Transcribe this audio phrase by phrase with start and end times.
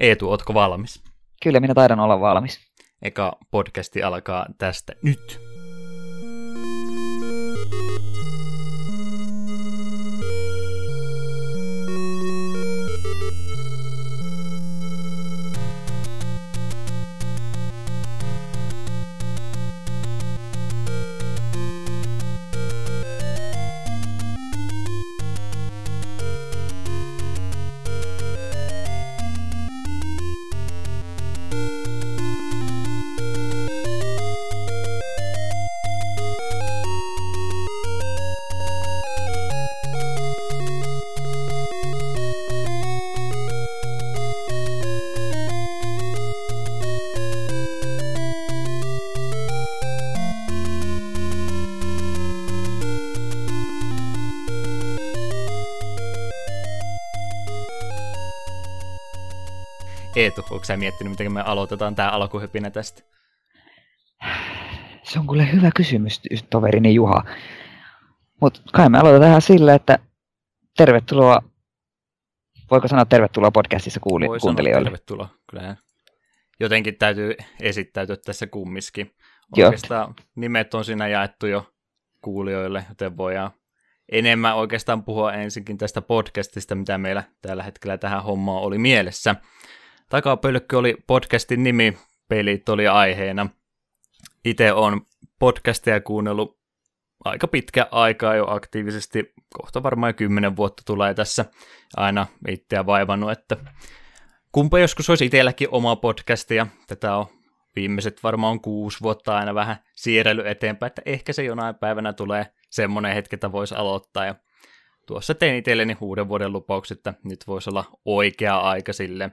[0.00, 1.02] Eetu, ootko valmis?
[1.42, 2.60] Kyllä minä taidan olla valmis.
[3.02, 5.40] Eka podcasti alkaa tästä nyt.
[60.58, 63.02] Onko sä miettinyt, miten me aloitetaan tämä alkuhypinä tästä?
[65.02, 67.24] Se on kyllä hyvä kysymys, toverini Juha.
[68.40, 69.98] Mutta kai me aloitetaan sillä, että
[70.76, 71.42] tervetuloa,
[72.70, 74.84] voiko sanoa tervetuloa podcastissa kuuli, Voi kuuntelijoille?
[74.84, 75.76] tervetuloa, kyllähän
[76.60, 79.14] jotenkin täytyy esittäytyä tässä kummiskin.
[79.56, 80.26] Oikeastaan Joo.
[80.36, 81.72] nimet on siinä jaettu jo
[82.22, 83.50] kuulijoille, joten voidaan
[84.12, 89.34] enemmän oikeastaan puhua ensinkin tästä podcastista, mitä meillä tällä hetkellä tähän hommaan oli mielessä.
[90.08, 93.48] Takapölkky oli podcastin nimi, pelit oli aiheena.
[94.44, 95.00] Itse on
[95.38, 96.58] podcastia kuunnellut
[97.24, 101.44] aika pitkä aikaa jo aktiivisesti, kohta varmaan kymmenen vuotta tulee tässä
[101.96, 103.56] aina itseä vaivannut, että
[104.52, 106.66] kumpa joskus olisi itselläkin oma podcastia.
[106.86, 107.26] Tätä on
[107.76, 113.14] viimeiset varmaan kuusi vuotta aina vähän siirrely eteenpäin, että ehkä se jonain päivänä tulee semmoinen
[113.14, 114.24] hetki, että voisi aloittaa.
[114.24, 114.34] Ja
[115.06, 119.30] tuossa tein itselleni uuden vuoden lupaukset, että nyt voisi olla oikea aika sille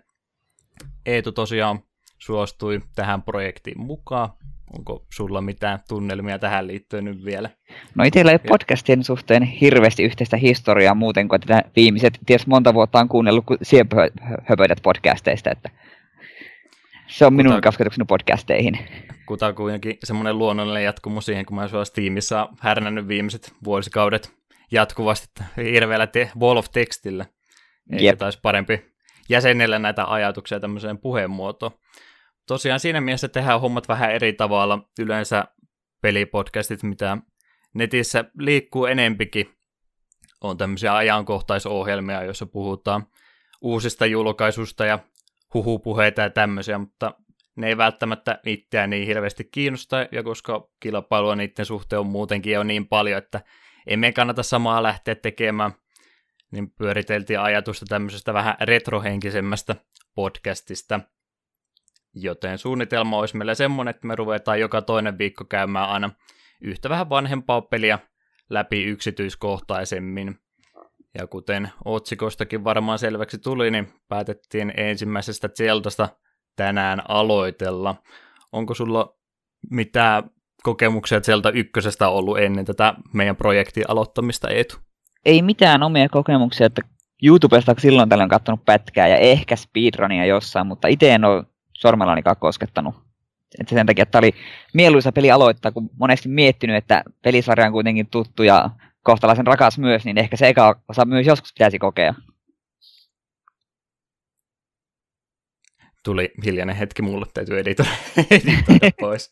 [1.05, 1.79] Eetu tosiaan
[2.17, 4.29] suostui tähän projektiin mukaan.
[4.77, 7.49] Onko sulla mitään tunnelmia tähän liittyen nyt vielä?
[7.95, 12.99] No itsellä ei podcastien suhteen hirveästi yhteistä historiaa muuten kuin tätä viimeiset, ties monta vuotta
[12.99, 13.45] on kuunnellut
[14.43, 15.69] höpöidät podcasteista, että
[17.07, 18.79] se on minun Kuta, kasvatukseni podcasteihin.
[19.25, 24.33] Kutakuinkin semmoinen luonnollinen jatkumo siihen, kun mä olen Steamissa härnännyt viimeiset vuosikaudet
[24.71, 27.25] jatkuvasti hirveällä te- wall of textillä.
[27.91, 28.94] Eikä taisi parempi
[29.29, 31.71] jäsenellä näitä ajatuksia tämmöiseen puheenmuotoon.
[32.47, 34.89] Tosiaan siinä mielessä tehdään hommat vähän eri tavalla.
[34.99, 35.45] Yleensä
[36.01, 37.17] pelipodcastit, mitä
[37.73, 39.49] netissä liikkuu enempikin,
[40.41, 43.07] on tämmöisiä ajankohtaisohjelmia, joissa puhutaan
[43.61, 44.99] uusista julkaisusta ja
[45.53, 47.13] huhupuheita ja tämmöisiä, mutta
[47.55, 52.63] ne ei välttämättä itseään niin hirveästi kiinnosta, ja koska kilpailua niiden suhteen on muutenkin jo
[52.63, 53.41] niin paljon, että
[53.87, 55.71] emme kannata samaa lähteä tekemään,
[56.55, 59.75] niin pyöriteltiin ajatusta tämmöisestä vähän retrohenkisemmästä
[60.15, 60.99] podcastista.
[62.13, 66.09] Joten suunnitelma olisi meillä semmoinen, että me ruvetaan joka toinen viikko käymään aina
[66.61, 67.99] yhtä vähän vanhempaa peliä
[68.49, 70.39] läpi yksityiskohtaisemmin.
[71.17, 76.09] Ja kuten otsikostakin varmaan selväksi tuli, niin päätettiin ensimmäisestä Zeltasta
[76.55, 77.95] tänään aloitella.
[78.51, 79.17] Onko sulla
[79.71, 80.29] mitään
[80.63, 84.84] kokemuksia Zelta ykkösestä ollut ennen tätä meidän projektin aloittamista, Eetu?
[85.25, 86.81] Ei mitään omia kokemuksia, että
[87.23, 91.43] YouTubesta silloin tällöin katsonut pätkää ja ehkä speedrunia jossain, mutta itse en ole
[91.73, 92.95] sormellanikaan koskettanut.
[93.59, 94.31] Että sen takia, että oli
[94.73, 98.69] mieluisa peli aloittaa, kun monesti miettinyt, että pelisarja on kuitenkin tuttu ja
[99.03, 102.13] kohtalaisen rakas myös, niin ehkä se eka osa myös joskus pitäisi kokea.
[106.03, 107.91] Tuli hiljainen hetki mulle, täytyy editoida,
[108.31, 109.31] editoida pois.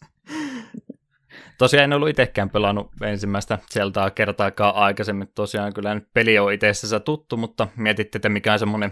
[1.64, 5.28] Tosiaan en ollut itsekään pelannut ensimmäistä Zeldaa kertaakaan aikaisemmin.
[5.36, 8.92] Tosiaan kyllä nyt peli on itsessään tuttu, mutta mietitte, että mikä on semmoinen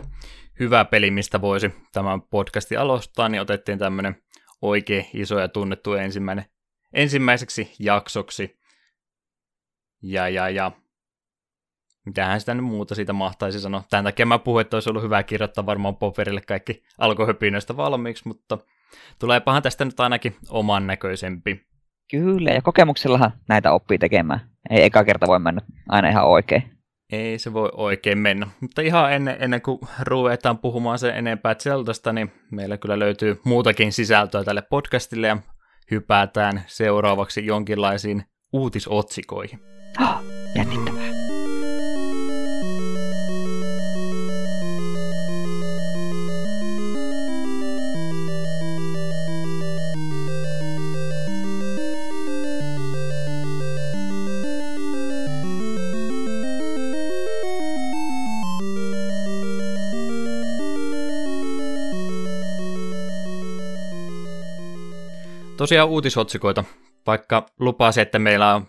[0.60, 4.24] hyvä peli, mistä voisi tämän podcastin aloittaa, niin otettiin tämmöinen
[4.62, 6.46] oikein iso ja tunnettu ensimmäinen,
[6.94, 8.60] ensimmäiseksi jaksoksi.
[10.04, 10.72] Ja, ja, ja
[12.06, 13.84] mitähän sitä nyt muuta siitä mahtaisi sanoa.
[13.90, 18.58] Tämän takia mä puhuin, että olisi ollut hyvä kirjoittaa varmaan paperille kaikki alkohöpinöistä valmiiksi, mutta
[19.20, 21.71] tuleepahan tästä nyt ainakin oman näköisempi.
[22.12, 24.40] Kyllä, ja kokemuksellahan näitä oppii tekemään.
[24.70, 26.64] Ei eka kerta voi mennä aina ihan oikein.
[27.12, 28.48] Ei se voi oikein mennä.
[28.62, 33.94] Mutta ihan ennen, ennen kuin ruvetaan puhumaan sen enempää Zeltasta, niin meillä kyllä löytyy muutakin
[33.94, 35.38] sisältöä tälle podcastille ja
[35.92, 38.24] hypätään seuraavaksi jonkinlaisiin
[38.54, 39.60] uutisotsikoihin.
[40.02, 40.24] Oh,
[40.56, 41.01] jännittävää.
[65.62, 66.64] Tosiaan uutisotsikoita,
[67.08, 68.68] vaikka lupasi, että meillä on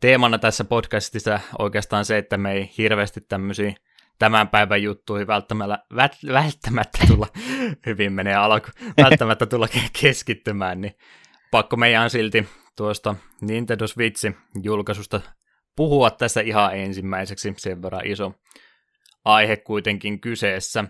[0.00, 3.74] teemana tässä podcastissa oikeastaan se, että me ei hirveästi tämmöisiä
[4.18, 5.78] tämän päivän juttuihin välttämättä,
[6.32, 7.26] välttämättä tulla,
[7.86, 8.66] hyvin menee alku,
[9.02, 9.68] välttämättä tulla
[10.00, 10.94] keskittymään, niin
[11.50, 15.20] pakko meidän silti tuosta Nintendo Switchin julkaisusta
[15.76, 18.34] puhua tässä ihan ensimmäiseksi, sen verran iso
[19.24, 20.84] aihe kuitenkin kyseessä.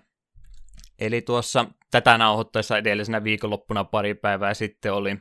[0.98, 5.16] Eli tuossa tätä nauhoittaessa edellisenä viikonloppuna pari päivää sitten oli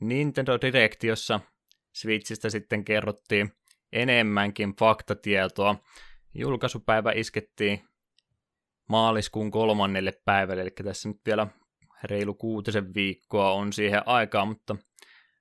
[0.00, 1.40] Nintendo Direct, jossa
[1.92, 3.52] Switchistä sitten kerrottiin
[3.92, 5.76] enemmänkin faktatietoa.
[6.34, 7.84] Julkaisupäivä iskettiin
[8.88, 11.46] maaliskuun kolmannelle päivälle, eli tässä nyt vielä
[12.04, 14.76] reilu kuutisen viikkoa on siihen aikaa, mutta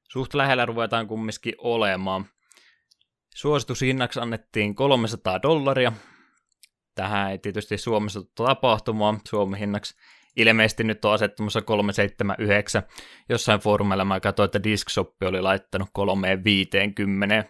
[0.09, 2.25] suht lähellä ruvetaan kumminkin olemaan.
[3.35, 5.91] Suositushinnaksi annettiin 300 dollaria.
[6.95, 9.19] Tähän ei tietysti Suomessa tapahtumaan.
[9.29, 9.95] Suomen hinnaksi
[10.35, 12.83] ilmeisesti nyt on asettumassa 379.
[13.29, 17.45] Jossain foorumeilla mä katsoin, että Discshop oli laittanut 350.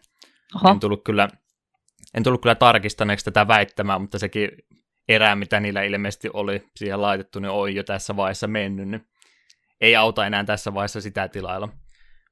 [0.69, 1.27] En tullut kyllä
[2.13, 4.49] en tullut kyllä tarkistaneeksi tätä väittämää, mutta sekin
[5.07, 8.87] erää, mitä niillä ilmeisesti oli siihen laitettu, niin on jo tässä vaiheessa mennyt.
[8.87, 9.05] Niin
[9.81, 11.69] ei auta enää tässä vaiheessa sitä tilailla.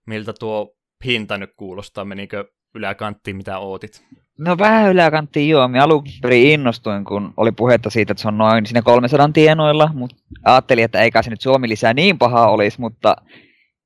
[0.07, 2.05] Miltä tuo hinta nyt kuulostaa?
[2.05, 4.06] Menikö yläkanttiin, mitä ootit?
[4.38, 5.68] No vähän yläkanttiin joo.
[5.68, 9.89] Minä alun perin innostuin, kun oli puhetta siitä, että se on noin sinne 300 tienoilla,
[9.94, 13.15] mutta ajattelin, että eikä se nyt Suomi lisää niin paha olisi, mutta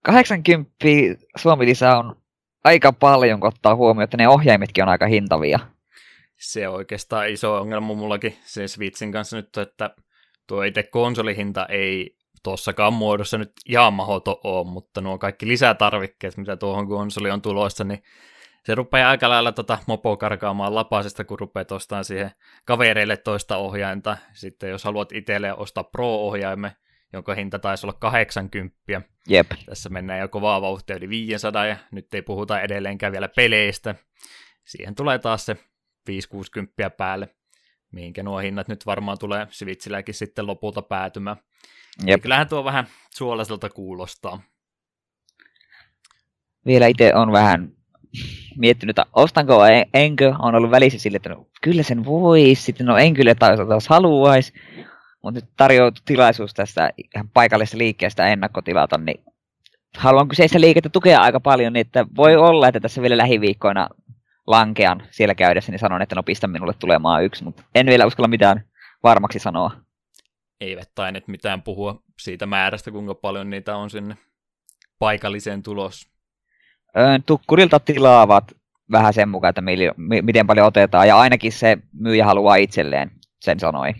[0.03, 0.75] 80
[1.37, 2.15] Suomi lisää on
[2.63, 5.59] aika paljon, kun ottaa huomioon, että ne ohjaimetkin on aika hintavia.
[6.37, 9.95] Se on oikeastaan iso ongelma mullakin se Switchin kanssa nyt, että
[10.47, 16.57] tuo itse konsolihinta ei tuossakaan muodossa nyt ihan mahoto ole, mutta nuo kaikki lisätarvikkeet, mitä
[16.57, 18.03] tuohon konsoli on tulossa, niin
[18.65, 22.31] se rupeaa aika lailla tota mopo karkaamaan lapasesta, kun rupeaa ostamaan siihen
[22.65, 24.17] kavereille toista ohjainta.
[24.33, 26.71] Sitten jos haluat itselle ostaa Pro-ohjaimen,
[27.13, 28.75] jonka hinta taisi olla 80.
[29.27, 29.51] Jep.
[29.65, 33.95] Tässä mennään jo kovaa vauhtia yli 500 ja nyt ei puhuta edelleenkään vielä peleistä.
[34.63, 35.57] Siihen tulee taas se
[36.09, 37.35] 5-60 päälle,
[37.91, 41.37] mihinkä nuo hinnat nyt varmaan tulee Switchilläkin sitten lopulta päätymään.
[42.05, 42.21] Jep.
[42.21, 44.41] Kyllähän tuo vähän suolaiselta kuulostaa.
[46.65, 47.74] Vielä itse on vähän
[48.57, 52.85] miettinyt, että ostanko vai enkö, on ollut välissä sille, että no, kyllä sen voisi, sitten
[52.85, 54.53] no en kyllä taas haluaisi,
[55.23, 59.23] mutta nyt tarjoutuu tilaisuus tästä ihan paikallisesta liikkeestä ennakkotilata, niin
[59.97, 63.89] haluan kyseistä liikettä tukea aika paljon, niin että voi olla, että tässä vielä lähiviikkoina
[64.47, 68.27] lankean siellä käydessä, niin sanon, että no pistä minulle tulemaan yksi, mutta en vielä uskalla
[68.27, 68.63] mitään
[69.03, 69.71] varmaksi sanoa.
[70.61, 74.17] Eivät taineet mitään puhua siitä määrästä, kuinka paljon niitä on sinne
[74.99, 76.14] paikalliseen tulos.
[77.25, 78.51] Tukkurilta tilaavat
[78.91, 79.61] vähän sen mukaan, että
[80.21, 83.11] miten paljon otetaan, ja ainakin se myyjä haluaa itselleen,
[83.41, 83.93] sen sanoi.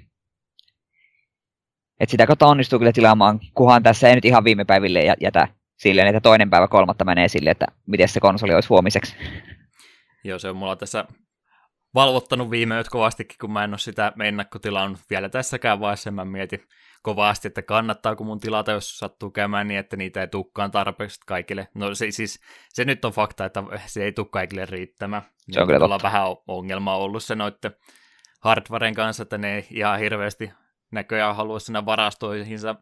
[1.99, 5.47] Et sitä kautta onnistuu kyllä tilaamaan, kuhan tässä ei nyt ihan viime päiville jätä
[5.77, 9.15] silleen, että toinen päivä kolmatta menee silleen, että miten se konsoli olisi huomiseksi.
[10.23, 11.05] Joo, se on mulla tässä
[11.95, 16.11] valvottanut viime yöt kovastikin, kun mä en ole sitä ennakkotilannut vielä tässäkään vaiheessa.
[16.11, 16.63] Mä mietin
[17.05, 21.67] kovasti, että kannattaako mun tilata, jos sattuu käymään niin, että niitä ei tukkaan tarpeeksi kaikille.
[21.73, 25.21] No se, siis, se nyt on fakta, että se ei tule kaikille riittämään.
[25.51, 27.75] Se on kyllä vähän ongelma ollut se noitten
[28.41, 30.51] hardwaren kanssa, että ne ei ihan hirveästi
[30.91, 32.75] näköjään halua sinne varastoihinsa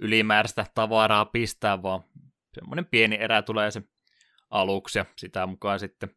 [0.00, 2.04] ylimääräistä tavaraa pistää, vaan
[2.54, 3.82] semmoinen pieni erä tulee se
[4.50, 6.10] aluksi ja sitä mukaan sitten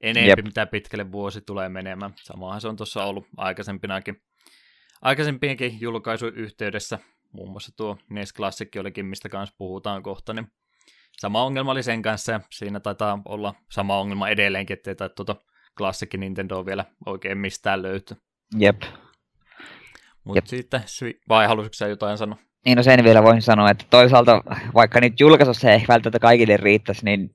[0.00, 0.44] enemmän, Jep.
[0.44, 2.14] mitä pitkälle vuosi tulee menemään.
[2.16, 4.22] Samahan se on tuossa ollut aikaisempinakin,
[5.02, 6.98] aikaisempienkin julkaisujen yhteydessä,
[7.32, 10.46] muun muassa tuo NES Classic olikin, mistä kanssa puhutaan kohta, niin
[11.18, 15.36] sama ongelma oli sen kanssa, ja siinä taitaa olla sama ongelma edelleenkin, ettei tai tuota
[15.78, 18.16] Classic Nintendo vielä oikein mistään löyty.
[18.58, 18.82] Jep.
[20.24, 20.80] Mutta sitten,
[21.28, 22.38] vai halusitko sä jotain sanoa?
[22.64, 24.42] Niin no sen vielä voisin sanoa, että toisaalta
[24.74, 27.34] vaikka nyt julkaisussa ei välttämättä kaikille riittäisi, niin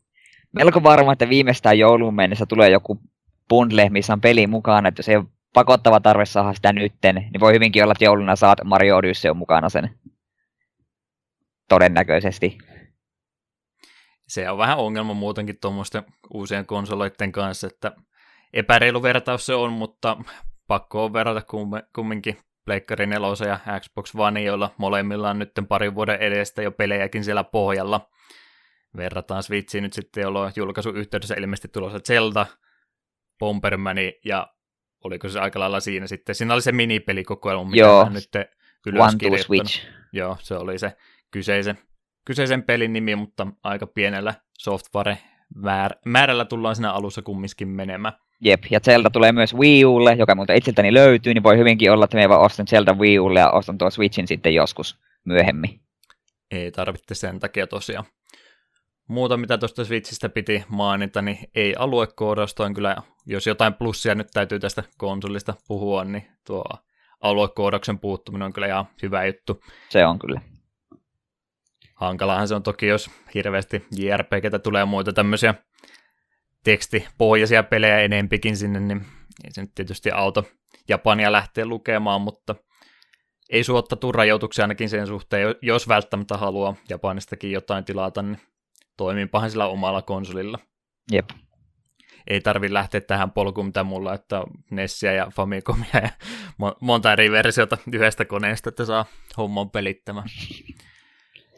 [0.51, 3.01] melko varma, että viimeistään jouluun mennessä tulee joku
[3.49, 5.25] bundle, missä on peli mukana, että jos ei ole
[5.57, 9.37] pakottava tarve saada sitä nytten, niin voi hyvinkin olla, että jouluna saat Mario Odyssey on
[9.37, 9.99] mukana sen.
[11.69, 12.57] Todennäköisesti.
[14.27, 17.91] Se on vähän ongelma muutenkin tuommoisten uusien konsoloiden kanssa, että
[18.53, 20.17] epäreilu vertaus se on, mutta
[20.67, 21.41] pakko on verrata
[21.95, 27.23] kumminkin Pleikkari 4 ja Xbox One, joilla molemmilla on nyt parin vuoden edestä jo pelejäkin
[27.23, 28.09] siellä pohjalla
[28.97, 32.45] verrataan Switchiin nyt sitten, jolloin julkaisu yhteydessä ilmeisesti tulossa Zelda,
[33.39, 34.47] Bombermani ja
[35.03, 36.35] oliko se aika lailla siinä sitten.
[36.35, 38.09] Siinä oli se minipelikokoelma, mitä Joo.
[38.09, 38.29] nyt
[38.85, 39.87] ylös One to Switch.
[40.11, 40.97] Joo, se oli se
[41.31, 41.77] kyseisen,
[42.25, 45.17] kyseisen pelin nimi, mutta aika pienellä software
[46.05, 48.13] määrällä tullaan siinä alussa kumminkin menemään.
[48.41, 52.05] Jep, ja Zelda tulee myös Wii Ulle, joka muuten itseltäni löytyy, niin voi hyvinkin olla,
[52.05, 55.79] että me vaan ostan Zelda Wii Ulle ja ostan tuon Switchin sitten joskus myöhemmin.
[56.51, 58.05] Ei tarvitse sen takia tosiaan
[59.07, 62.95] Muuta, mitä tuosta Switchistä piti mainita, niin ei aluekoodausta on kyllä,
[63.25, 66.63] jos jotain plussia nyt täytyy tästä konsolista puhua, niin tuo
[67.21, 69.61] aluekoodauksen puuttuminen on kyllä ihan hyvä juttu.
[69.89, 70.41] Se on kyllä.
[71.95, 75.53] Hankalahan se on toki, jos hirveästi JRPGtä tulee muita tämmöisiä
[76.63, 79.05] tekstipohjaisia pelejä enempikin sinne, niin
[79.43, 80.43] ei se nyt tietysti auto
[80.89, 82.55] Japania lähtee lukemaan, mutta
[83.49, 88.39] ei suotta tuu rajoituksia ainakin sen suhteen, jos välttämättä haluaa Japanistakin jotain tilata, niin
[88.97, 90.59] toimiipahan sillä omalla konsolilla.
[91.11, 91.29] Jep.
[92.27, 96.09] Ei tarvi lähteä tähän polkuun, mitä mulla, että Nessia ja Famicomia ja
[96.81, 99.05] monta eri versiota yhdestä koneesta, että saa
[99.37, 100.29] homman pelittämään.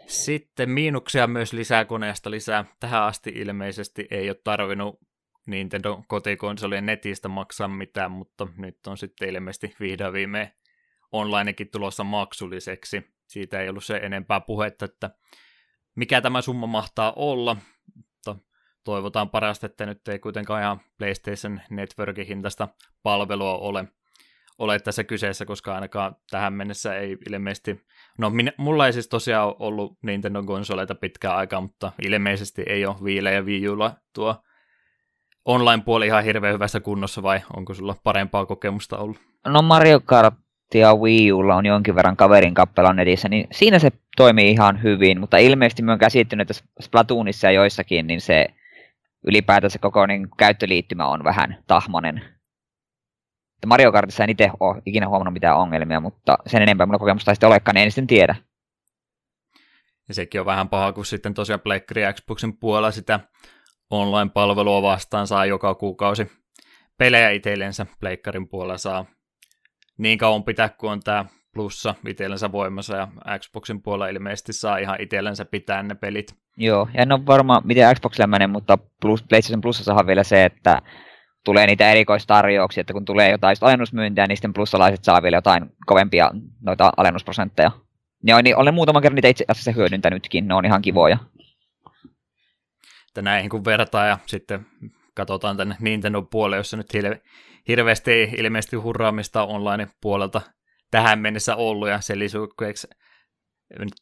[0.07, 2.65] Sitten miinuksia myös lisää koneesta lisää.
[2.79, 4.99] Tähän asti ilmeisesti ei ole tarvinnut
[5.45, 10.49] Nintendo kotikonsolien netistä maksaa mitään, mutta nyt on sitten ilmeisesti vihdoin viimein
[11.11, 13.03] onlinekin tulossa maksulliseksi.
[13.27, 15.09] Siitä ei ollut se enempää puhetta, että
[15.99, 17.57] mikä tämä summa mahtaa olla,
[17.95, 18.35] mutta
[18.83, 22.67] toivotaan parasta, että nyt ei kuitenkaan ihan PlayStation Networkin hintaista
[23.03, 23.87] palvelua ole,
[24.57, 27.85] ole tässä kyseessä, koska ainakaan tähän mennessä ei ilmeisesti,
[28.17, 33.31] no minä, mulla ei siis tosiaan ollut Nintendo-konsoleita pitkään aikaa, mutta ilmeisesti ei ole Viillä
[33.31, 34.35] ja Wii Ulla tuo
[35.45, 39.17] online-puoli ihan hirveän hyvässä kunnossa vai onko sulla parempaa kokemusta ollut?
[39.47, 40.35] No Mario Kart
[40.73, 45.19] ja Wii Ulla on jonkin verran kaverin kappelan netissä, niin siinä se toimii ihan hyvin,
[45.19, 48.45] mutta ilmeisesti mä oon käsittänyt, että Splatoonissa ja joissakin, niin se
[49.27, 52.21] ylipäätään se koko niin, käyttöliittymä on vähän tahmanen.
[53.65, 57.35] Mario Kartissa en itse ole ikinä huomannut mitään ongelmia, mutta sen enempää mulla kokemusta ei
[57.35, 58.35] sitten olekaan, niin en sitten tiedä.
[60.07, 63.19] Ja sekin on vähän paha, kun sitten tosiaan Pleikkari Xboxin puolella sitä
[63.89, 66.31] online-palvelua vastaan saa joka kuukausi
[66.97, 67.85] pelejä itsellensä.
[67.99, 69.05] Pleikkarin puolella saa
[69.99, 73.07] niin kauan pitää, kun on tämä plussa itsellensä voimassa, ja
[73.39, 76.35] Xboxin puolella ilmeisesti saa ihan itsellensä pitää ne pelit.
[76.57, 80.45] Joo, ja en ole varma, miten Xboxilla menee, mutta plus, PlayStation Plusassa on vielä se,
[80.45, 80.81] että
[81.45, 86.31] tulee niitä erikoistarjouksia, että kun tulee jotain alennusmyyntiä, niin sitten plussalaiset saa vielä jotain kovempia
[86.61, 87.71] noita alennusprosentteja.
[88.23, 91.17] Ja niin olen muutaman kerran niitä itse asiassa hyödyntänytkin, ne on ihan kivoja.
[93.07, 94.65] Että näihin kun vertaa ja sitten
[95.13, 96.93] katsotaan tänne Nintendo puolelle, jossa nyt
[97.69, 100.41] hirveästi ei ilmeisesti hurraamista online-puolelta
[100.91, 102.87] tähän mennessä ollut, ja se lisäksi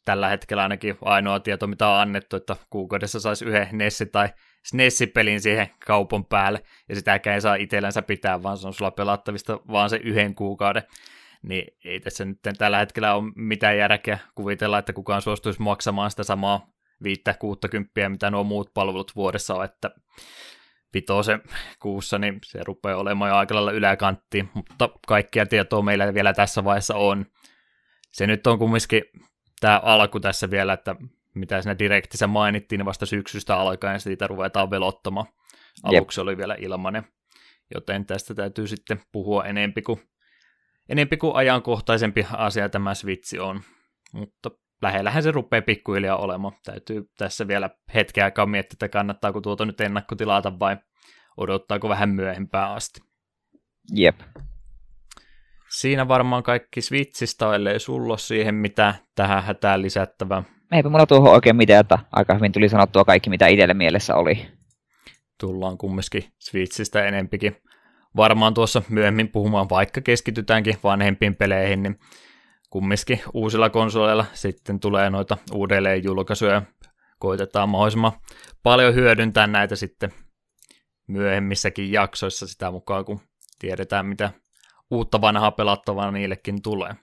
[0.04, 4.28] tällä hetkellä ainakin ainoa tieto, mitä on annettu, että kuukaudessa saisi yhden Nessi tai
[4.64, 9.60] SNES-pelin siihen kaupan päälle, ja sitäkään ei saa itsellänsä pitää, vaan se on sulla pelattavista
[9.72, 10.82] vaan se yhden kuukauden.
[11.42, 16.22] Niin ei tässä nyt tällä hetkellä ole mitään järkeä kuvitella, että kukaan suostuisi maksamaan sitä
[16.22, 16.66] samaa
[17.02, 17.34] viittä
[17.70, 19.90] kymppiä, mitä nuo muut palvelut vuodessa on, että
[20.94, 21.42] vitosen
[21.82, 26.64] kuussa, niin se rupeaa olemaan jo aika lailla yläkanttiin, mutta kaikkia tietoa meillä vielä tässä
[26.64, 27.26] vaiheessa on.
[28.12, 29.02] Se nyt on kumminkin
[29.60, 30.96] tämä alku tässä vielä, että
[31.34, 35.26] mitä siinä direktissä mainittiin, niin vasta syksystä alkaen ja siitä ruvetaan velottamaan.
[35.82, 36.22] Aluksi Jep.
[36.22, 37.04] oli vielä ilmanen,
[37.74, 40.00] joten tästä täytyy sitten puhua enempi kuin,
[40.88, 43.62] enempi kuin ajankohtaisempi asia tämä Switch on.
[44.12, 44.50] Mutta
[44.82, 46.54] lähellähän se rupeaa pikkuhiljaa olemaan.
[46.64, 50.76] Täytyy tässä vielä hetken aikaa miettiä, että kannattaako tuota nyt ennakkotilata vai
[51.36, 53.00] odottaako vähän myöhempää asti.
[53.94, 54.20] Jep.
[55.68, 60.42] Siinä varmaan kaikki Switchistä, ellei sulla siihen mitä tähän hätään lisättävää.
[60.72, 64.46] Eipä mulla tuohon oikein mitään, että aika hyvin tuli sanottua kaikki, mitä itselle mielessä oli.
[65.40, 67.56] Tullaan kumminkin Switchistä enempikin.
[68.16, 71.98] Varmaan tuossa myöhemmin puhumaan, vaikka keskitytäänkin vanhempiin peleihin, niin
[72.70, 76.62] kumminkin uusilla konsoleilla sitten tulee noita uudelleen julkaisuja.
[77.18, 78.12] Koitetaan mahdollisimman
[78.62, 80.12] paljon hyödyntää näitä sitten
[81.06, 83.20] myöhemmissäkin jaksoissa sitä mukaan, kun
[83.58, 84.30] tiedetään, mitä
[84.90, 86.94] uutta vanhaa pelattavaa niillekin tulee.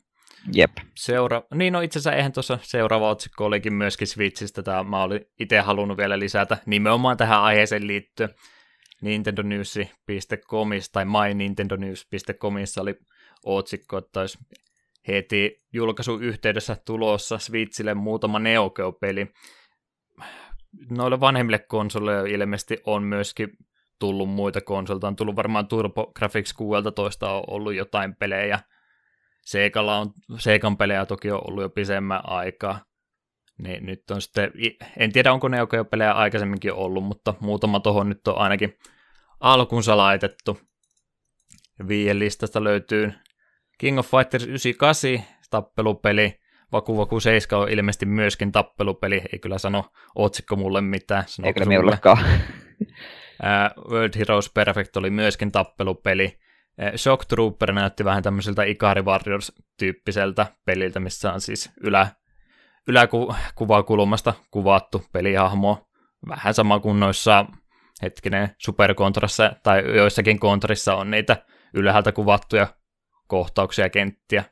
[0.54, 0.72] Jep.
[0.96, 4.64] Seura- niin no itse asiassa eihän tuossa seuraava otsikko olikin myöskin Switchistä.
[4.64, 8.30] Tämä mä olin itse halunnut vielä lisätä nimenomaan tähän aiheeseen liittyen.
[9.02, 12.96] nintendonews.comissa tai mynintendonews.comissa oli
[13.46, 14.38] otsikko, että olisi
[15.08, 19.28] heti julkaisun yhteydessä tulossa Switchille muutama Neo Geo-peli.
[20.90, 23.50] Noille vanhemmille konsoleille ilmeisesti on myöskin
[24.00, 25.08] tullut muita konsolta.
[25.08, 28.60] On tullut varmaan Turbo Graphics 16 on ollut jotain pelejä.
[29.42, 32.86] Seikalla on, Seikan pelejä toki on ollut jo pisemmän aikaa.
[33.58, 34.52] Niin nyt on sitten,
[34.98, 38.78] en tiedä onko ne jo pelejä aikaisemminkin ollut, mutta muutama tohon nyt on ainakin
[39.40, 40.60] alkunsa laitettu.
[41.88, 43.14] Viien listasta löytyy
[43.78, 46.40] King of Fighters 98, tappelupeli,
[46.72, 51.24] Vaku Vaku 7 on ilmeisesti myöskin tappelupeli, ei kyllä sano otsikko mulle mitään.
[51.44, 52.18] Ei kyllä minullekaan.
[53.92, 56.40] World Heroes Perfect oli myöskin tappelupeli.
[56.96, 62.08] Shock Trooper näytti vähän tämmöiseltä Ikari Warriors-tyyppiseltä peliltä, missä on siis ylä,
[62.88, 65.88] yläkuvakulmasta kuvattu pelihahmo.
[66.28, 67.46] vähän sama kuin noissa
[68.02, 71.38] hetkinen superkontrassa tai joissakin kontrissa on niitä
[71.74, 72.68] ylhäältä kuvattuja
[73.28, 74.44] kohtauksia ja kenttiä.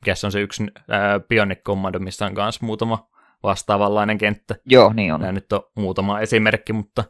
[0.00, 3.08] Mikä on se yksi ää, Bionic Commando, missä on myös muutama
[3.42, 4.54] vastaavanlainen kenttä.
[4.66, 5.20] Joo, niin on.
[5.20, 7.04] Nämä nyt on muutama esimerkki, mutta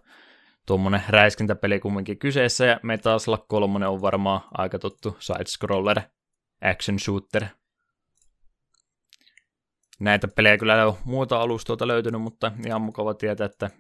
[0.66, 6.00] tuommoinen räiskintäpeli kumminkin kyseessä, ja Metal Slug 3 on varmaan aika tuttu side-scroller
[6.62, 7.44] action shooter.
[10.00, 13.70] Näitä pelejä kyllä on muuta alustoilta löytynyt, mutta ihan mukava tietää, että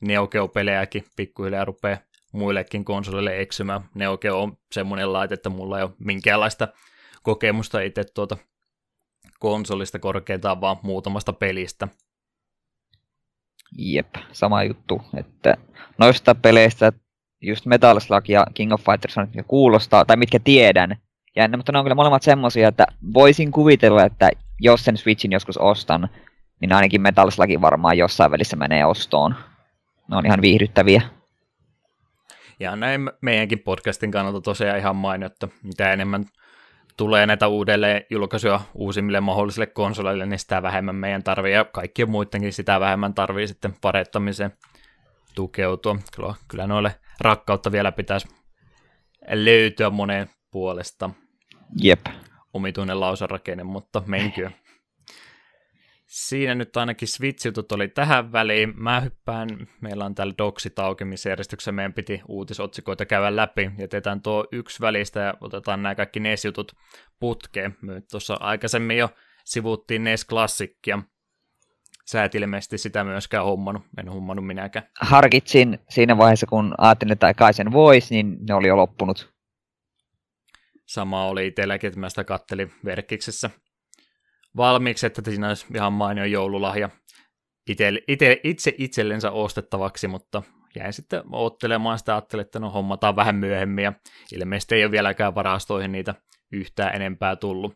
[0.00, 1.98] Neo Geo-pelejäkin pikkuhiljaa rupeaa
[2.32, 3.80] muillekin konsolille eksymään.
[3.94, 6.68] Neo Geo on semmoinen laite, että mulla ei ole minkäänlaista
[7.22, 8.36] kokemusta itse tuota
[9.38, 11.88] konsolista korkeintaan vaan muutamasta pelistä.
[13.78, 15.02] Jep, sama juttu.
[15.16, 15.56] Että
[15.98, 16.92] noista peleistä
[17.40, 20.96] just Metal Slug ja King of Fighters on mitkä kuulostaa, tai mitkä tiedän.
[21.36, 25.32] Ja ne, mutta ne on kyllä molemmat semmosia, että voisin kuvitella, että jos sen Switchin
[25.32, 26.08] joskus ostan,
[26.60, 29.34] niin ainakin Metal Slugin varmaan jossain välissä menee ostoon.
[30.08, 31.02] Ne on ihan viihdyttäviä.
[32.60, 36.24] Ja näin meidänkin podcastin kannalta tosiaan ihan mainio, että mitä enemmän
[36.96, 42.52] tulee näitä uudelleen julkaisuja uusimmille mahdollisille konsoleille, niin sitä vähemmän meidän tarvii ja kaikkien muidenkin
[42.52, 44.52] sitä vähemmän tarvii sitten parettamiseen
[45.34, 45.96] tukeutua.
[46.16, 48.28] Kyllä, kyllä noille rakkautta vielä pitäisi
[49.30, 51.10] löytyä moneen puolesta.
[51.82, 52.06] Jep.
[52.52, 54.50] Omituinen lausarakenne, mutta menkyö.
[56.10, 58.72] Siinä nyt ainakin Switch-jutut oli tähän väliin.
[58.76, 59.48] Mä hyppään,
[59.80, 63.70] meillä on täällä doksit aukemisjärjestyksessä, meidän piti uutisotsikoita käydä läpi.
[63.78, 66.72] Jätetään tuo yksi välistä ja otetaan nämä kaikki NES-jutut
[67.20, 67.76] putkeen.
[67.82, 69.08] Me tuossa aikaisemmin jo
[69.44, 71.02] sivuttiin NES Classicia.
[72.06, 74.86] Sä et ilmeisesti sitä myöskään hommannut, en hommannut minäkään.
[75.00, 79.32] Harkitsin siinä vaiheessa, kun ajattelin, että kai sen voisi, niin ne oli jo loppunut.
[80.86, 83.50] Sama oli itselläkin, että mä sitä kattelin verkkiksessä
[84.56, 86.90] valmiiksi, että siinä olisi ihan mainio joululahja
[87.68, 90.42] ite, ite, itse itsellensä ostettavaksi, mutta
[90.76, 93.92] jäin sitten ottelemaan sitä, ajattelin, että no hommataan vähän myöhemmin, ja
[94.32, 96.14] ilmeisesti ei ole vieläkään varastoihin niitä
[96.52, 97.74] yhtään enempää tullut.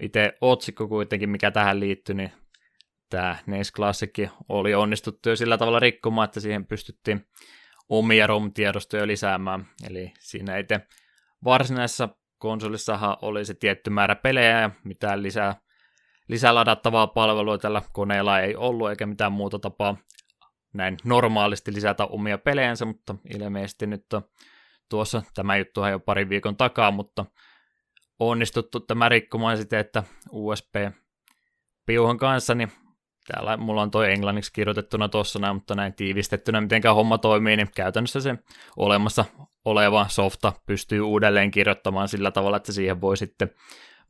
[0.00, 2.32] Itse otsikko kuitenkin, mikä tähän liittyy, niin
[3.10, 7.26] tämä NES Classic oli onnistuttu jo sillä tavalla rikkomaan, että siihen pystyttiin
[7.88, 10.80] omia ROM-tiedostoja lisäämään, eli siinä itse
[11.44, 15.63] varsinaisessa konsolissahan oli se tietty määrä pelejä ja mitään lisää
[16.28, 19.96] lisäladattavaa palvelua tällä koneella ei ollut eikä mitään muuta tapaa
[20.72, 24.22] näin normaalisti lisätä omia pelejänsä, mutta ilmeisesti nyt on
[24.88, 27.24] tuossa tämä juttu jo pari viikon takaa, mutta
[28.18, 32.72] onnistuttu tämä rikkomaan sitten, että USB-piuhan kanssa, niin
[33.26, 38.20] täällä mulla on toi englanniksi kirjoitettuna tuossa mutta näin tiivistettynä, miten homma toimii, niin käytännössä
[38.20, 38.34] se
[38.76, 39.24] olemassa
[39.64, 43.50] oleva softa pystyy uudelleen kirjoittamaan sillä tavalla, että siihen voi sitten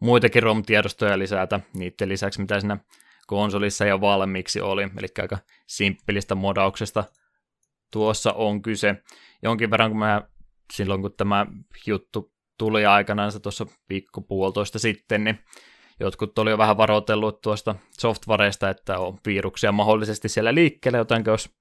[0.00, 2.78] muitakin ROM-tiedostoja lisätä niiden lisäksi, mitä siinä
[3.26, 7.04] konsolissa jo valmiiksi oli, eli aika simppelistä modauksesta
[7.92, 9.02] tuossa on kyse.
[9.42, 10.22] Jonkin verran, kun mä
[10.72, 11.46] silloin kun tämä
[11.87, 15.38] juttu tuli aikanaan tuossa viikko puolitoista sitten, niin
[16.00, 21.57] jotkut oli jo vähän varoitellut tuosta softwareista, että on viruksia mahdollisesti siellä liikkeellä, joten jos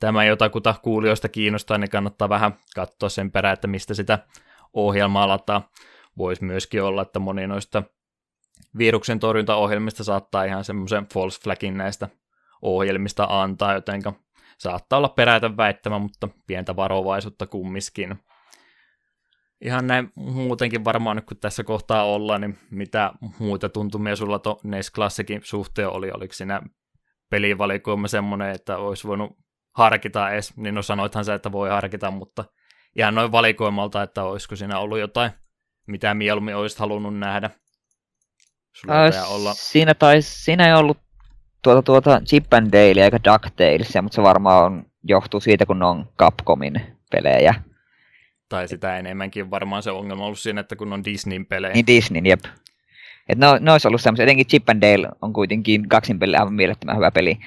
[0.00, 4.18] tämä jotakuta kuulijoista kiinnostaa, niin kannattaa vähän katsoa sen perään, että mistä sitä
[4.72, 5.70] ohjelmaa lataa
[6.18, 7.82] voisi myöskin olla, että moni noista
[8.78, 12.08] viruksen torjuntaohjelmista saattaa ihan semmoisen false flagin näistä
[12.62, 14.02] ohjelmista antaa, joten
[14.58, 18.16] saattaa olla peräitä väittämä, mutta pientä varovaisuutta kummiskin.
[19.60, 24.60] Ihan näin muutenkin varmaan nyt kun tässä kohtaa ollaan, niin mitä muita tuntumia sulla to
[24.64, 26.10] NES Classicin suhteen oli?
[26.10, 26.62] Oliko siinä
[27.30, 29.38] pelivalikoima semmoinen, että olisi voinut
[29.76, 32.44] harkita edes, niin no sanoithan sä, että voi harkita, mutta
[32.96, 35.30] ihan noin valikoimalta, että olisiko siinä ollut jotain
[35.88, 37.50] mitä mieluummin olisit halunnut nähdä?
[38.72, 39.54] Sulla äh, olla...
[39.54, 40.98] Siinä, taisi, siinä ei ollut
[41.62, 45.86] tuota, tuota Chip and Dale eikä DuckTales, mutta se varmaan on, johtuu siitä, kun ne
[45.86, 46.80] on Capcomin
[47.12, 47.54] pelejä.
[48.48, 51.74] Tai sitä enemmänkin varmaan se ongelma ollut siinä, että kun on Disneyn pelejä.
[51.74, 52.40] Niin Disney, jep.
[53.28, 56.54] Et no, ne olisi ollut semmoisia, etenkin Chip and Dale on kuitenkin kaksin peli aivan
[56.54, 57.38] mielettömän hyvä peli.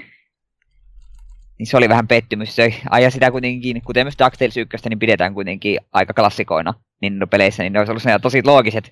[1.62, 2.56] Niin se oli vähän pettymys.
[2.56, 7.74] Se, ja sitä kuitenkin, kuten myös DuckTales 1, niin pidetään kuitenkin aika klassikoina Nintendo-peleissä, niin
[7.74, 8.92] ne olisi ollut tosi loogiset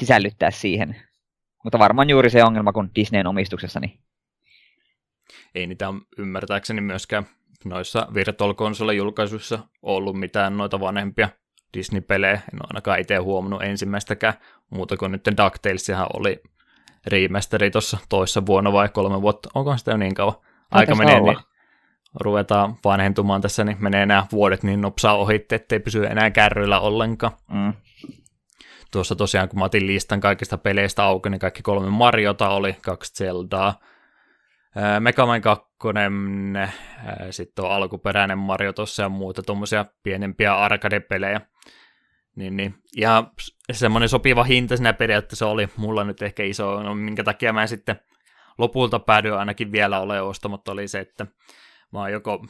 [0.00, 0.96] sisällyttää siihen.
[1.64, 4.00] Mutta varmaan juuri se ongelma, kun Disneyn omistuksessa, niin...
[5.54, 5.86] Ei niitä
[6.18, 7.26] ymmärtääkseni myöskään
[7.64, 11.28] noissa Virtual Console-julkaisuissa ollut mitään noita vanhempia
[11.74, 12.32] Disney-pelejä.
[12.32, 14.34] En ole ainakaan itse huomannut ensimmäistäkään,
[14.70, 16.42] muuta kuin nyt DuckTalesihan oli
[17.06, 19.48] remasteri tuossa toissa vuonna vai kolme vuotta.
[19.54, 20.34] Onko sitä jo niin kauan?
[20.70, 21.36] Aika menee, niin
[22.14, 27.32] ruvetaan vanhentumaan tässä, niin menee nämä vuodet niin nopsaa ohitte, ettei pysy enää kärryillä ollenkaan.
[27.52, 27.72] Mm.
[28.92, 33.14] Tuossa tosiaan, kun mä otin listan kaikista peleistä auki, niin kaikki kolme Mariota oli, kaksi
[33.14, 33.78] Zeldaa,
[35.00, 35.68] Mega Man 2,
[37.30, 41.40] sitten on alkuperäinen Mario tossa ja muuta tuommoisia pienempiä arcade-pelejä.
[42.36, 42.74] Niin, niin.
[42.96, 43.24] Ja
[43.72, 48.00] semmoinen sopiva hinta siinä periaatteessa oli mulla nyt ehkä iso, no, minkä takia mä sitten
[48.58, 51.26] lopulta päädyin ainakin vielä ole ostamatta, oli se, että
[51.92, 52.46] mä oon joko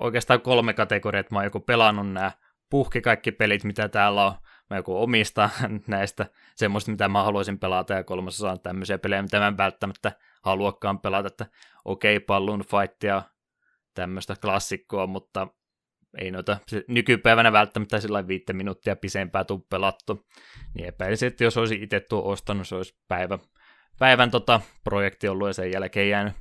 [0.00, 2.32] oikeastaan kolme kategoriaa, että mä oon joko pelannut nämä
[2.70, 4.34] puhki kaikki pelit, mitä täällä on,
[4.70, 5.50] mä joku omistaa
[5.86, 6.26] näistä
[6.56, 10.98] semmoista, mitä mä haluaisin pelata, ja kolmas on tämmöisiä pelejä, mitä mä en välttämättä haluakaan
[10.98, 11.46] pelata, että
[11.84, 12.64] okei, okay, Balloon
[13.02, 13.22] ja
[13.94, 15.48] tämmöistä klassikkoa, mutta
[16.18, 20.26] ei noita nykypäivänä välttämättä sillä viittä minuuttia pisempää tuu pelattu.
[20.74, 23.38] Niin epäilisin, että jos olisi itse tuo ostanut, se olisi päivä,
[23.98, 26.34] päivän tota, projekti ollut ja sen jälkeen jäänyt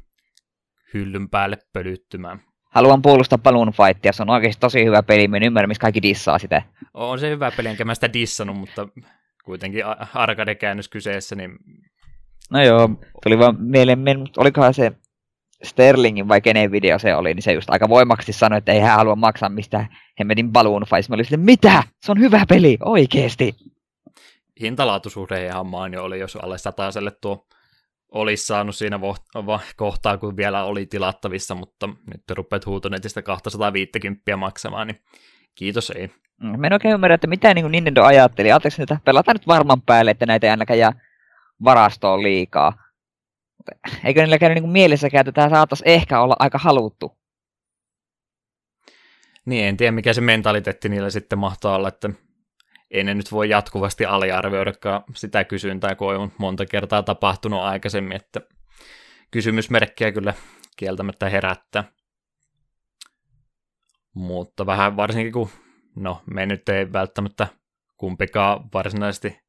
[0.94, 2.42] hyllyn päälle pölyttymään.
[2.70, 6.02] Haluan puolustaa Balloon Fightia, se on oikeasti tosi hyvä peli, mä en ymmärrä, missä kaikki
[6.02, 6.62] dissaa sitä.
[6.94, 8.88] On se hyvä peli, enkä mä sitä dissannut, mutta
[9.44, 11.58] kuitenkin arcade-käännös kyseessä, niin...
[12.52, 12.90] No joo,
[13.24, 14.04] tuli vaan mieleen,
[14.38, 14.92] olikohan se
[15.64, 18.96] Sterlingin vai kenen video se oli, niin se just aika voimakkaasti sanoi, että ei hän
[18.96, 19.88] halua maksaa mistään
[20.20, 21.10] hemmetin Balloon Fights.
[21.10, 21.84] Mä olin sitten, mitä?
[22.06, 23.56] Se on hyvä peli, oikeesti.
[24.62, 27.48] Hintalaatuisuhde ihan mainio oli, jos alle sataselle tuo
[28.12, 29.00] olisi saanut siinä
[29.76, 35.02] kohtaa, kun vielä oli tilattavissa, mutta nyt rupeat huutonetista 250 maksamaan, niin
[35.56, 36.08] kiitos ei.
[36.42, 38.52] Mm, mä en oikein ymmärrä, että mitä niin Nintendo ajatteli.
[38.52, 40.92] Ajattelin, että pelataan nyt varman päälle, että näitä ei ainakaan jää
[41.64, 42.74] varastoon liikaa.
[44.04, 47.18] Eikö niillä käynyt niin mielessäkään, että tämä saattaisi ehkä olla aika haluttu?
[49.46, 52.10] Niin, en tiedä mikä se mentaliteetti niillä sitten mahtaa olla, että
[52.92, 58.42] ei ne nyt voi jatkuvasti aliarvioidakaan sitä kysyntää, kun on monta kertaa tapahtunut aikaisemmin, että
[59.32, 60.34] kysymysmerkkiä kyllä
[60.78, 61.84] kieltämättä herättää.
[64.14, 65.50] Mutta vähän varsinkin kun,
[65.96, 67.48] no me nyt ei välttämättä
[67.98, 69.40] kumpikaan varsinaisesti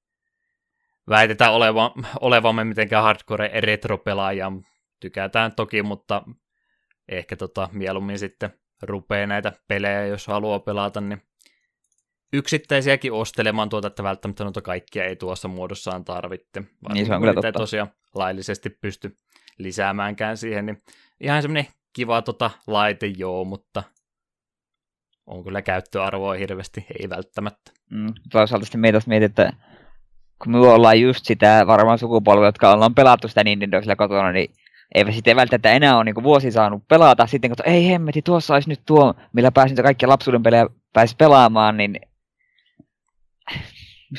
[1.09, 4.53] väitetä oleva, olevamme mitenkään hardcore retro-pelaajia.
[5.01, 6.23] Tykätään toki, mutta
[7.09, 8.53] ehkä tota, mieluummin sitten
[8.83, 11.23] rupeaa näitä pelejä, jos haluaa pelata, niin
[12.33, 16.63] yksittäisiäkin ostelemaan tuota, että välttämättä noita kaikkia ei tuossa muodossaan tarvitse.
[16.93, 17.53] Niin se on kyllä totta.
[17.53, 19.17] tosiaan laillisesti pysty
[19.59, 20.83] lisäämäänkään siihen, niin
[21.21, 23.83] ihan semmoinen kiva tota laite joo, mutta
[25.27, 27.73] on kyllä käyttöarvoa hirveästi, ei välttämättä.
[27.91, 29.53] Mm, toisaalta sitten mietin, mietin, että
[30.43, 34.55] kun me ollaan just sitä varmaan sukupolvia, jotka ollaan pelattu sitä Nintendo sillä kotona, niin
[34.95, 37.27] ei sitten välttämättä enää ole niin vuosi saanut pelata.
[37.27, 41.77] Sitten kun ei hemmeti, tuossa olisi nyt tuo, millä pääsin kaikkia lapsuuden pelejä pääsi pelaamaan,
[41.77, 42.01] niin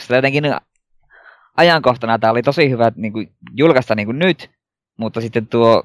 [0.10, 0.44] Jotenkin
[1.58, 4.52] ajankohtana tämä oli tosi hyvä niin kuin, julkaista niin kuin nyt,
[4.98, 5.84] mutta sitten tuo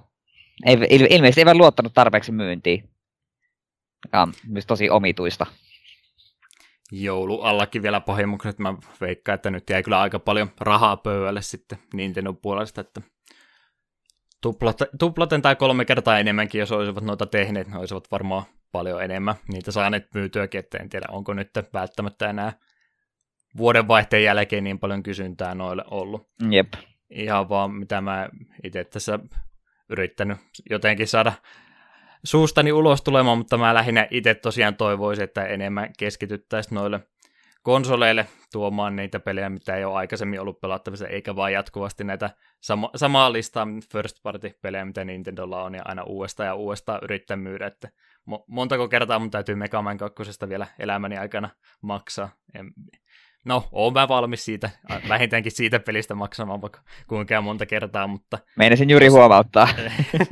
[0.67, 0.79] ei,
[1.11, 2.91] ilmeisesti eivät luottanut tarpeeksi myyntiin.
[4.13, 5.47] Ja on myös tosi omituista.
[6.93, 8.59] Joulu allakin vielä pahimukset.
[8.59, 13.01] Mä veikkaan, että nyt jäi kyllä aika paljon rahaa pöydälle sitten Nintendo puolesta, että
[14.43, 19.35] tuplaten, tuplaten tai kolme kertaa enemmänkin, jos olisivat noita tehneet, ne olisivat varmaan paljon enemmän
[19.53, 22.53] niitä saaneet myytyäkin, että en tiedä, onko nyt välttämättä enää
[23.57, 26.29] vuodenvaihteen jälkeen niin paljon kysyntää noille ollut.
[26.51, 26.73] Jep.
[27.11, 28.29] Ihan vaan mitä mä
[28.65, 29.19] itse tässä
[29.89, 30.39] yrittänyt
[30.71, 31.33] jotenkin saada
[32.25, 37.01] suustani ulos tulemaan, mutta mä lähinnä itse tosiaan toivoisin, että enemmän keskityttäisiin noille
[37.63, 42.31] konsoleille tuomaan niitä pelejä, mitä ei ole aikaisemmin ollut pelattavissa, eikä vaan jatkuvasti näitä
[42.61, 47.37] sama, samaa listaa first party pelejä, mitä Nintendolla on, ja aina uudestaan ja uudestaan yrittää
[47.37, 47.89] myydä, että
[48.47, 51.51] montako kertaa mun täytyy Mega Man 2 vielä elämäni aikana
[51.83, 52.29] maksaa.
[52.55, 52.73] En,
[53.49, 54.71] No, oon mä valmis siitä,
[55.09, 58.39] vähintäänkin siitä pelistä maksamaan vaikka kuinka monta kertaa, mutta...
[58.57, 59.69] Meinasin juuri huomauttaa.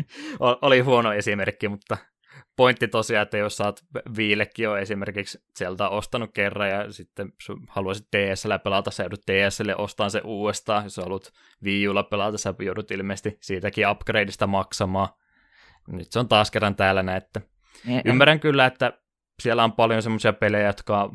[0.62, 1.96] oli huono esimerkki, mutta
[2.57, 3.81] pointti tosiaan, että jos saat
[4.16, 7.33] viillekin jo esimerkiksi sieltä ostanut kerran ja sitten
[7.68, 11.33] haluaisit DSL pelata, sä joudut DSL ostaa se uudestaan, jos haluat
[11.64, 15.09] Wii Ulla pelata, sä joudut ilmeisesti siitäkin upgradeista maksamaan.
[15.88, 17.40] Nyt se on taas kerran täällä näin, että
[18.05, 18.92] ymmärrän kyllä, että
[19.42, 21.11] siellä on paljon semmoisia pelejä, jotka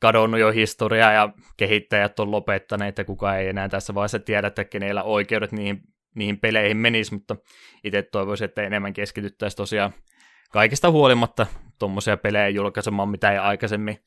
[0.00, 4.64] kadonnut jo historiaa ja kehittäjät on lopettaneet ja kukaan ei enää tässä vaiheessa tiedä, että
[4.64, 5.80] kenellä oikeudet niihin,
[6.14, 7.36] niihin peleihin menisi, mutta
[7.84, 9.92] itse toivoisin, että enemmän keskityttäisiin tosiaan
[10.52, 11.46] kaikista huolimatta
[11.78, 13.98] tuommoisia pelejä julkaisemaan, mitä ei aikaisemmin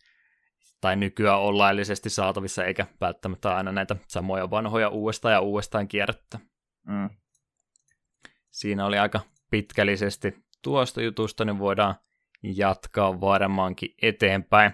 [0.82, 6.39] tai nykyään on laillisesti saatavissa, eikä välttämättä aina näitä samoja vanhoja uudestaan ja uudestaan kierrättä.
[6.88, 7.10] Mm.
[8.49, 9.19] Siinä oli aika
[9.52, 11.95] pitkällisesti tuosta jutusta, niin voidaan
[12.43, 14.71] jatkaa varmaankin eteenpäin.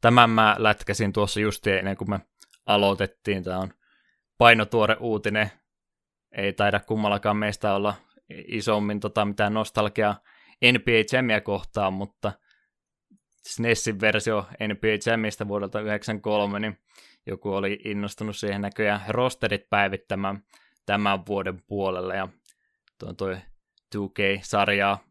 [0.00, 2.20] Tämän mä lätkäsin tuossa just ennen kuin me
[2.66, 3.44] aloitettiin.
[3.44, 3.72] Tämä on
[4.38, 5.50] painotuore uutinen.
[6.32, 7.94] Ei taida kummallakaan meistä olla
[8.48, 10.20] isommin tota, mitään nostalgiaa
[10.72, 12.32] NBA Jamia kohtaan, mutta
[13.46, 16.78] SNESin versio NBA Jamista vuodelta 1993, niin
[17.26, 20.42] joku oli innostunut siihen näköjään rosterit päivittämään
[20.86, 22.28] tämän vuoden puolelle, ja
[22.98, 23.32] tuo, tuo
[23.94, 25.04] 2K-sarjaa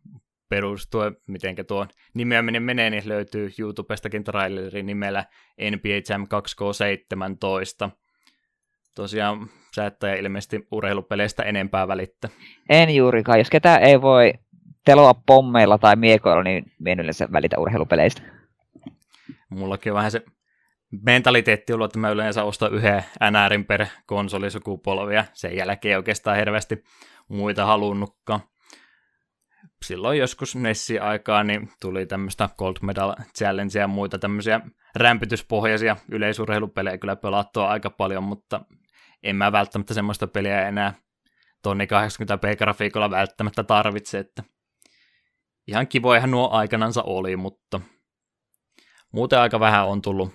[0.49, 5.25] perustuen, miten tuo nimeäminen menee, niin löytyy YouTubestakin traileri nimellä
[5.71, 7.89] NBA Jam 2K17.
[8.95, 12.29] Tosiaan sä et ilmeisesti urheilupeleistä enempää välittää.
[12.69, 13.39] En juurikaan.
[13.39, 14.33] Jos ketään ei voi
[14.85, 18.21] teloa pommeilla tai miekoilla, niin en yleensä välitä urheilupeleistä.
[19.49, 20.21] Mullakin on vähän se
[21.03, 26.83] mentaliteetti ollut, että mä yleensä ostan yhden NRin per konsolisukupolvi ja sen jälkeen oikeastaan hirveästi
[27.27, 28.39] muita halunnutkaan.
[29.85, 34.61] Silloin joskus Nessi aikaa niin tuli tämmöistä Gold Medal Challenge ja muita tämmöisiä
[34.95, 38.61] rämpytyspohjaisia yleisurheilupelejä kyllä pelattua aika paljon, mutta
[39.23, 40.93] en mä välttämättä semmoista peliä enää
[41.61, 44.43] tonni 80p-grafiikolla välttämättä tarvitse, että
[45.67, 47.81] ihan kivoihan nuo aikanansa oli, mutta
[49.11, 50.33] muuten aika vähän on tullut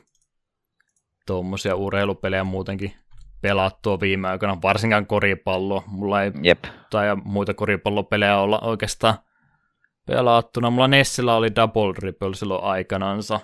[1.27, 2.95] tuommoisia urheilupelejä muutenkin
[3.41, 5.83] pelattua viime aikoina, varsinkaan koripalloa.
[5.87, 6.65] Mulla ei Jep.
[6.91, 9.15] tai muita koripallopelejä olla oikeastaan
[10.07, 10.71] pelattuna.
[10.71, 13.41] Mulla Nessillä oli Double Ripple silloin aikanansa.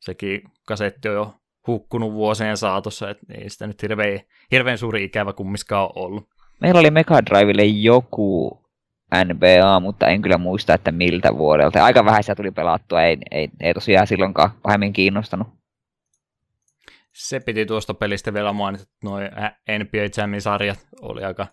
[0.00, 1.34] Sekin kasetti on jo
[1.66, 6.28] hukkunut vuosien saatossa, että ei sitä nyt hirveän, hirveän suuri ikävä kummiskaan ole ollut.
[6.60, 8.58] Meillä oli Mega Drivelle joku
[9.24, 11.84] NBA, mutta en kyllä muista, että miltä vuodelta.
[11.84, 15.48] Aika vähän sitä tuli pelattua, ei, ei, ei tosiaan silloinkaan pahemmin kiinnostanut.
[17.12, 19.18] Se piti tuosta pelistä vielä mainita, että nuo
[19.78, 21.46] NBA Jamin sarjat oli aika,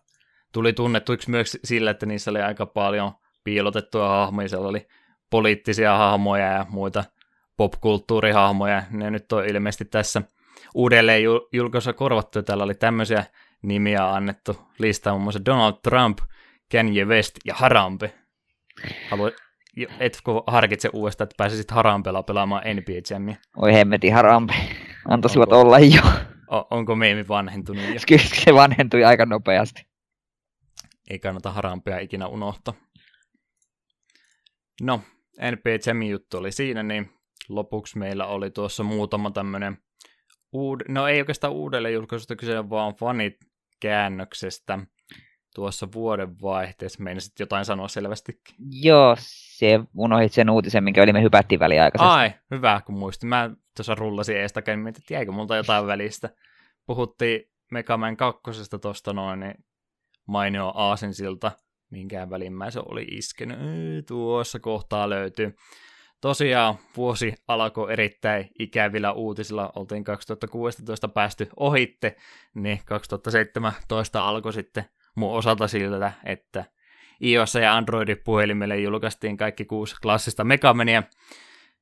[0.53, 3.11] tuli tunnettuiksi myös sillä, että niissä oli aika paljon
[3.45, 4.87] piilotettuja hahmoja, siellä oli
[5.29, 7.03] poliittisia hahmoja ja muita
[7.57, 10.21] popkulttuurihahmoja, ne nyt on ilmeisesti tässä
[10.73, 13.23] uudelleen julkaisussa korvattu, täällä oli tämmöisiä
[13.63, 16.17] nimiä annettu lista, muun muassa Donald Trump,
[16.71, 18.13] Kanye West ja Harambe.
[19.09, 19.31] Haluan,
[19.99, 23.35] etkö harkitse uudestaan, että pääsisit Harampella pelaamaan NBA Jamia?
[23.57, 24.53] Oi hemmetin Harambe.
[25.07, 26.01] Antaisivat onko, olla jo.
[26.51, 27.99] O, onko meemi vanhentunut jo?
[28.07, 29.85] Kyllä se vanhentui aika nopeasti.
[31.09, 32.73] Ei kannata Harampea ikinä unohtaa.
[34.81, 35.01] No,
[35.51, 37.09] NBA Jamin juttu oli siinä, niin
[37.49, 39.77] lopuksi meillä oli tuossa muutama tämmöinen,
[40.55, 43.35] uud- no ei oikeastaan uudelle julkaisusta kyse, vaan fanit
[43.79, 44.79] käännöksestä
[45.55, 47.03] tuossa vuoden vaihteessa.
[47.03, 48.55] Meinasit jotain sanoa selvästikin.
[48.81, 52.09] Joo, se unohdit sen uutisen, minkä oli me hypättiin väliaikaisesti.
[52.09, 53.29] Ai, hyvä kun muistin.
[53.29, 56.29] Mä tuossa rullasin eestäkäin, mietin, että jäikö multa jotain välistä.
[56.85, 59.65] Puhuttiin Megaman kakkosesta tuosta noin, niin
[60.27, 61.51] mainio Aasinsilta,
[61.89, 63.57] minkään väliin se oli iskenyt.
[64.07, 65.55] Tuossa kohtaa löytyy.
[66.21, 69.71] Tosiaan vuosi alkoi erittäin ikävillä uutisilla.
[69.75, 72.15] Oltiin 2016 päästy ohitte,
[72.53, 76.65] niin 2017 alkoi sitten mun osalta siltä, että
[77.21, 81.03] iOS ja Android-puhelimelle julkaistiin kaikki kuusi klassista Megamania,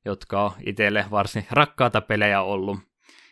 [0.05, 2.79] jotka on itselle varsin rakkaata pelejä ollut.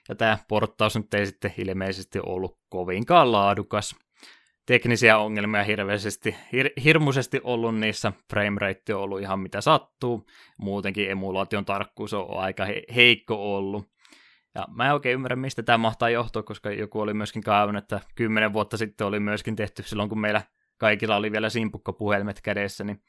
[0.10, 3.96] Ja tämä porttaus nyt ei sitten ilmeisesti ollut kovinkaan laadukas.
[4.66, 10.26] Teknisiä ongelmia hirveästi, hir- hirmuisesti ollut niissä, framerate on ollut ihan mitä sattuu,
[10.58, 13.92] muutenkin emulaation tarkkuus on aika he- heikko ollut.
[14.56, 18.02] Ja mä en oikein ymmärrä, mistä tämä mahtaa johtua, koska joku oli myöskin kaivannut, että
[18.16, 20.42] kymmenen vuotta sitten oli myöskin tehty silloin, kun meillä
[20.78, 23.02] kaikilla oli vielä simpukkapuhelimet kädessä, niin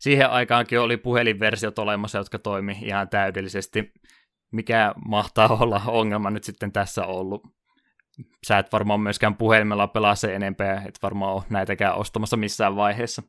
[0.00, 3.92] siihen aikaankin oli puhelinversiot olemassa, jotka toimi ihan täydellisesti.
[4.52, 7.42] Mikä mahtaa olla ongelma nyt sitten tässä ollut?
[8.46, 13.22] Sä et varmaan myöskään puhelimella pelaa se enempää, et varmaan ole näitäkään ostamassa missään vaiheessa.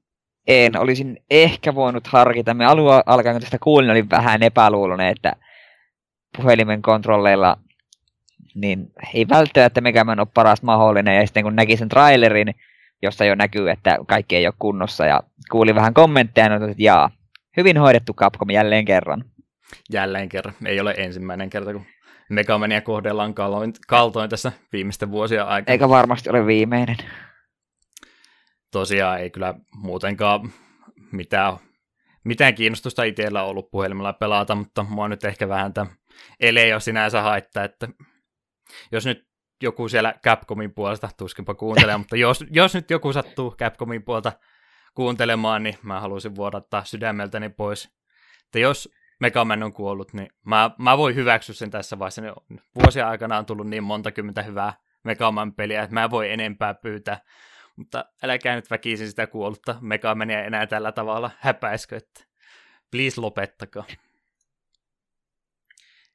[0.48, 2.54] En, olisin ehkä voinut harkita.
[2.54, 5.34] Me alua alkaen, kun tästä kuulin, oli vähän epäluulonen, että
[6.38, 7.58] puhelimen kontrolleilla
[8.56, 11.16] niin ei välttämättä Megaman ole paras mahdollinen.
[11.16, 12.56] Ja sitten kun näki sen trailerin,
[13.02, 17.12] jossa jo näkyy, että kaikki ei ole kunnossa, ja kuuli vähän kommentteja, niin että jaa,
[17.58, 19.26] hyvin hoidettu Capcom jälleen kerran.
[19.94, 20.56] Jälleen kerran.
[20.66, 21.86] Ei ole ensimmäinen kerta, kun
[22.30, 25.72] Megamania kohdellaan kaltoin, kaltoin tässä viimeisten vuosia aikana.
[25.74, 26.98] Eikä varmasti ole viimeinen.
[28.72, 30.54] Tosiaan ei kyllä muutenkaan
[31.12, 31.54] mitään,
[32.24, 35.92] mitään kiinnostusta itsellä ollut puhelimella pelata, mutta mua nyt ehkä vähän tämä
[36.40, 37.88] ele jo sinänsä haittaa, että
[38.92, 39.30] jos nyt
[39.64, 44.32] joku siellä Capcomin puolesta, tuskinpa kuuntelee, mutta jos, jos nyt joku sattuu Capcomin puolta
[44.96, 47.90] kuuntelemaan, niin mä haluaisin vuodattaa sydämeltäni pois.
[48.46, 52.22] Että jos Megaman on kuollut, niin mä, mä voin hyväksyä sen tässä vaiheessa.
[52.76, 57.22] Vuosien aikana on tullut niin monta kymmentä hyvää Megaman peliä, että mä voi enempää pyytää.
[57.76, 62.24] Mutta älkää nyt väkisin sitä kuollutta Megamania enää tällä tavalla häpäiskö, että
[62.92, 63.86] please lopettakaa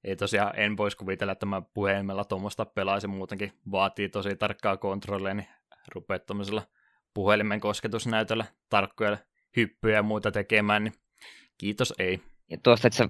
[0.04, 3.52] ei tosiaan, en voisi kuvitella, että mä puhelimella tuommoista pelaisin muutenkin.
[3.70, 5.48] Vaatii tosi tarkkaa kontrollia, niin
[5.94, 6.62] rupeat tuommoisella
[7.14, 9.16] puhelimen kosketusnäytöllä tarkkoja
[9.56, 10.94] hyppyjä ja muuta tekemään, niin
[11.58, 12.20] kiitos ei.
[12.50, 13.08] Ja tuosta, että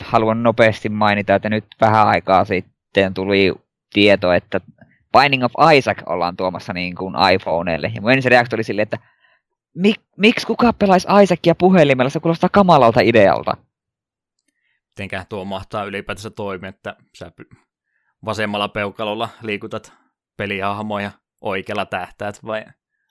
[0.00, 3.52] haluan nopeasti mainita, että nyt vähän aikaa sitten tuli
[3.92, 4.60] tieto, että
[5.18, 7.92] Binding of Isaac ollaan tuomassa niin kuin iPhoneille.
[7.94, 8.98] Ja mun ensin reaktio oli silleen, että
[9.74, 12.10] mik, miksi kuka pelaisi Isaacia puhelimella?
[12.10, 13.56] Se kuulostaa kamalalta idealta.
[14.88, 17.32] Mitenkään tuo mahtaa ylipäätänsä toimia, että sä
[18.24, 19.92] vasemmalla peukalolla liikutat
[20.36, 22.64] pelihahmoja oikealla tähtäät, vai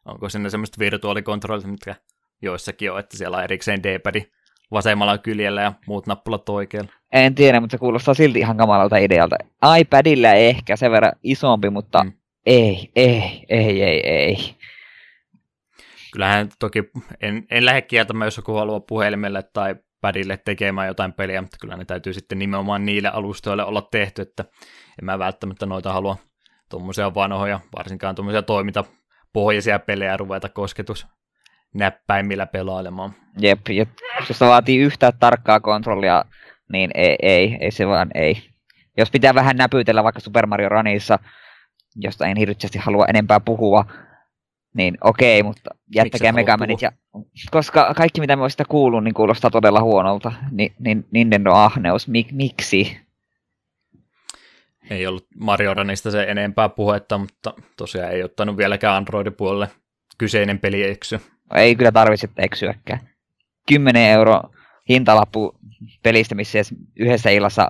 [0.05, 1.95] onko sinne semmoista virtuaalikontrollit, mitkä
[2.41, 4.31] joissakin on, että siellä on erikseen D-padi
[4.71, 6.91] vasemmalla kyljellä ja muut nappulat oikealla.
[7.11, 9.35] En tiedä, mutta se kuulostaa silti ihan kamalalta idealta.
[9.79, 12.11] iPadilla ehkä sen verran isompi, mutta mm.
[12.45, 14.55] ei, ei, ei, ei, ei.
[16.13, 16.83] Kyllähän toki
[17.21, 21.77] en, en lähde kieltämään, jos joku haluaa puhelimelle tai padille tekemään jotain peliä, mutta kyllä
[21.77, 24.45] ne täytyy sitten nimenomaan niille alustoille olla tehty, että
[25.01, 26.17] en mä välttämättä noita halua
[26.69, 31.07] tuommoisia vanhoja, varsinkaan tuommoisia toimintapohjaisia pelejä ruveta kosketus
[31.73, 33.13] näppäimillä pelailemaan.
[33.37, 33.85] Jep, ja
[34.29, 36.25] jos se vaatii yhtään tarkkaa kontrollia,
[36.71, 38.43] niin ei, ei, ei se vaan ei.
[38.97, 41.19] Jos pitää vähän näpytellä vaikka Super Mario Runissa,
[41.95, 43.85] josta en hirveästi halua enempää puhua,
[44.73, 46.81] niin okei, mutta jättäkää Megamanit.
[46.81, 46.91] Ja,
[47.51, 50.31] koska kaikki mitä me sitä kuullut, niin kuulostaa todella huonolta.
[50.51, 52.97] Ni, niin Nintendo ahneus, Mik, miksi?
[54.89, 59.69] Ei ollut Mario Runista se enempää puhetta, mutta tosiaan ei ottanut vieläkään Androidin puolelle
[60.17, 61.21] kyseinen peli eksy.
[61.55, 62.99] Ei kyllä tarvitse eksyäkään.
[63.67, 64.41] 10 euro
[64.89, 65.55] hintalappu
[66.03, 66.59] pelistä, missä
[66.95, 67.69] yhdessä illassa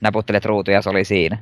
[0.00, 1.38] näputtelet ruutuja, se oli siinä.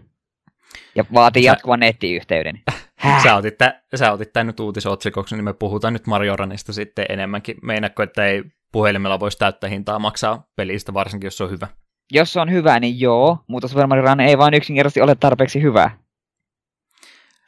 [0.95, 2.61] Ja vaatii jatkuvan nettiyhteyden.
[3.23, 7.07] Sä otit, tä, sä otit tämän nyt uutisotsikoksi, niin me puhutaan nyt Mario Runista sitten
[7.09, 7.57] enemmänkin.
[7.63, 11.67] Meinakko, että ei puhelimella voisi täyttää hintaa maksaa pelistä, varsinkin jos se on hyvä?
[12.13, 15.63] Jos se on hyvä, niin joo, mutta Super Mario Run ei vain yksinkertaisesti ole tarpeeksi
[15.63, 15.91] hyvä.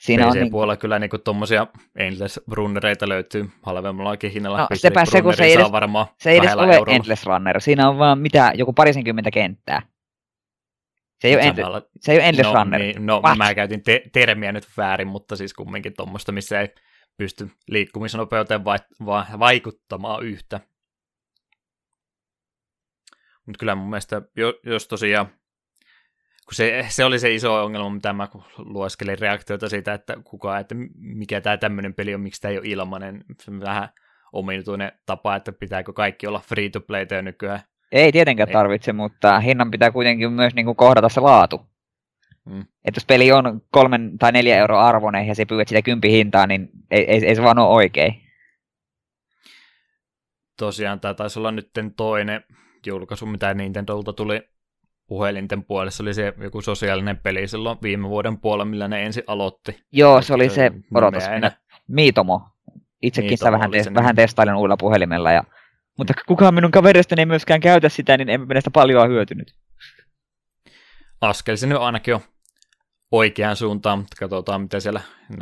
[0.05, 0.81] Siinä PC on puolella niin...
[0.81, 4.59] kyllä niinku tommosia Endless Runnereita löytyy halvemmalla hinnalla.
[4.59, 5.67] No sepä se, kun se ei edes,
[6.19, 6.97] se ei edes ole eurolla.
[6.97, 7.61] Endless Runner.
[7.61, 9.83] Siinä on vaan mitä, joku parisenkymmentä kenttää.
[11.21, 11.57] Se ei, ole end,
[12.01, 12.81] se ei ole Endless no, Runner.
[12.81, 13.38] Niin, no What?
[13.38, 16.69] mä käytin te- termiä nyt väärin, mutta siis kumminkin tuommoista, missä ei
[17.17, 20.61] pysty liikkumisnopeuteen vai- va- vaikuttamaan yhtä.
[23.47, 24.23] Mutta kyllä mun mielestä,
[24.64, 25.27] jos tosiaan,
[26.45, 28.29] kun se, se oli se iso ongelma, mitä mä
[28.59, 32.67] lueskelin reaktioita siitä, että kuka, että mikä tämä tämmöinen peli on, miksi tämä ei ole
[33.49, 33.89] on vähän
[34.33, 37.61] omituinen tapa, että pitääkö kaikki olla free to play nykyään
[37.95, 41.67] ei tietenkään tarvitse, mutta hinnan pitää kuitenkin myös niin kuin kohdata se laatu.
[42.45, 42.61] Mm.
[42.61, 46.47] Että jos peli on kolmen tai neljä euroa arvoinen ja se pyydät sitä kympi hintaa,
[46.47, 48.15] niin ei, ei, ei se vaan ole oikein.
[50.59, 52.45] Tosiaan tämä taisi olla nyt toinen
[52.87, 54.49] julkaisu, mitä Nintendolta tuli
[55.07, 59.81] puhelinten puolessa, oli se joku sosiaalinen peli silloin viime vuoden puolella, millä ne ensin aloitti.
[59.93, 61.53] Joo, se oli se, odotas minä,
[61.88, 62.49] Miitomo.
[63.03, 65.45] Itsekin Miitomo sitä vähän, te- vähän testailen uudella puhelimella ja
[65.99, 69.55] mutta kukaan minun kaveristani ei myöskään käytä sitä, niin emme sitä paljon hyötynyt.
[71.21, 72.21] Askel se nyt ainakin on
[73.12, 75.01] oikeaan suuntaan, mutta katsotaan mitä siellä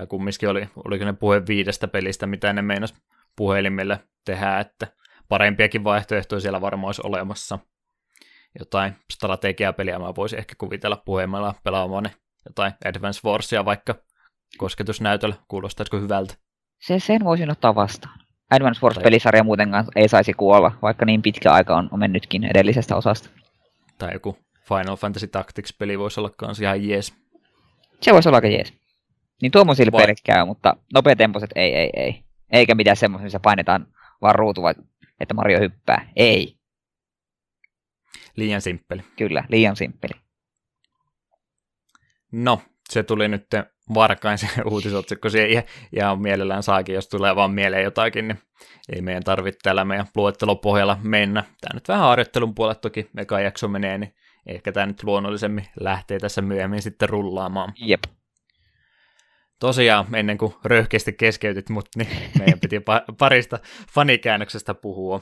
[0.08, 2.94] kumminkin oli, oliko ne puhe viidestä pelistä, mitä ne meinas
[3.36, 4.86] puhelimille tehdä, että
[5.28, 7.58] parempiakin vaihtoehtoja siellä varmaan olisi olemassa.
[8.58, 12.10] Jotain strategiapeliä mä voisin ehkä kuvitella puhelimella pelaamaan
[12.46, 13.94] jotain Advance Warsia vaikka
[14.58, 16.34] kosketusnäytöllä, kuulostaisiko hyvältä?
[16.80, 18.18] Se, sen voisin ottaa vastaan.
[18.50, 23.28] Advance Wars-pelisarja muutenkaan ei saisi kuolla, vaikka niin pitkä aika on, mennytkin edellisestä osasta.
[23.98, 24.38] Tai joku
[24.68, 27.14] Final Fantasy Tactics-peli voisi olla kans ihan jees.
[28.00, 28.74] Se voisi olla aika jees.
[29.42, 30.02] Niin tuommoisille Vai...
[30.02, 32.22] peliksi käy, mutta nopeatempoiset ei, ei, ei.
[32.50, 33.86] Eikä mitään semmoisia, missä painetaan
[34.22, 34.62] vaan ruutu,
[35.20, 36.08] että Mario hyppää.
[36.16, 36.56] Ei.
[38.36, 39.02] Liian simppeli.
[39.16, 40.20] Kyllä, liian simppeli.
[42.32, 43.46] No, se tuli nyt
[43.94, 48.38] varkain se uutisotsikko siihen ja mielellään saakin, jos tulee vaan mieleen jotakin, niin
[48.94, 51.44] ei meidän tarvitse täällä meidän luettelopohjalla mennä.
[51.60, 54.14] Tämä nyt vähän harjoittelun puolella toki eka jakso menee, niin
[54.46, 57.72] ehkä tämä nyt luonnollisemmin lähtee tässä myöhemmin sitten rullaamaan.
[57.76, 58.02] Jep.
[59.58, 62.82] Tosiaan, ennen kuin röyhkeästi keskeytit mut, niin meidän piti
[63.18, 63.58] parista
[63.94, 65.20] fanikäännöksestä puhua.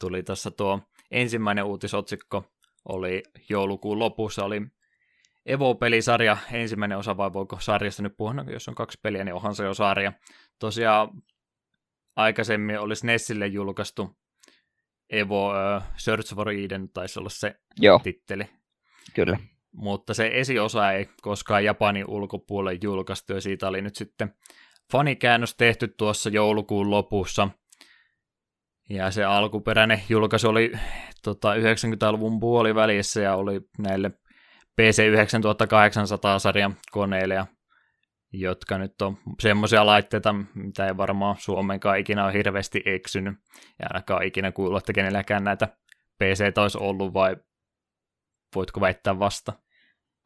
[0.00, 0.80] Tuli tuossa tuo
[1.12, 2.44] ensimmäinen uutisotsikko,
[2.88, 4.62] oli joulukuun lopussa, oli
[5.46, 9.54] Evo-pelisarja, ensimmäinen osa, vai voiko sarjasta nyt puhua, no, jos on kaksi peliä, niin onhan
[9.54, 10.12] se jo sarja.
[10.58, 11.08] Tosiaan
[12.16, 14.16] aikaisemmin olisi Nessille julkaistu
[15.10, 17.98] Evo uh, Search for Eden, taisi olla se Joo.
[17.98, 18.44] titteli.
[19.14, 19.38] Kyllä.
[19.72, 24.34] Mutta se esiosa ei koskaan Japanin ulkopuolelle julkaistu, ja siitä oli nyt sitten
[24.92, 27.48] fanikäännös tehty tuossa joulukuun lopussa.
[28.92, 30.72] Ja se alkuperäinen julkaisu oli
[31.22, 34.10] tota, 90-luvun puolivälissä ja oli näille
[34.76, 37.44] PC 9800-sarjan koneille,
[38.32, 43.34] jotka nyt on semmoisia laitteita, mitä ei varmaan Suomenkaan ikinä ole hirveästi eksynyt,
[43.78, 45.68] ja ainakaan ikinä kuullut, että kenelläkään näitä
[46.18, 47.36] PC olisi ollut, vai
[48.54, 49.52] voitko väittää vasta?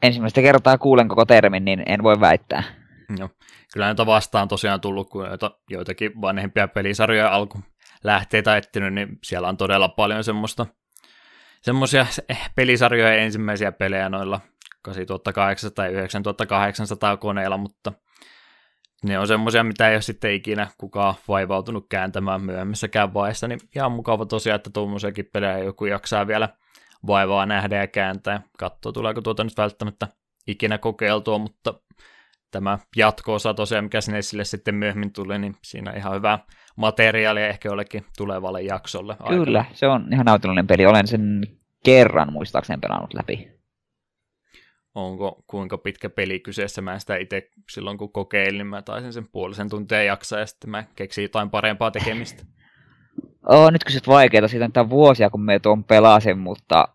[0.02, 2.62] Ensimmäistä kertaa kuulen koko termin, niin en voi väittää.
[3.18, 3.28] Joo.
[3.72, 7.58] Kyllä näitä vastaan tosiaan tullut, kun joita, joitakin vanhempia pelisarjoja alku,
[8.06, 10.66] lähteitä etsinyt, niin siellä on todella paljon semmoista
[11.62, 12.06] semmoisia
[12.54, 14.40] pelisarjoja ensimmäisiä pelejä noilla
[14.82, 17.92] 8800 tai 9800 koneilla, mutta
[19.04, 23.92] ne on semmoisia, mitä ei ole sitten ikinä kukaan vaivautunut kääntämään myöhemmissäkään vaiheessa, niin ihan
[23.92, 26.48] mukava tosiaan, että tuommoisiakin pelejä joku jaksaa vielä
[27.06, 28.42] vaivaa nähdä ja kääntää.
[28.58, 30.08] Katsoa, tuleeko tuota nyt välttämättä
[30.46, 31.74] ikinä kokeiltua, mutta
[32.50, 36.38] tämä jatko-osa tosiaan, mikä sinne sille sitten myöhemmin tuli, niin siinä ihan hyvää
[36.76, 39.16] materiaalia ehkä jollekin tulevalle jaksolle.
[39.28, 39.76] Kyllä, aikana.
[39.76, 40.86] se on ihan nautinnollinen peli.
[40.86, 41.40] Olen sen
[41.84, 43.56] kerran muistaakseni pelannut läpi.
[44.94, 46.82] Onko kuinka pitkä peli kyseessä?
[46.82, 50.70] Mä sitä itse silloin kun kokeilin, niin mä taisin sen puolisen tuntia jaksaa ja sitten
[50.70, 52.42] mä keksin jotain parempaa tekemistä.
[53.48, 56.88] oh, nyt kysyt vaikeita, siitä on vuosia kun me tuon pelasin, mutta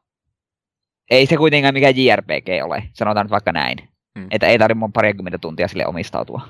[1.12, 3.78] ei se kuitenkaan mikään JRPG ole, sanotaan nyt vaikka näin.
[4.20, 4.28] Hmm.
[4.32, 6.42] Että ei tarvitse mun parikymmentä tuntia sille omistautua.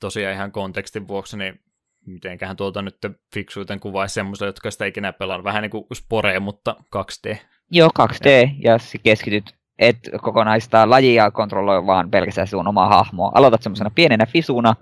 [0.00, 1.60] Tosiaan ihan kontekstin vuoksi, niin
[2.06, 2.96] mitenköhän tuolta nyt
[3.34, 5.44] fiksuiten kuvaisi semmoista, jotka sitä ikinä pelaa.
[5.44, 7.36] Vähän niin kuin Spore, mutta 2D.
[7.70, 8.28] Joo, 2D,
[8.60, 13.32] ja, ja keskityt, et kokonaista lajia kontrolloi vaan pelkästään sun omaa hahmoa.
[13.34, 14.74] Aloitat semmoisena pienenä fisuna,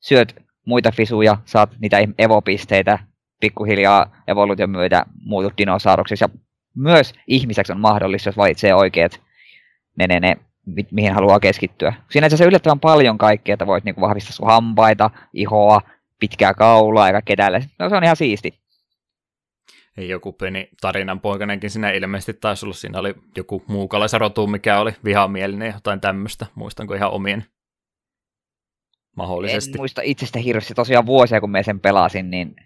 [0.00, 2.98] syöt muita fisuja, saat niitä evopisteitä,
[3.40, 6.28] pikkuhiljaa evoluution myötä muutut dinosauruksiksi, ja
[6.76, 9.20] myös ihmiseksi on mahdollista, jos valitsee oikeat
[9.98, 11.94] ne, ne, ne mi- mihin haluaa keskittyä.
[12.10, 15.80] Siinä itse yllättävän paljon kaikkea, että voit niinku vahvistaa sun hampaita, ihoa,
[16.20, 17.60] pitkää kaulaa kaikkea tällä.
[17.78, 18.60] No se on ihan siisti.
[19.98, 22.74] Ei joku pieni tarinan poikanenkin siinä ilmeisesti taisi olla.
[22.74, 26.46] Siinä oli joku muukalaisrotu, mikä oli vihamielinen ja jotain tämmöistä.
[26.54, 27.44] Muistanko ihan omien?
[29.16, 29.70] Mahdollisesti.
[29.70, 32.56] En muista itsestä hirveästi tosiaan vuosia, kun me sen pelasin, niin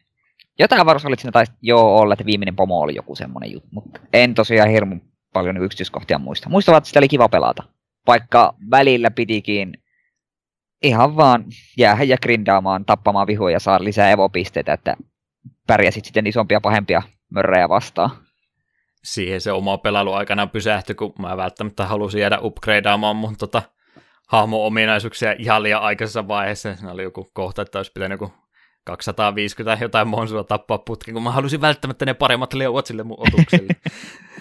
[0.59, 4.01] jotain varmasti oli siinä taisi joo olla, että viimeinen pomo oli joku semmoinen juttu, mutta
[4.13, 5.01] en tosiaan hirmu
[5.33, 6.49] paljon yksityiskohtia muista.
[6.49, 7.63] Muistavat, että sitä oli kiva pelata.
[8.07, 9.73] Vaikka välillä pitikin
[10.85, 11.45] ihan vaan
[11.79, 14.97] jäädä ja grindaamaan, tappamaan vihoja ja saa lisää evopisteitä, että
[15.67, 18.11] pärjäsit sitten isompia pahempia mörrejä vastaan.
[19.05, 23.63] Siihen se oma pelailu aikana pysähtyi, kun mä välttämättä halusin jäädä upgradeaamaan mun tota,
[24.29, 26.75] hahmo-ominaisuuksia ihan liian aikaisessa vaiheessa.
[26.75, 28.35] Siinä oli joku kohta, että olisi pitänyt joku
[28.85, 33.77] 250 jotain monsua tappaa putkin, kun mä halusin välttämättä ne paremmat leuat sille mun otukselle.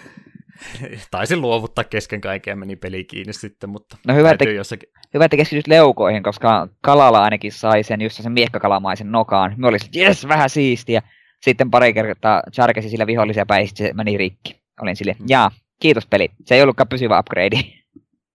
[1.10, 4.88] Taisin luovuttaa kesken kaiken ja meni peli kiinni sitten, mutta no hyvä, että, jossakin...
[5.14, 9.54] hyvä, että keskityt leukoihin, koska Kalala ainakin sai sen just sen miekkakalamaisen nokaan.
[9.56, 11.02] Me olisin, jes, vähän siistiä.
[11.42, 14.62] Sitten pari kertaa charkesi sillä vihollisia päin, se meni rikki.
[14.82, 15.26] Olin sille, mm.
[15.28, 15.50] jaa,
[15.80, 16.28] kiitos peli.
[16.44, 17.56] Se ei ollutkaan pysyvä upgrade.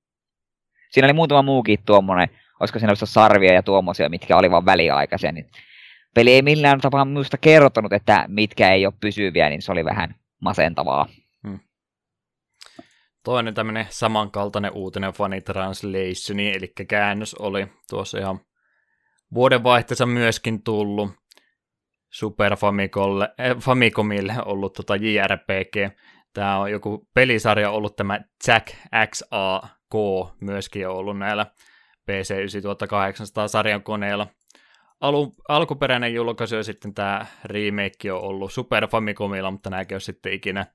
[0.91, 5.31] siinä oli muutama muukin tuommoinen, olisiko siinä ollut sarvia ja tuommoisia, mitkä oli vaan väliaikaisia.
[5.31, 5.45] Niin
[6.15, 10.15] peli ei millään tapaa minusta kertonut, että mitkä ei ole pysyviä, niin se oli vähän
[10.41, 11.07] masentavaa.
[13.23, 18.39] Toinen tämmöinen samankaltainen uutinen Funny Translation, eli käännös oli tuossa ihan
[19.33, 21.11] vuodenvaihteessa myöskin tullut
[22.09, 25.75] Super Famicomille, eh, Famicomille ollut tota JRPG.
[26.33, 28.67] Tämä on joku pelisarja ollut tämä Jack
[29.05, 29.95] XAK
[30.41, 31.45] myöskin on ollut näillä
[32.05, 34.27] PC 9800 sarjan koneilla.
[35.01, 40.33] Alu, alkuperäinen julkaisu ja sitten tämä remake on ollut Super Famicomilla, mutta nämäkin on sitten
[40.33, 40.65] ikinä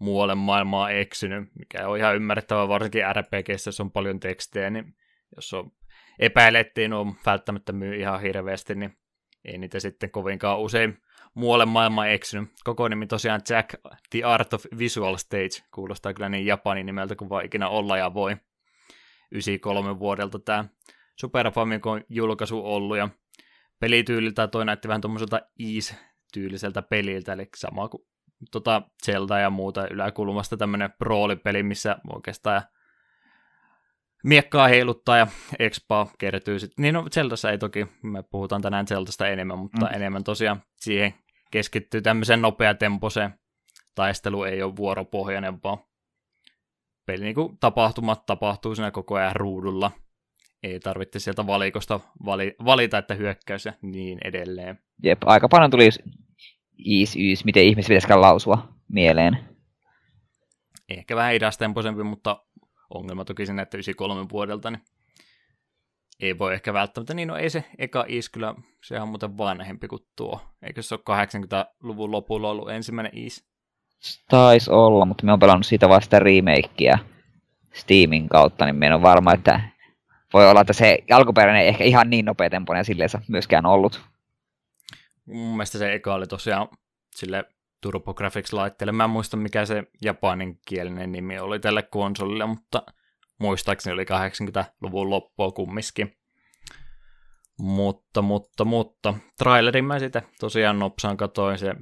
[0.00, 4.94] muualle maailmaa eksynyt, mikä on ihan ymmärrettävää, varsinkin RPGssä, jos on paljon tekstejä, niin
[5.36, 5.72] jos on
[6.18, 8.98] epäilettiin, on välttämättä myy ihan hirveästi, niin
[9.44, 11.02] ei niitä sitten kovinkaan usein
[11.34, 12.50] muualle maailmaan eksynyt.
[12.64, 13.74] Koko nimi tosiaan Jack
[14.10, 18.14] The Art of Visual Stage, kuulostaa kyllä niin japanin nimeltä kuin vaan ikinä olla ja
[18.14, 18.36] voi.
[19.32, 20.64] 93 vuodelta tämä
[21.20, 23.08] Super Famicom julkaisu ollut, ja
[23.80, 28.06] pelityyliltä toi näytti vähän tuommoiselta Ease-tyyliseltä peliltä, eli sama kuin
[28.50, 32.62] tota Zelda ja muuta yläkulmasta tämmöinen roolipeli, missä oikeastaan
[34.24, 35.26] miekkaa heiluttaa ja
[35.58, 36.82] expa kertyy sitten.
[36.82, 39.94] Niin no Zeldassa ei toki, me puhutaan tänään Zeldasta enemmän, mutta mm.
[39.94, 41.14] enemmän tosiaan siihen
[41.50, 43.34] keskittyy tämmöiseen nopeatempoiseen
[43.94, 45.78] taistelu ei ole vuoropohjainen, vaan
[47.06, 49.90] peli niin kuin tapahtumat tapahtuu siinä koko ajan ruudulla.
[50.62, 54.78] Ei tarvitse sieltä valikosta vali, valita, että hyökkäys ja niin edelleen.
[55.02, 55.88] Jep, aika paljon tuli
[56.84, 59.38] is, is, miten ihmiset pitäisikään lausua mieleen.
[60.88, 62.44] Ehkä vähän idastempoisempi, mutta
[62.94, 64.82] ongelma toki sen, että 93 vuodelta, niin
[66.20, 68.54] ei voi ehkä välttämättä, niin no ei se eka is kyllä,
[68.84, 70.40] se on muuten vanhempi kuin tuo.
[70.62, 73.44] Eikö se ole 80-luvun lopulla ollut ensimmäinen is?
[74.28, 76.98] Taisi olla, mutta me on pelannut siitä vasta remakea
[77.72, 79.60] Steamin kautta, niin me en ole varma, että
[80.32, 84.00] voi olla, että se alkuperäinen ei ehkä ihan niin nopeatempoinen silleen myöskään ollut.
[85.26, 86.68] Mun mielestä se eka oli tosiaan
[87.14, 87.44] sille
[87.80, 88.92] TurboGrafx-laitteelle.
[88.92, 92.82] Mä en muista, mikä se japaninkielinen nimi oli tälle konsolille, mutta
[93.38, 96.16] muistaakseni oli 80-luvun loppua kumminkin.
[97.58, 101.74] Mutta, mutta, mutta, trailerin mä sitä tosiaan nopsaan katoin, se,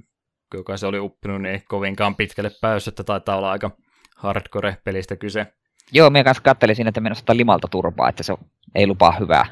[0.55, 3.71] joka se oli uppinut, niin kovinkaan pitkälle päässyt, että taitaa olla aika
[4.17, 5.47] hardcore-pelistä kyse.
[5.93, 8.35] Joo, minä kanssa kattelin siinä, että menossa limalta turpaa, että se
[8.75, 9.47] ei lupaa hyvää.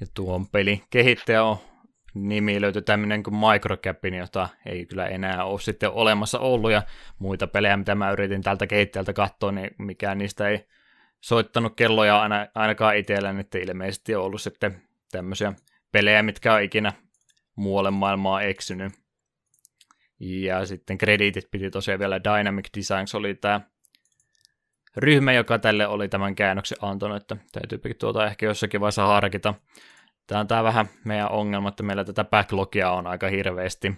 [0.00, 1.56] Ja tuon peli kehittäjä on
[2.14, 6.82] nimi löytyi tämmöinen kuin Microcapin, jota ei kyllä enää ole sitten olemassa ollut, ja
[7.18, 10.66] muita pelejä, mitä mä yritin tältä kehittäjältä katsoa, niin mikään niistä ei
[11.20, 15.52] soittanut kelloja aina, ainakaan itsellä, niin ilmeisesti on ollut sitten tämmöisiä
[15.92, 16.92] pelejä, mitkä on ikinä
[17.56, 18.92] muualle maailmaa eksynyt.
[20.20, 23.60] Ja sitten krediitit piti tosiaan vielä Dynamic Designs oli tämä
[24.96, 29.54] ryhmä, joka tälle oli tämän käännöksen antanut, että täytyy tuota ehkä jossakin vaiheessa harkita.
[30.26, 33.94] Tämä on tämä vähän meidän ongelma, että meillä tätä backlogia on aika hirveästi,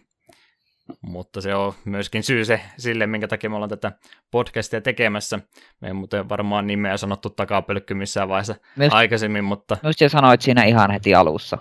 [1.02, 3.92] mutta se on myöskin syy se, sille, minkä takia me ollaan tätä
[4.30, 5.40] podcastia tekemässä.
[5.80, 9.76] Me ei muuten varmaan nimeä sanottu takapölkky missään vaiheessa Myös, aikaisemmin, mutta...
[9.82, 11.58] Myös sanoit siinä ihan heti alussa.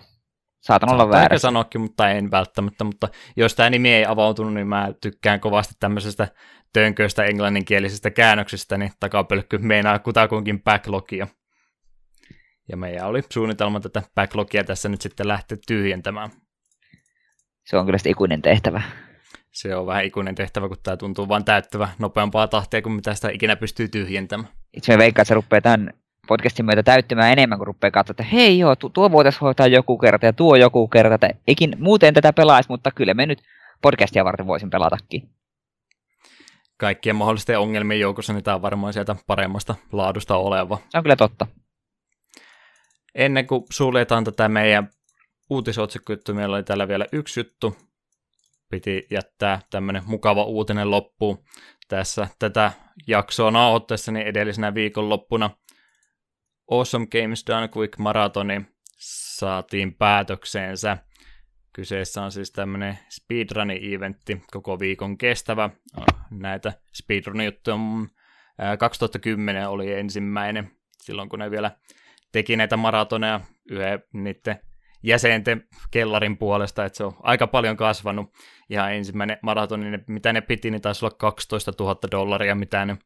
[0.61, 1.47] Saatan olla väärässä.
[1.47, 6.27] sanoakin, mutta en välttämättä, mutta jos tämä nimi ei avautunut, niin mä tykkään kovasti tämmöisestä
[6.73, 11.27] tönköistä englanninkielisestä käännöksestä, niin takapölkky meinaa kutakuinkin backlogia.
[12.69, 16.29] Ja meidän oli suunnitelma tätä backlogia tässä nyt sitten lähteä tyhjentämään.
[17.65, 18.81] Se on kyllä ikuinen tehtävä.
[19.51, 23.29] Se on vähän ikuinen tehtävä, kun tämä tuntuu vain täyttävä nopeampaa tahtia kuin mitä sitä
[23.29, 24.53] ikinä pystyy tyhjentämään.
[24.73, 25.93] Itse me veikkaan, että se rupeaa tämän
[26.27, 30.25] podcastin myötä täyttämään enemmän, kuin rupeaa katsoa, että hei joo, tuo voitaisiin hoitaa joku kerta
[30.25, 33.39] ja tuo joku kerta, että ikin, muuten tätä pelaisi, mutta kyllä me nyt
[33.81, 35.29] podcastia varten voisin pelatakin.
[36.77, 40.77] Kaikkien mahdollisten ongelmien joukossa niin tämä on varmaan sieltä paremmasta laadusta oleva.
[40.89, 41.47] Se on kyllä totta.
[43.15, 44.89] Ennen kuin suljetaan tätä meidän
[45.49, 47.77] uutisotsikkojuttu, meillä oli täällä vielä yksi juttu.
[48.69, 51.43] Piti jättää tämmöinen mukava uutinen loppuun.
[51.87, 52.71] Tässä tätä
[53.07, 55.49] jaksoa nauhoittaessani edellisenä viikonloppuna
[56.71, 58.61] Awesome Games Done Quick Maratoni
[58.97, 60.97] saatiin päätökseensä.
[61.73, 65.69] Kyseessä on siis tämmöinen speedrun-eventti, koko viikon kestävä.
[66.31, 67.77] Näitä speedrun-juttuja
[68.79, 71.71] 2010 oli ensimmäinen, silloin kun ne vielä
[72.31, 73.39] teki näitä maratoneja
[73.71, 74.59] yhden niiden
[75.03, 78.33] jäsenten kellarin puolesta, että se on aika paljon kasvanut.
[78.69, 82.97] Ja ensimmäinen maratoni, mitä ne piti, niin taisi olla 12 000 dollaria, mitä ne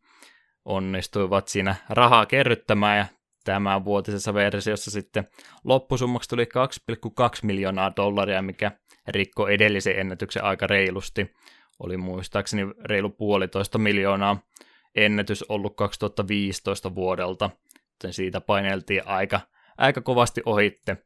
[0.66, 3.05] onnistuivat siinä rahaa kerryttämään, ja
[3.44, 5.28] tämän vuotisessa versiossa sitten
[5.64, 7.10] loppusummaksi tuli 2,2
[7.44, 8.72] miljoonaa dollaria, mikä
[9.08, 11.32] rikko edellisen ennätyksen aika reilusti.
[11.80, 14.39] Oli muistaakseni reilu puolitoista miljoonaa
[14.96, 17.50] ennätys ollut 2015 vuodelta,
[17.89, 19.42] joten siitä paineltiin aika,
[19.78, 20.98] aika kovasti ohitte.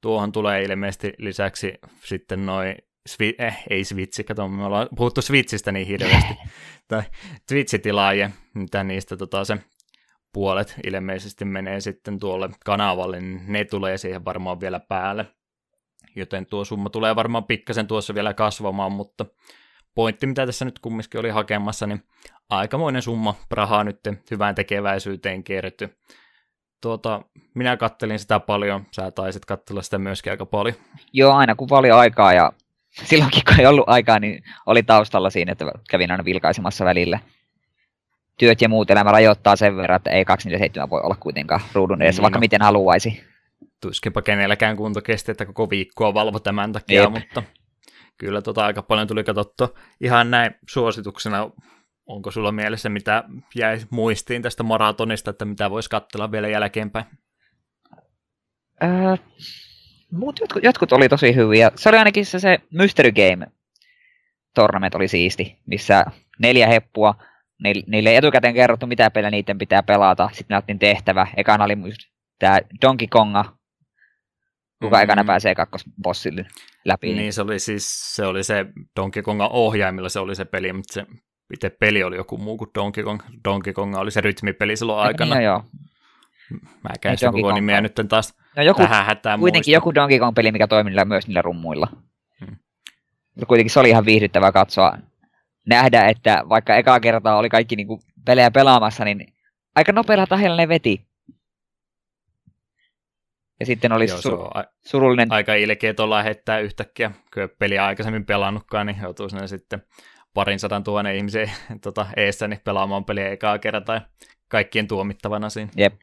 [0.00, 1.74] Tuohon tulee ilmeisesti lisäksi
[2.04, 2.76] sitten noin
[3.08, 6.34] Svi- eh, ei Switchi, kato, me ollaan puhuttu Switchistä niin hirveästi,
[6.88, 7.02] tai
[7.46, 9.56] Twitch-tilaaje, mitä niistä tota, se
[10.32, 15.26] puolet ilmeisesti menee sitten tuolle kanavalle, niin ne tulee siihen varmaan vielä päälle.
[16.16, 19.26] Joten tuo summa tulee varmaan pikkasen tuossa vielä kasvamaan, mutta
[19.94, 22.02] pointti, mitä tässä nyt kumminkin oli hakemassa, niin
[22.50, 24.00] aikamoinen summa rahaa nyt
[24.30, 25.98] hyvään tekeväisyyteen kerty.
[26.80, 27.22] Tuota,
[27.54, 30.76] minä kattelin sitä paljon, sä taisit katsella sitä myöskin aika paljon.
[31.12, 32.52] Joo, aina kun oli aikaa ja
[33.08, 37.18] silloinkin kun ei ollut aikaa, niin oli taustalla siinä, että kävin aina vilkaisemassa välillä
[38.40, 42.20] työt ja muut elämä rajoittaa sen verran, että ei 247 voi olla kuitenkaan ruudun edessä,
[42.20, 42.40] niin vaikka no.
[42.40, 43.24] miten haluaisi.
[43.80, 47.12] Tuskinpa kenelläkään kunto kesti, että koko viikkoa valvo tämän takia, Jep.
[47.12, 47.42] mutta
[48.18, 49.68] kyllä tota aika paljon tuli katsottua.
[50.00, 51.50] Ihan näin suosituksena,
[52.06, 53.24] onko sulla mielessä, mitä
[53.54, 57.04] jäi muistiin tästä maratonista, että mitä voisi katsella vielä jälkeenpäin?
[58.82, 59.16] Öö,
[60.12, 61.70] muut jotkut, jotkut oli tosi hyviä.
[61.74, 63.46] Se oli ainakin se, se Mystery Game
[64.54, 66.04] tournament oli siisti, missä
[66.38, 67.14] neljä heppua
[67.62, 70.28] niille ei etukäteen kerrottu, mitä pelejä niiden pitää pelata.
[70.32, 71.26] Sitten näyttiin tehtävä.
[71.36, 71.76] Ekana oli
[72.38, 73.44] tämä Donkey Konga,
[74.82, 75.04] kuka mm-hmm.
[75.04, 76.46] ekana pääsee kakkosbossille
[76.84, 77.12] läpi.
[77.12, 80.94] Niin, se oli siis se, oli se Donkey Konga ohjaimilla se oli se peli, mutta
[80.94, 81.06] se
[81.54, 83.20] itse peli oli joku muu kuin Donkey Kong.
[83.44, 85.34] Donkey Konga oli se rytmipeli silloin aikana.
[85.34, 85.64] Niin, joo.
[86.82, 89.76] Mä käyn sitä koko nimeä nyt taas no, joku, tähän hätään Kuitenkin muistaa.
[89.76, 91.88] joku Donkey Kong-peli, mikä toimi niillä, myös niillä rummuilla.
[92.40, 92.56] Hmm.
[93.48, 94.98] Kuitenkin se oli ihan viihdyttävää katsoa
[95.70, 99.26] nähdä, että vaikka eka kertaa oli kaikki niin kuin pelejä pelaamassa, niin
[99.76, 101.06] aika nopealla tahdilla ne veti.
[103.60, 105.32] Ja sitten oli Joo, sur- a- surullinen...
[105.32, 109.82] Aika ilkeä tuolla lähettää yhtäkkiä, kun peliä aikaisemmin pelannutkaan, niin joutuu sinne sitten
[110.34, 111.50] parin sadan tuhannen ihmisen
[111.84, 114.00] tota, eessä niin pelaamaan peliä ekaa kertaa ja
[114.48, 115.70] kaikkien tuomittavana siinä.
[115.76, 115.94] Jep.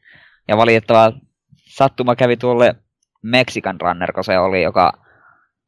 [0.48, 1.12] Ja valitettava
[1.54, 2.74] sattuma kävi tuolle
[3.22, 4.92] Mexican Runner, kun se oli, joka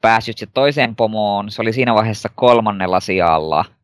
[0.02, 1.50] päässyt sitten toiseen pomoon.
[1.50, 3.64] Se oli siinä vaiheessa kolmannella sijalla–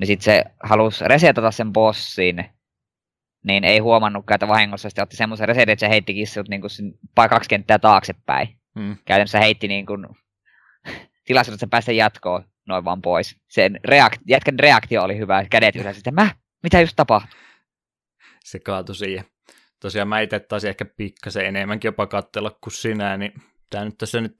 [0.00, 2.44] niin sitten se halusi resetata sen bossin,
[3.44, 6.70] niin ei huomannutkaan, että vahingossa sitten otti semmoisen resetin, että se heitti kissut niin kuin
[7.30, 8.48] kaksi kenttää taaksepäin.
[8.78, 8.96] Hmm.
[9.04, 10.06] Käytännössä heitti niin kuin,
[11.24, 13.36] tilaisuudessa päästä jatkoon noin vaan pois.
[13.48, 17.40] Sen reakt- jätkän reaktio oli hyvä, kädet ylös, että mä, mitä just tapahtui?
[18.44, 19.24] Se kaatui siihen.
[19.80, 23.32] Tosiaan mä itse taas ehkä pikkasen enemmänkin jopa katsella kuin sinä, niin
[23.70, 24.36] tämä nyt tässä nyt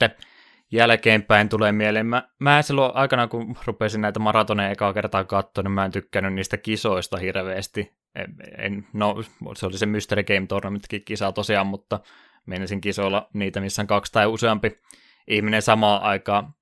[0.73, 2.07] jälkeenpäin tulee mieleen.
[2.07, 6.35] Mä, mä silloin aikana, kun rupesin näitä maratoneja ekaa kertaa katsoa, niin mä en tykkännyt
[6.35, 7.97] niistä kisoista hirveästi.
[8.15, 9.17] En, en, no,
[9.57, 12.01] se oli se Mystery Game Tournamentkin kisa tosiaan, mutta
[12.47, 14.81] menisin kisoilla niitä, missä on kaksi tai useampi
[15.27, 16.55] ihminen samaan aikaan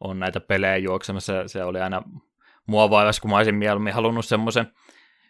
[0.00, 1.48] on näitä pelejä juoksemassa.
[1.48, 2.02] Se oli aina
[2.66, 4.66] mua vaivas, kun mä olisin mieluummin halunnut semmoisen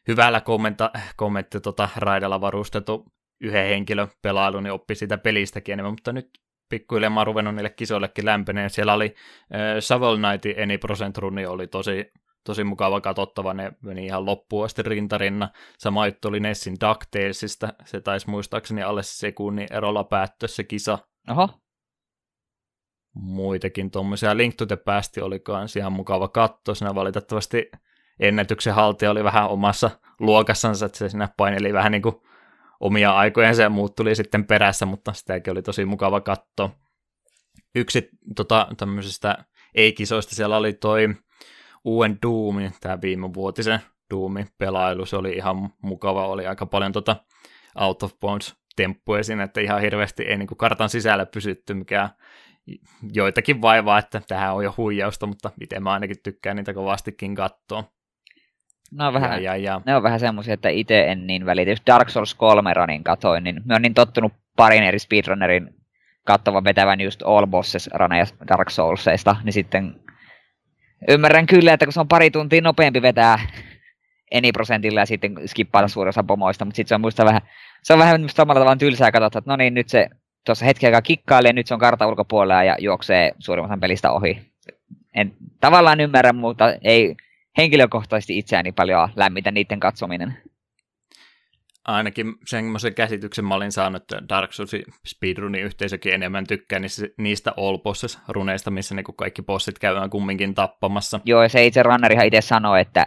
[0.09, 6.13] hyvällä kommenta, kommentti tota, raidalla varustettu yhden henkilön pelailu, niin oppi siitä pelistäkin enemmän, mutta
[6.13, 6.31] nyt
[6.73, 8.71] pikkuhiljaa ruvennut niille kisoillekin lämpeneen.
[8.71, 9.15] Siellä oli
[9.55, 12.13] äh, Shovel Knightin Any Percent Runi oli tosi,
[12.45, 15.49] tosi mukava katsottava, ne meni ihan loppuun asti rintarinna.
[15.79, 20.99] Sama juttu oli Nessin DuckTalesista, se taisi muistaakseni alle sekunnin erolla päättyä se kisa.
[21.31, 21.49] Oho.
[23.15, 24.37] Muitakin tuommoisia.
[24.37, 27.71] Link to the Past oli kans ihan mukava katto, siinä valitettavasti
[28.21, 32.15] ennätyksen haltija oli vähän omassa luokassansa, että se siinä paineli vähän niin kuin
[32.83, 36.71] omia aikojensa ja muut tuli sitten perässä, mutta sitäkin oli tosi mukava katsoa.
[37.75, 41.09] Yksi tota, tämmöisistä ei-kisoista siellä oli toi
[41.85, 43.81] uuden Doomin, tämä viime vuotisen
[44.11, 47.17] Doomin pelailu, se oli ihan mukava, oli aika paljon tota
[47.81, 52.11] out of bounds temppuja siinä, että ihan hirveästi ei niin kartan sisällä pysytty, mikä
[53.13, 57.85] joitakin vaivaa, että tähän on jo huijausta, mutta miten mä ainakin tykkään niitä kovastikin katsoa.
[58.93, 59.81] Ne on vähän, ja, ja, ja.
[59.87, 61.71] Ne on vähän semmoisia, että itse en niin välitä.
[61.71, 65.75] Jos Dark Souls 3 runin katoin, niin mä oon niin tottunut parin eri speedrunnerin
[66.25, 70.01] kattavan vetävän just All Bosses runeja Dark Soulsista, niin sitten
[71.09, 73.39] ymmärrän kyllä, että kun se on pari tuntia nopeampi vetää
[74.31, 77.43] eni prosentilla ja sitten skippailla suurin osa pomoista, mutta sitten se on muista vähän,
[77.83, 80.09] se on vähän samalla tavalla tylsää katsoa, että no niin, nyt se
[80.47, 84.53] tuossa hetken aikaa kikkailee, nyt se on kartan ulkopuolella ja juoksee suurimman pelistä ohi.
[85.15, 87.17] En tavallaan ymmärrä, mutta ei,
[87.57, 90.39] henkilökohtaisesti itseäni paljon lämmitä niiden katsominen.
[91.85, 94.73] Ainakin semmoisen käsityksen mä olin saanut, että Dark Souls
[95.07, 96.81] speedrunin yhteisökin enemmän tykkää
[97.19, 101.21] niistä all bosses runeista, missä niinku kaikki bossit käydään kumminkin tappamassa.
[101.25, 103.05] Joo, ja se itse runnerihan itse sanoi, että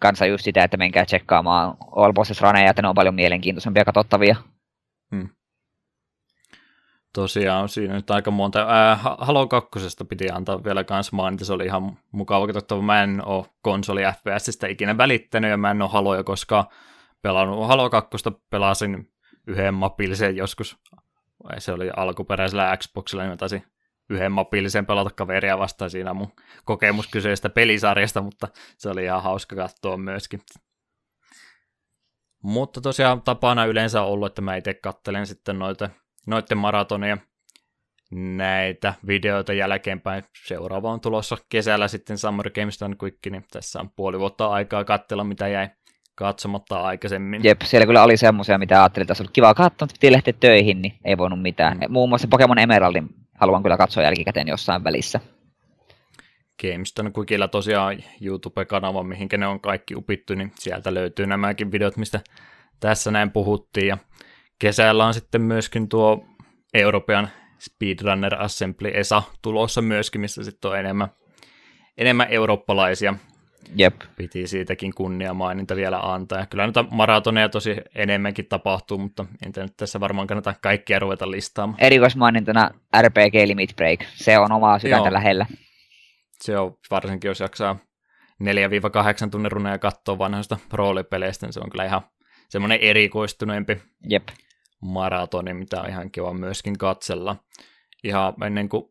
[0.00, 4.36] kanssa just sitä, että menkää tsekkaamaan all bosses runeja, että ne on paljon mielenkiintoisempia katsottavia.
[5.10, 5.28] Hmm
[7.12, 8.60] tosiaan siinä nyt aika monta.
[8.60, 9.70] Ää, Halo 2
[10.08, 12.82] piti antaa vielä kans mainita, se oli ihan mukava katsottava.
[12.82, 16.64] Mä en ole konsoli FPSistä ikinä välittänyt ja mä en ole Haloja koskaan
[17.22, 17.68] pelannut.
[17.68, 18.10] Halo 2
[18.50, 19.12] pelasin
[19.46, 20.76] yhden mapillisen joskus,
[21.58, 23.64] se oli alkuperäisellä Xboxilla, niin mä taisin
[24.10, 26.32] yhden mapillisen pelata kaveria vastaan siinä mun
[26.64, 28.48] kokemus kyseisestä pelisarjasta, mutta
[28.78, 30.40] se oli ihan hauska katsoa myöskin.
[32.42, 35.90] Mutta tosiaan tapana yleensä ollut, että mä itse kattelen sitten noita
[36.26, 37.18] noiden maratonia
[38.10, 40.24] näitä videoita jälkeenpäin.
[40.46, 44.84] Seuraava on tulossa kesällä sitten Summer Games Done Quick, niin tässä on puoli vuotta aikaa
[44.84, 45.68] katsella, mitä jäi
[46.14, 47.44] katsomatta aikaisemmin.
[47.44, 50.34] Jep, siellä kyllä oli semmoisia, mitä ajattelin, että olisi ollut kiva katsoa, mutta piti lähteä
[50.40, 51.78] töihin, niin ei voinut mitään.
[51.78, 51.92] Mm.
[51.92, 53.08] Muun muassa Pokemon Emeraldin
[53.40, 55.20] haluan kyllä katsoa jälkikäteen jossain välissä.
[56.62, 62.20] Gameston Quickillä tosiaan YouTube-kanava, mihinkä ne on kaikki upittu, niin sieltä löytyy nämäkin videot, mistä
[62.80, 63.86] tässä näin puhuttiin.
[63.86, 63.98] Ja
[64.62, 66.24] kesällä on sitten myöskin tuo
[66.74, 71.08] European Speedrunner Assembly ESA tulossa myöskin, missä sitten on enemmän,
[71.98, 73.14] enemmän eurooppalaisia.
[73.76, 73.94] Jep.
[74.16, 76.38] Piti siitäkin kunnia maininta vielä antaa.
[76.38, 81.30] Ja kyllä noita maratoneja tosi enemmänkin tapahtuu, mutta en nyt tässä varmaan kannata kaikkia ruveta
[81.30, 81.80] listaamaan.
[81.80, 82.70] Erikoismainintana
[83.02, 84.00] RPG Limit Break.
[84.14, 85.12] Se on omaa sydäntä Joo.
[85.12, 85.46] lähellä.
[86.40, 87.76] Se on varsinkin, jos jaksaa
[88.42, 92.02] 4-8 tunnin runeja katsoa vanhoista roolipeleistä, niin se on kyllä ihan
[92.48, 94.28] semmoinen erikoistuneempi Jep.
[94.82, 97.36] Maratoni, mitä on ihan kiva myöskin katsella.
[98.04, 98.84] Ihan ennen kuin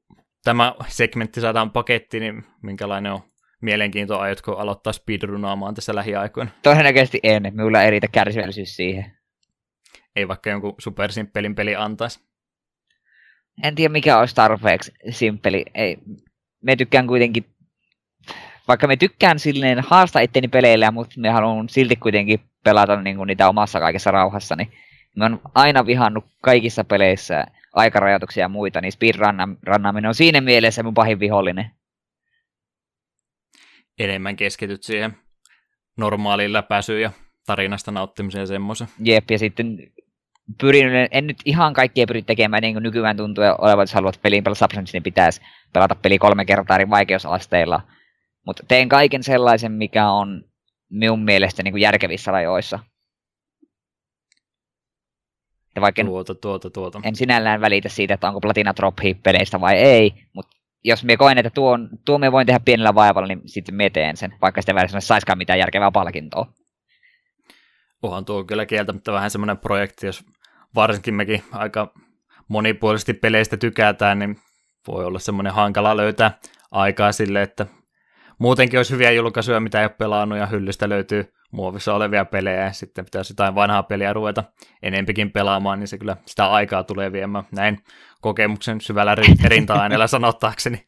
[0.44, 3.22] tämä segmentti saadaan pakettiin, niin minkälainen on
[3.62, 6.52] mielenkiinto, aiotko aloittaa speedrunaamaan tässä lähiaikoina?
[6.64, 9.18] Todennäköisesti en, minulla ei riitä kärsivällisyys siihen.
[10.16, 12.20] Ei vaikka jonkun supersimppelin peli antaisi.
[13.64, 15.66] En tiedä mikä olisi tarpeeksi simppeli.
[15.74, 15.98] Ei.
[16.64, 17.46] Me tykkään kuitenkin,
[18.68, 23.28] vaikka me tykkään silleen haasta itteni peleillä, mutta me haluan silti kuitenkin pelata niin kuin
[23.28, 24.72] niitä omassa kaikessa rauhassa, niin
[25.16, 30.94] mä oon aina vihannut kaikissa peleissä aikarajoituksia ja muita, niin speedrunnaaminen on siinä mielessä mun
[30.94, 31.72] pahin vihollinen.
[34.00, 35.18] Enemmän keskityt siihen
[35.98, 37.12] normaaliin läpäisyyn ja
[37.46, 38.88] tarinasta nauttimiseen semmoisen.
[39.00, 39.78] Jep, ja sitten
[40.62, 44.44] pyrin, en nyt ihan kaikkia pyri tekemään, niin kuin nykyään tuntuu olevan, jos haluat peliin
[44.44, 45.42] pelata Substance, niin pitäisi
[45.74, 47.82] pelata peli kolme kertaa eri vaikeusasteilla.
[48.46, 50.44] Mutta teen kaiken sellaisen, mikä on
[50.90, 52.80] minun mielestä niin kuin järkevissä rajoissa.
[55.76, 57.00] Ja vaikka tuota, tuota, tuota.
[57.04, 61.38] en sinällään välitä siitä, että onko Platina Drop peleistä vai ei, mutta jos me koen,
[61.38, 64.76] että tuo, tuo me voin tehdä pienellä vaivalla, niin sitten me teen sen, vaikka sitä
[64.76, 66.54] välillä saiskaan mitään järkevää palkintoa.
[68.02, 70.24] Onhan tuo kyllä kieltämättä vähän semmoinen projekti, jos
[70.76, 71.94] varsinkin mekin aika
[72.48, 74.40] monipuolisesti peleistä tykätään, niin
[74.88, 76.40] voi olla semmoinen hankala löytää
[76.72, 77.66] aikaa sille, että
[78.40, 82.72] muutenkin olisi hyviä julkaisuja, mitä ei ole pelannut, ja hyllystä löytyy muovissa olevia pelejä, ja
[82.72, 84.44] sitten pitäisi jotain vanhaa peliä ruveta
[84.84, 87.44] enempikin pelaamaan, niin se kyllä sitä aikaa tulee viemään.
[87.52, 87.78] Näin
[88.22, 90.86] kokemuksen syvällä rinta-aineella sanottaakseni.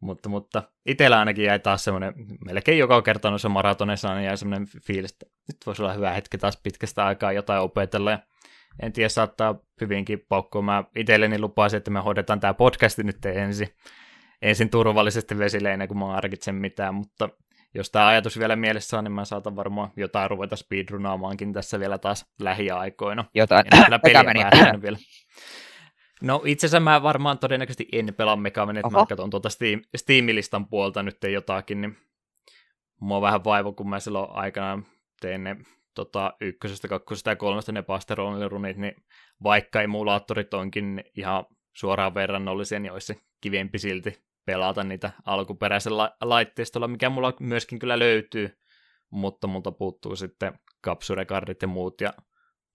[0.00, 2.14] mutta, mutta itsellä ainakin jäi taas semmoinen,
[2.44, 6.38] melkein joka kerta noissa maratoneissa niin jäi semmoinen fiilis, että nyt voisi olla hyvä hetki
[6.38, 8.18] taas pitkästä aikaa jotain opetella, ja
[8.82, 10.62] en tiedä, saattaa hyvinkin paukkua.
[10.62, 13.68] Mä itselleni lupaisin, että me hoidetaan tämä podcasti nyt ensin,
[14.42, 17.28] ensin turvallisesti vesille ennen kuin mä harkitsen mitään, mutta
[17.74, 21.98] jos tämä ajatus vielä mielessä on, niin mä saatan varmaan jotain ruveta speedrunaamaankin tässä vielä
[21.98, 23.24] taas lähiaikoina.
[23.34, 23.64] Jotain.
[23.74, 24.98] En vielä vielä.
[26.22, 30.68] No itse asiassa mä varmaan todennäköisesti en pelaa Megamania, että mä katson tuota Steam, Steam-listan
[30.68, 31.96] puolta nyt jotakin, niin
[33.00, 34.86] mua vähän vaivo, kun mä silloin aikanaan
[35.20, 35.56] tein ne
[35.94, 37.84] tota, ykkösestä, kakkosesta ja kolmesta ne
[38.48, 38.94] runit, niin
[39.42, 46.88] vaikka emulaattorit onkin ihan suoraan verrannollisia, niin olisi se kivempi silti pelata niitä alkuperäisellä laitteistolla,
[46.88, 48.58] mikä mulla myöskin kyllä löytyy,
[49.10, 52.12] mutta multa puuttuu sitten kapsurekardit ja muut, ja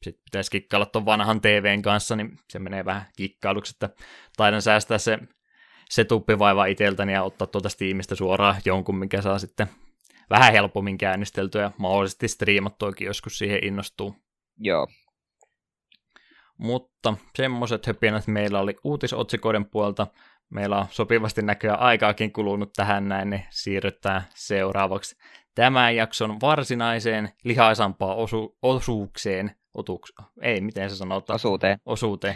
[0.04, 4.04] sitten pitäisi kikkailla tuon vanhan TVn kanssa, niin se menee vähän kikkailuksi, että
[4.38, 5.20] taidan säästää se,
[5.90, 9.68] se tuppivaiva itseltäni ja ottaa tuota Steamista suoraan jonkun, mikä saa sitten
[10.30, 14.16] vähän helpommin käynnisteltyä ja mahdollisesti striimattuakin joskus siihen innostuu.
[14.58, 14.88] Joo.
[16.58, 20.08] Mutta semmoiset höpinät meillä oli uutisotsikoiden puolta.
[20.50, 25.16] Meillä on sopivasti näköjään aikaakin kulunut tähän näin, niin siirrytään seuraavaksi
[25.56, 29.52] tämän jakson varsinaiseen lihaisampaan osu- osuukseen.
[29.78, 31.36] Otuks- ei, miten se sanotaan?
[31.36, 31.78] Osuuteen.
[31.86, 32.36] Osuuteen.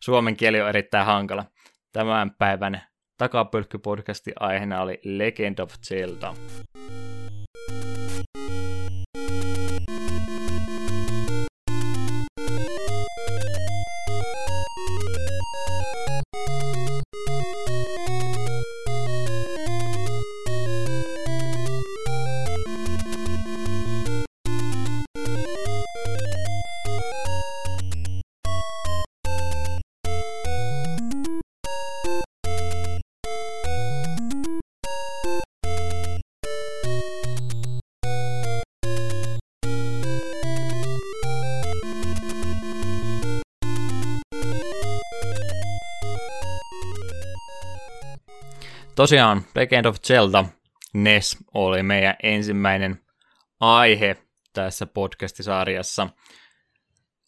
[0.00, 1.44] Suomen kieli on erittäin hankala.
[1.92, 2.82] Tämän päivän
[3.22, 6.34] Takapölkky-podcastin aiheena oli Legend of Zelda.
[16.34, 17.63] Música
[48.94, 50.44] Tosiaan Legend of Zelda
[50.94, 53.00] NES oli meidän ensimmäinen
[53.60, 54.16] aihe
[54.52, 56.08] tässä podcastisarjassa.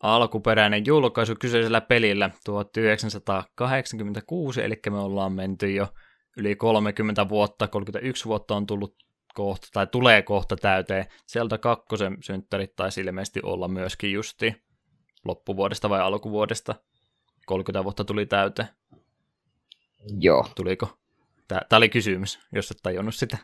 [0.02, 5.88] Alkuperäinen julkaisu kyseisellä pelillä 1986, eli me ollaan menty jo
[6.36, 8.96] yli 30 vuotta, 31 vuotta on tullut
[9.34, 11.06] kohta, tai tulee kohta täyteen.
[11.32, 11.86] Zelda 2
[12.20, 14.54] synttärit taisi ilmeisesti olla myöskin justi
[15.24, 16.74] loppuvuodesta vai alkuvuodesta.
[17.46, 18.68] 30 vuotta tuli täyteen.
[20.20, 20.46] Joo.
[20.56, 21.05] Tuliko?
[21.48, 23.38] Tämä oli kysymys, jos et tajunnut sitä.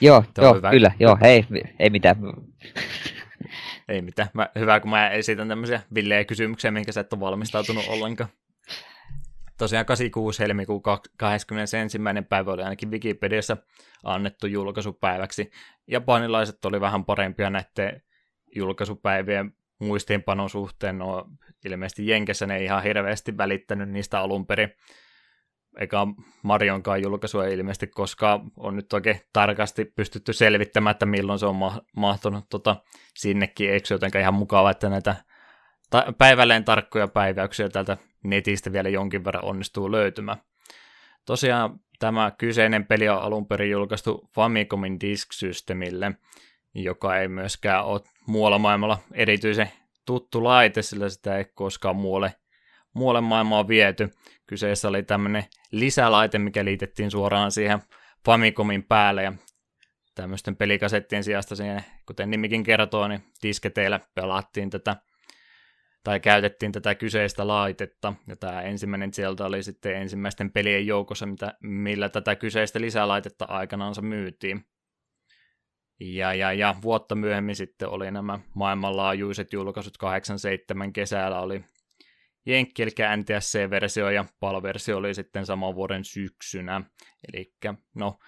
[0.00, 0.70] Joo, joo hyvä.
[0.70, 1.46] kyllä, joo, ei,
[1.78, 2.16] ei mitään.
[3.88, 4.28] ei mitään.
[4.32, 8.30] Mä, hyvä, kun mä esitän tämmöisiä villejä kysymyksiä, minkä sä et ole valmistautunut ollenkaan.
[9.58, 10.82] Tosiaan 86 helmikuun
[11.16, 11.98] 21.
[12.28, 13.56] päivä oli ainakin Wikipediassa
[14.04, 15.50] annettu julkaisupäiväksi.
[15.86, 18.02] Japanilaiset oli vähän parempia näiden
[18.56, 20.98] julkaisupäivien muistiinpanon suhteen.
[20.98, 21.28] No,
[21.64, 24.72] ilmeisesti Jenkessä ne ei ihan hirveästi välittänyt niistä alun perin
[25.78, 26.06] eka
[26.42, 31.56] Marionkaan julkaisu ei ilmeisesti koskaan on nyt oikein tarkasti pystytty selvittämään, että milloin se on
[31.56, 32.76] ma- mahtunut tota,
[33.14, 35.16] sinnekin, eikö jotenkin ihan mukava, että näitä
[35.90, 40.38] ta- päivälleen tarkkoja päiväyksiä täältä netistä vielä jonkin verran onnistuu löytymään.
[41.26, 46.12] Tosiaan tämä kyseinen peli on alun perin julkaistu Famicomin Disk-systemille,
[46.74, 49.70] joka ei myöskään ole muualla maailmalla erityisen
[50.06, 52.34] tuttu laite, sillä sitä ei koskaan muualle,
[52.94, 54.10] muualle maailmaa viety.
[54.46, 57.78] Kyseessä oli tämmöinen lisälaite, mikä liitettiin suoraan siihen
[58.24, 59.32] Famicomin päälle ja
[60.14, 64.96] tämmöisten pelikasettien sijasta siihen, kuten nimikin kertoo, niin disketeillä pelattiin tätä
[66.04, 71.54] tai käytettiin tätä kyseistä laitetta, ja tämä ensimmäinen sieltä oli sitten ensimmäisten pelien joukossa, mitä,
[71.62, 74.64] millä tätä kyseistä lisälaitetta aikanaansa myytiin.
[76.00, 81.64] Ja, ja, ja vuotta myöhemmin sitten oli nämä maailmanlaajuiset julkaisut 87 kesällä oli
[82.46, 86.82] Jenkki, eli NTSC-versio ja PAL-versio oli sitten saman vuoden syksynä.
[87.32, 87.54] Eli
[87.94, 88.18] no,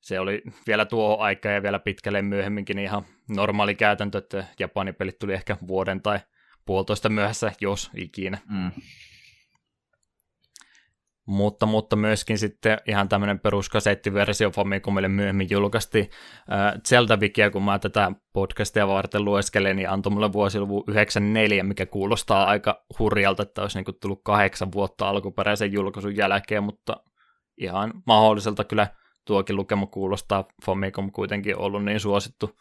[0.00, 5.32] se oli vielä tuo aika ja vielä pitkälle myöhemminkin ihan normaali käytäntö, että Japanipelit tuli
[5.32, 6.18] ehkä vuoden tai
[6.64, 8.38] puolitoista myöhässä, jos ikinä.
[8.50, 8.70] Mm.
[11.26, 16.10] Mutta, mutta myöskin sitten ihan tämmöinen peruskasettiversio Famicomille myöhemmin julkaisesti.
[16.88, 22.44] Zelda Wikia, kun mä tätä podcastia varten lueskelin, niin antoi mulle vuosiluvu 94, mikä kuulostaa
[22.44, 26.96] aika hurjalta, että olisi niin tullut kahdeksan vuotta alkuperäisen julkaisun jälkeen, mutta
[27.56, 28.86] ihan mahdolliselta kyllä
[29.24, 30.44] tuokin lukema kuulostaa.
[30.66, 32.58] Famicom kuitenkin ollut niin suosittu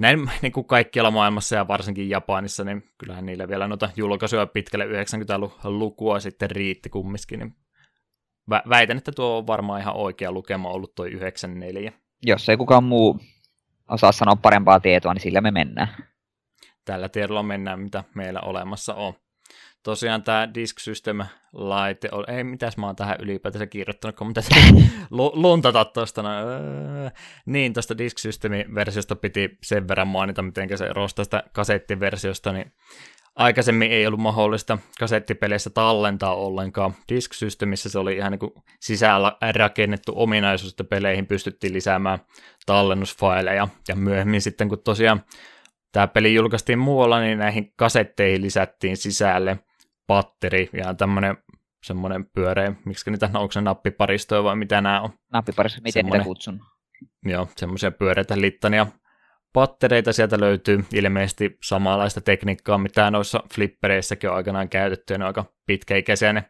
[0.00, 4.84] näin niin kuin kaikkialla maailmassa ja varsinkin Japanissa, niin kyllähän niillä vielä noita julkaisuja pitkälle
[4.84, 7.38] 90-lukua sitten riitti kumminkin.
[7.38, 7.56] Niin
[8.50, 11.92] väitän, että tuo on varmaan ihan oikea lukema ollut tuo 94.
[12.26, 13.20] Jos ei kukaan muu
[13.88, 15.88] osaa sanoa parempaa tietoa, niin sillä me mennään.
[16.84, 19.14] Tällä tiedolla mennään, mitä meillä olemassa on
[19.82, 24.40] tosiaan tämä Disk System-laite, ei mitäs mä oon tähän ylipäätänsä kirjoittanut, kun mitä
[25.10, 26.22] luntata tuosta.
[26.22, 27.10] No, öö.
[27.46, 32.72] niin, tuosta Disk System-versiosta piti sen verran mainita, miten se erosi tästä kasettiversiosta, niin
[33.36, 36.94] aikaisemmin ei ollut mahdollista kasettipeleissä tallentaa ollenkaan.
[37.08, 42.18] Disk Systemissä se oli ihan niin kuin sisällä rakennettu ominaisuus, että peleihin pystyttiin lisäämään
[42.66, 45.24] tallennusfaileja, ja myöhemmin sitten kun tosiaan
[45.92, 49.58] tämä peli julkaistiin muualla, niin näihin kasetteihin lisättiin sisälle
[50.10, 51.36] patteri ja tämmöinen
[51.84, 55.10] semmoinen pyöreä, miksi niitä, onko se nappiparistoja vai mitä nämä on?
[55.32, 56.60] Nappiparistoja, miten niitä kutsun?
[57.24, 58.86] Joo, semmoisia pyöreitä littania
[59.52, 65.26] pattereita sieltä löytyy ilmeisesti samanlaista tekniikkaa, mitä noissa flippereissäkin on aikanaan käytetty, ja ne on
[65.26, 66.44] aika pitkäikäisiä ne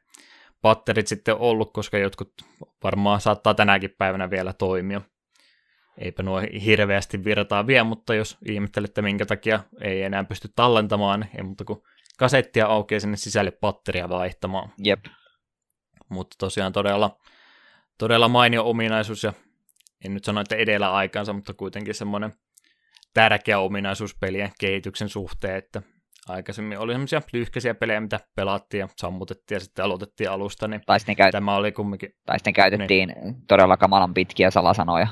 [0.62, 2.32] patterit sitten ollut, koska jotkut
[2.82, 5.00] varmaan saattaa tänäkin päivänä vielä toimia.
[5.98, 11.42] Eipä nuo hirveästi virtaa vie, mutta jos ihmettelette minkä takia ei enää pysty tallentamaan, ei
[11.42, 11.82] muuta kuin
[12.20, 14.72] kasettia auki sinne sisälle patteria vaihtamaan.
[14.78, 15.04] Jep.
[16.08, 17.18] Mutta tosiaan todella,
[17.98, 19.32] todella mainio ominaisuus ja
[20.04, 22.32] en nyt sano, että edellä aikansa, mutta kuitenkin semmoinen
[23.14, 25.82] tärkeä ominaisuus pelien kehityksen suhteen, että
[26.28, 31.00] aikaisemmin oli semmoisia lyhkäisiä pelejä, mitä pelattiin ja sammutettiin ja sitten aloitettiin alusta, niin tai
[31.00, 31.32] sitten käyt...
[31.32, 32.14] tämä oli kumminkin...
[32.26, 33.46] Tai sitten käytettiin niin.
[33.46, 35.08] todella kamalan pitkiä salasanoja.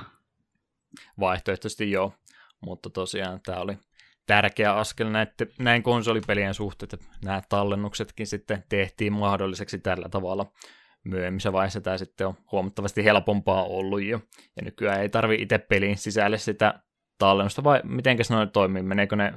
[1.20, 2.12] Vaihtoehtoisesti joo,
[2.60, 3.78] mutta tosiaan tämä oli
[4.28, 10.46] tärkeä askel näin, näin konsolipelien suhteen, että nämä tallennuksetkin sitten tehtiin mahdolliseksi tällä tavalla.
[11.04, 14.20] Myöhemmissä vaiheessa tämä sitten on huomattavasti helpompaa ollut jo,
[14.56, 16.74] ja nykyään ei tarvi itse pelin sisälle sitä
[17.18, 19.34] tallennusta, vai miten se noin toimii, meneekö ne,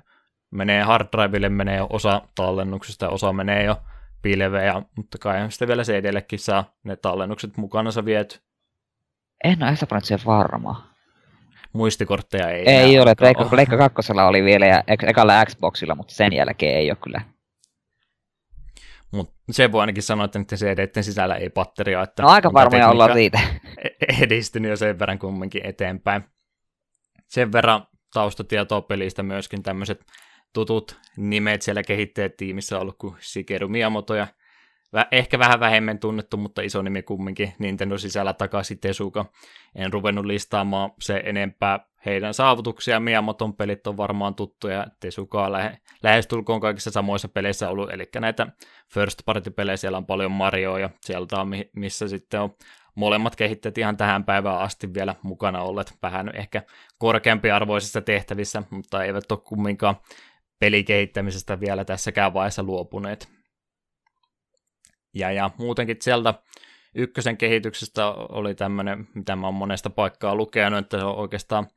[0.51, 3.81] menee hard drivelle, menee osa tallennuksesta, osa menee jo
[4.21, 8.39] pilveen, mutta kai sitten vielä CD-llekin saa ne tallennukset mukana viety.
[9.43, 10.90] En ole ehdottomasti varma
[11.73, 16.77] muistikortteja ei Ei ole, Pleikka, Pleikka kakkosella oli vielä ja ekalla Xboxilla, mutta sen jälkeen
[16.77, 17.21] ei ole kyllä.
[19.11, 22.01] Mutta se voi ainakin sanoa, että niiden cd sisällä ei patteria.
[22.01, 23.39] Että no aika varmoja ollaan siitä.
[23.77, 26.23] E- edistynyt jo sen verran kumminkin eteenpäin.
[27.27, 30.05] Sen verran taustatietoa pelistä myöskin tämmöiset
[30.53, 34.27] tutut nimet siellä kehittäjätiimissä on ollut kuin Shigeru Miyamoto ja
[35.11, 39.25] ehkä vähän vähemmän tunnettu, mutta iso nimi kumminkin Nintendo sisällä takaisin Tesuka.
[39.75, 42.99] En ruvennut listaamaan se enempää heidän saavutuksia.
[42.99, 44.87] Miamoton pelit on varmaan tuttuja.
[44.99, 48.47] Tesukaa lähe, lähestulkoon kaikissa samoissa peleissä ollut, eli näitä
[48.93, 52.55] first party pelejä siellä on paljon Marioa ja sieltä on missä sitten on
[52.95, 56.63] molemmat kehittäjät ihan tähän päivään asti vielä mukana olleet vähän ehkä
[56.97, 59.95] korkeampiarvoisissa tehtävissä, mutta eivät ole kumminkaan
[60.59, 63.40] pelikehittämisestä vielä tässäkään vaiheessa luopuneet.
[65.13, 66.33] Ja, ja muutenkin sieltä
[66.95, 71.67] ykkösen kehityksestä oli tämmöinen, mitä mä oon monesta paikkaa lukenut, että se on oikeastaan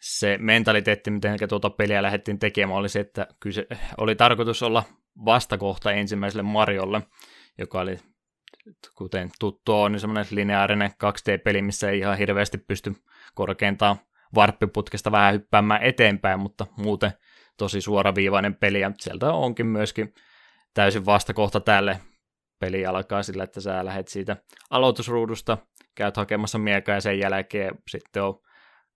[0.00, 3.66] se mentaliteetti, miten tuota peliä lähdettiin tekemään, oli se, että kyse,
[3.98, 4.82] oli tarkoitus olla
[5.24, 7.02] vastakohta ensimmäiselle Mariolle,
[7.58, 7.98] joka oli,
[8.94, 12.94] kuten tuttu on, niin semmoinen lineaarinen 2D-peli, missä ei ihan hirveästi pysty
[13.34, 13.96] korkeintaan
[14.34, 17.12] varppiputkesta vähän hyppäämään eteenpäin, mutta muuten
[17.56, 20.14] tosi suoraviivainen peli, ja sieltä onkin myöskin
[20.74, 22.00] täysin vastakohta tälle
[22.62, 24.36] peli alkaa sillä, että sä lähdet siitä
[24.70, 25.58] aloitusruudusta,
[25.94, 28.40] käyt hakemassa miekaa ja sen jälkeen sitten on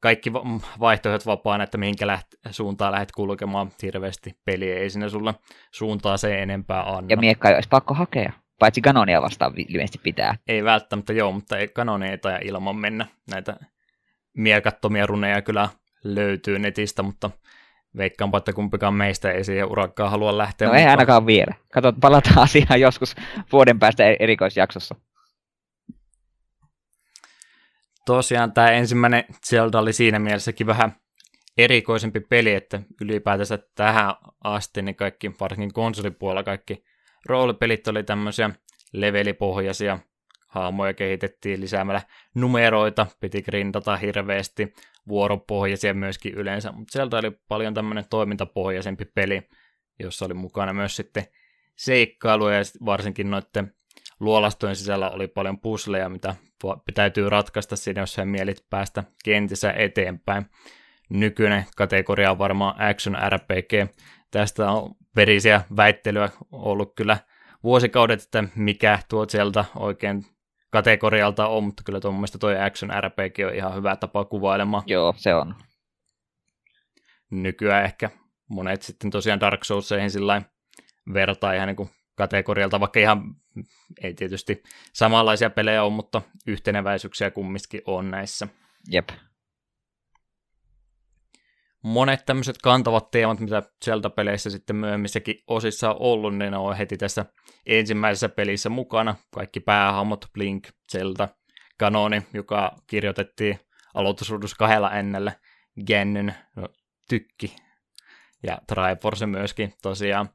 [0.00, 0.32] kaikki
[0.80, 4.38] vaihtoehdot vapaana, että mihinkä läht- suuntaan lähdet kulkemaan hirveästi.
[4.44, 5.34] Peli ei sinne sulle
[5.72, 7.06] suuntaa se enempää anna.
[7.10, 10.34] Ja miekka olisi pakko hakea, paitsi kanonia vastaan ilmeisesti pitää.
[10.48, 13.06] Ei välttämättä joo, mutta ei kanoneita ja ilman mennä.
[13.30, 13.56] Näitä
[14.36, 15.68] miekattomia runeja kyllä
[16.04, 17.30] löytyy netistä, mutta
[17.96, 20.68] Veikkaanpa, että kumpikaan meistä ei siihen urakkaan halua lähteä.
[20.68, 20.82] No mukaan.
[20.82, 21.54] ei ainakaan vielä.
[21.72, 23.14] Kato, palataan asiaan joskus
[23.52, 24.94] vuoden päästä e- erikoisjaksossa.
[28.06, 30.96] Tosiaan tämä ensimmäinen Zelda oli siinä mielessäkin vähän
[31.58, 36.84] erikoisempi peli, että ylipäätänsä tähän asti niin kaikki, varsinkin konsolipuolella kaikki
[37.26, 38.50] roolipelit oli tämmöisiä
[38.92, 39.98] levelipohjaisia,
[40.56, 42.02] haamoja kehitettiin lisäämällä
[42.34, 44.74] numeroita, piti grindata hirveästi,
[45.08, 49.42] vuoropohjaisia myöskin yleensä, mutta sieltä oli paljon tämmöinen toimintapohjaisempi peli,
[49.98, 51.24] jossa oli mukana myös sitten
[51.76, 53.74] seikkailuja ja varsinkin noiden
[54.20, 56.34] luolastojen sisällä oli paljon pusleja, mitä
[56.94, 60.46] täytyy ratkaista siinä, jos sä mielit päästä kentissä eteenpäin.
[61.10, 63.92] Nykyinen kategoria on varmaan Action RPG.
[64.30, 67.18] Tästä on verisiä väittelyä ollut kyllä
[67.62, 70.24] vuosikaudet, että mikä tuo sieltä oikein
[70.70, 74.82] kategorialta on, mutta kyllä tuon mielestä toi Action RPG on ihan hyvä tapa kuvailemaan.
[74.86, 75.54] Joo, se on.
[77.30, 78.10] Nykyään ehkä
[78.48, 80.42] monet sitten tosiaan Dark Soulseihin sillä
[81.14, 83.22] vertaa ihan niin kuin kategorialta, vaikka ihan
[84.02, 84.62] ei tietysti
[84.92, 88.48] samanlaisia pelejä ole, mutta yhteneväisyyksiä kumminkin on näissä.
[88.90, 89.08] Jep.
[91.86, 96.76] Monet tämmöiset kantavat teemat, mitä sieltä peleissä sitten myöhemmissäkin osissa on ollut, niin ne on
[96.76, 97.24] heti tässä
[97.66, 99.16] ensimmäisessä pelissä mukana.
[99.34, 101.28] Kaikki päähahmot, Blink, Zelda,
[101.78, 103.60] Kanoni, joka kirjoitettiin
[103.94, 105.32] aloitusruudussa kahdella ennellä,
[105.86, 106.68] Gennyn, no,
[107.08, 107.56] Tykki
[108.42, 110.28] ja Triforce myöskin tosiaan.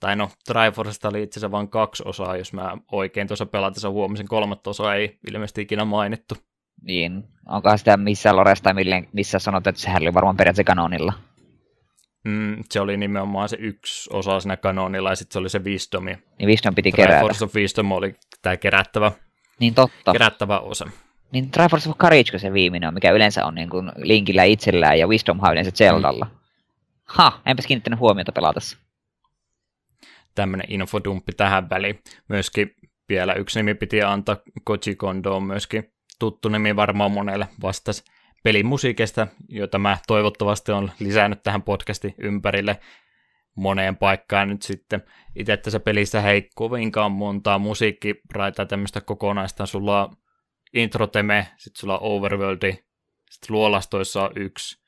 [0.00, 4.28] Tai no, Triforcesta oli itse asiassa vain kaksi osaa, jos mä oikein tuossa pelatessa huomasin,
[4.28, 6.34] kolmatta osaa ei ilmeisesti ikinä mainittu.
[6.82, 8.70] Niin, onko sitä missä Loresta
[9.12, 11.12] missä sanot, että sehän oli varmaan periaatteessa kanonilla?
[12.24, 16.18] Mm, se oli nimenomaan se yksi osa siinä kanonilla, ja sitten se oli se Wisdomi.
[16.38, 17.18] Niin Wisdom piti kerätä.
[17.18, 19.12] Triforce of Wisdom oli tämä kerättävä,
[19.60, 20.12] niin totta.
[20.12, 20.90] kerättävä osa.
[21.32, 25.06] Niin Triforce of Courage, se viimeinen on, mikä yleensä on niin kuin Linkillä itsellään, ja
[25.06, 26.24] Wisdom on yleensä Zeldalla.
[26.24, 26.36] Mm.
[27.04, 28.78] Ha, enpäs kiinnittänyt huomiota pelatessa
[30.36, 32.02] tämmöinen infodumppi tähän väliin.
[32.28, 32.74] Myöskin
[33.08, 38.04] vielä yksi nimi piti antaa, Koji Kondo on myöskin tuttu nimi varmaan monelle vastas
[38.44, 42.80] pelimusiikista, jota mä toivottavasti on lisännyt tähän podcastin ympärille
[43.56, 45.02] moneen paikkaan nyt sitten.
[45.34, 49.66] Itse tässä pelissä ei kovinkaan montaa musiikkiraitaa tämmöistä kokonaista.
[49.66, 50.16] Sulla on
[50.74, 52.72] introteme, sitten sulla on overworldi,
[53.30, 54.82] sitten luolastoissa on yksi,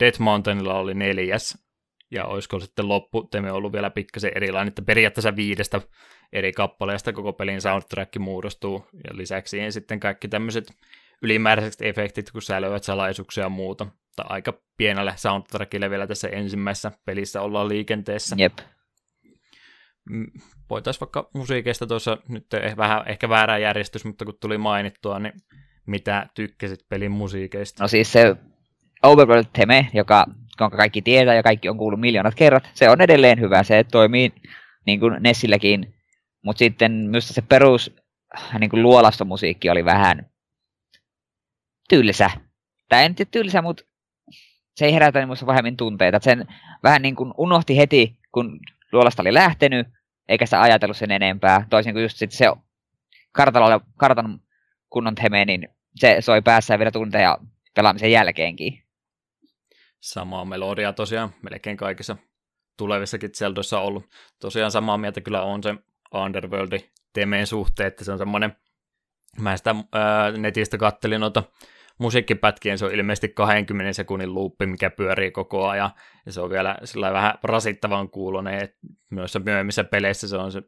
[0.00, 1.67] Death Mountainilla oli neljäs,
[2.10, 5.80] ja olisiko sitten lopputeme ollut vielä pikkasen erilainen, että periaatteessa viidestä
[6.32, 10.72] eri kappaleesta koko pelin soundtrack muodostuu, ja lisäksi siihen sitten kaikki tämmöiset
[11.22, 13.86] ylimääräiset efektit, kun sä löydät salaisuuksia ja muuta.
[14.16, 18.36] Tai aika pienelle soundtrackille vielä tässä ensimmäisessä pelissä ollaan liikenteessä.
[18.38, 18.58] Jep.
[20.10, 20.26] Mm,
[20.70, 25.32] voitaisiin vaikka musiikeista tuossa nyt eh, vähän ehkä väärä järjestys, mutta kun tuli mainittua, niin
[25.86, 27.84] mitä tykkäsit pelin musiikeista?
[27.84, 28.36] No siis se
[29.02, 30.26] Overworld-teme, joka,
[30.60, 33.62] jonka kaikki tietää ja kaikki on kuullut miljoonat kerrat, se on edelleen hyvä.
[33.62, 34.32] Se toimii
[34.86, 35.94] niin kuin Nessilläkin,
[36.44, 37.96] mutta sitten myös se perus
[38.58, 40.30] niin kuin luolastomusiikki oli vähän
[41.88, 42.30] tylsä.
[42.88, 43.84] Tai en tiedä tylsä, mutta
[44.76, 46.18] se ei herätä minusta vähemmän tunteita.
[46.22, 46.46] Sen
[46.82, 48.60] vähän niin kuin unohti heti, kun
[48.92, 49.88] luolasta oli lähtenyt,
[50.28, 51.66] eikä sitä ajatellut sen enempää.
[51.70, 52.46] Toisin kuin just sit se
[53.32, 54.40] kartalla, kartan
[54.90, 57.38] kunnon teme, niin se soi päässä vielä tunteja
[57.74, 58.87] pelaamisen jälkeenkin
[60.00, 62.16] samaa melodiaa tosiaan melkein kaikissa
[62.76, 64.04] tulevissakin Zeldoissa on ollut.
[64.40, 65.74] Tosiaan samaa mieltä kyllä on se
[66.14, 66.80] Underworld
[67.12, 68.56] temeen suhteen, että se on semmoinen,
[69.40, 71.42] mä sitä ää, netistä kattelin noita
[71.98, 75.90] musiikkipätkien, se on ilmeisesti 20 sekunnin luuppi, mikä pyörii koko ajan,
[76.26, 78.76] ja se on vielä sillä vähän rasittavan kuulonen, että
[79.10, 80.62] myös myöhemmissä peleissä se on se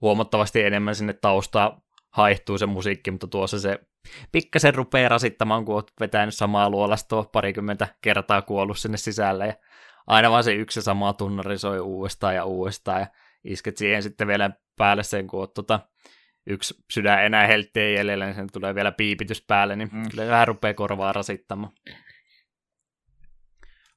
[0.00, 1.80] huomattavasti enemmän sinne taustaa
[2.12, 3.78] haihtuu se musiikki, mutta tuossa se
[4.32, 9.54] pikkasen rupeaa rasittamaan, kun olet vetänyt samaa luolastoa parikymmentä kertaa kuollut sinne sisälle, ja
[10.06, 13.06] aina vaan se yksi sama tunnari soi uudestaan ja uudestaan, ja
[13.44, 15.80] isket siihen sitten vielä päälle sen, kun olet tota,
[16.46, 20.10] yksi sydän enää helttiä jäljellä, niin sen tulee vielä piipitys päälle, niin mm.
[20.10, 21.72] kyllä vähän rupeaa korvaa rasittamaan.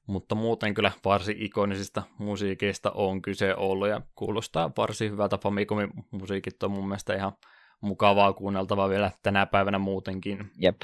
[0.06, 5.38] Mutta muuten kyllä varsin ikonisista musiikeista on kyse ollut, ja kuulostaa varsin hyvältä.
[5.38, 7.32] Famicomin musiikit on mun mielestä ihan
[7.80, 10.50] mukavaa kuunneltavaa vielä tänä päivänä muutenkin.
[10.58, 10.76] Jep.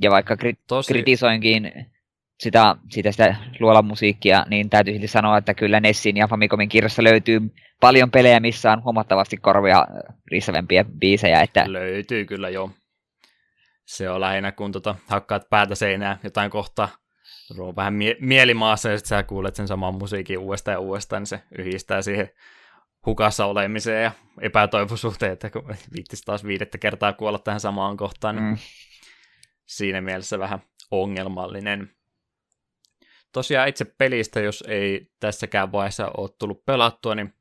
[0.00, 0.92] Ja vaikka kri- Tosi...
[0.92, 1.72] kritisoinkin
[2.40, 7.04] sitä, sitä, sitä luolan musiikkia, niin täytyy silti sanoa, että kyllä Nessin ja Famicomin kirjassa
[7.04, 7.40] löytyy
[7.80, 9.86] paljon pelejä, missä on huomattavasti korvia
[10.30, 11.40] riistävämpiä biisejä.
[11.40, 11.72] Että...
[11.72, 12.70] Löytyy kyllä jo.
[13.86, 16.88] Se on lähinnä, kun tota, hakkaat päätä seinää jotain kohtaa,
[17.58, 21.26] on vähän mie- mielimaassa ja sitten sä kuulet sen saman musiikin uudestaan ja uudestaan, niin
[21.26, 22.30] se yhdistää siihen
[23.06, 28.44] hukassa olemiseen ja epätoivoisuuteen, että kun viittisi taas viidettä kertaa kuolla tähän samaan kohtaan, niin
[28.44, 28.58] mm.
[29.66, 30.58] siinä mielessä vähän
[30.90, 31.90] ongelmallinen.
[33.32, 37.34] Tosiaan itse pelistä, jos ei tässäkään vaiheessa ole tullut pelattua, niin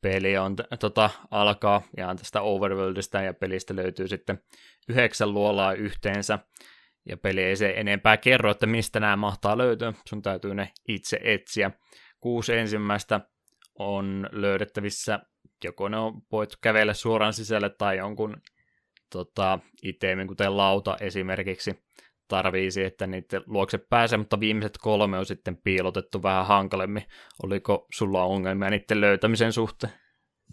[0.00, 4.38] peli on, tota, alkaa ihan tästä Overworldista ja pelistä löytyy sitten
[4.88, 6.38] yhdeksän luolaa yhteensä.
[7.08, 11.20] Ja peli ei se enempää kerro, että mistä nämä mahtaa löytyä, sun täytyy ne itse
[11.24, 11.70] etsiä.
[12.20, 13.20] Kuusi ensimmäistä
[13.78, 15.20] on löydettävissä,
[15.64, 18.36] joko ne on, voit kävellä suoraan sisälle tai jonkun
[19.12, 21.78] tota, itemin, kuten lauta esimerkiksi,
[22.28, 27.04] tarvii että niiden luokse pääsee, mutta viimeiset kolme on sitten piilotettu vähän hankalemmin.
[27.42, 29.92] Oliko sulla ongelmia niiden löytämisen suhteen?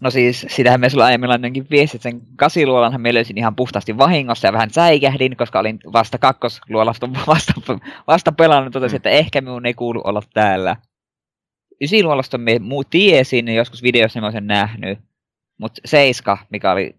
[0.00, 4.48] No siis, sitähän me sulla aiemmin ainakin viestit, sen kasiluolanhan me löysin ihan puhtaasti vahingossa
[4.48, 7.52] ja vähän säikähdin, koska olin vasta kakkosluolasta vasta,
[8.06, 10.76] vasta pelannut, totesin, että ehkä minun ei kuulu olla täällä.
[11.80, 14.98] Ysiluolasta me muu tiesin, joskus videossa mä sen nähnyt,
[15.58, 16.96] mutta seiska, mikä oli,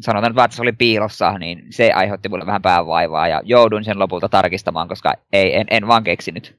[0.00, 4.28] sanotaan että se oli piilossa, niin se aiheutti mulle vähän päävaivaa ja jouduin sen lopulta
[4.28, 6.58] tarkistamaan, koska ei, en, en vaan keksinyt.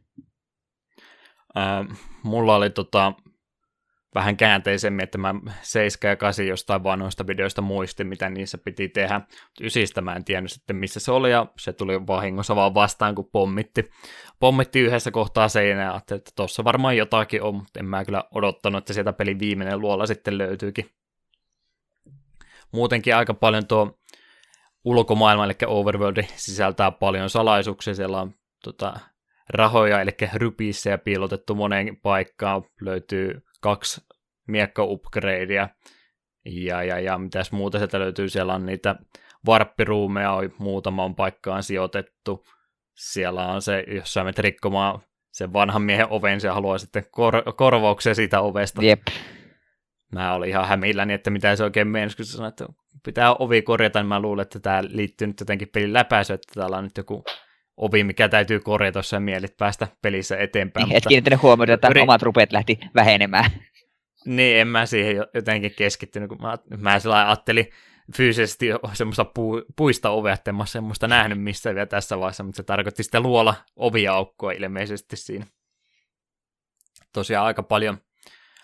[1.58, 3.14] Äh, mulla oli tota,
[4.16, 9.22] vähän käänteisemmin, että mä 7 ja 8 jostain vanhoista videoista muistin, mitä niissä piti tehdä.
[9.62, 13.30] Ysistä mä en tiennyt sitten, missä se oli, ja se tuli vahingossa vaan vastaan, kun
[13.32, 13.90] pommitti.
[14.40, 18.78] Pommitti yhdessä kohtaa seinää, ja että tuossa varmaan jotakin on, mutta en mä kyllä odottanut,
[18.78, 20.90] että sieltä pelin viimeinen luola sitten löytyykin.
[22.72, 24.00] Muutenkin aika paljon tuo
[24.86, 28.94] ulkomaailma, eli Overworld, sisältää paljon salaisuuksia, siellä on tota,
[29.50, 34.02] rahoja, eli rypissä piilotettu moneen paikkaan, löytyy kaksi
[34.48, 35.70] miekka-upgradea,
[36.46, 38.96] ja, ja, ja mitäs muuta sieltä löytyy, siellä on niitä
[39.46, 42.46] varppiruumeja, muutamaan paikkaan sijoitettu,
[42.96, 45.00] siellä on se, jos sä menet rikkomaan
[45.32, 48.84] sen vanhan miehen oven, se haluaa sitten kor- korvauksia siitä ovesta.
[48.84, 49.02] Jep.
[50.12, 52.66] Mä olin ihan hämilläni, että mitä se oikein meinasi, kun se sanoi, että
[53.04, 56.78] pitää ovi korjata, niin mä luulen, että tämä liittyy nyt jotenkin pelin läpäisy, että täällä
[56.78, 57.24] on nyt joku
[57.78, 60.90] ovi, mikä täytyy korjata, jos mielit päästä pelissä eteenpäin.
[60.90, 62.02] Niin, et kiinnittänyt huomioon, että yri...
[62.02, 63.52] omat rupeat lähti vähenemään.
[64.26, 67.70] Niin, en mä siihen jotenkin keskittynyt, kun mä, mä sillä ajattelin
[68.16, 72.58] fyysisesti semmoista pu, puista ovea, että en mä semmoista nähnyt missä vielä tässä vaiheessa, mutta
[72.58, 75.46] se tarkoitti sitten luola oviaukkoa ilmeisesti siinä.
[77.14, 77.98] Tosiaan aika paljon,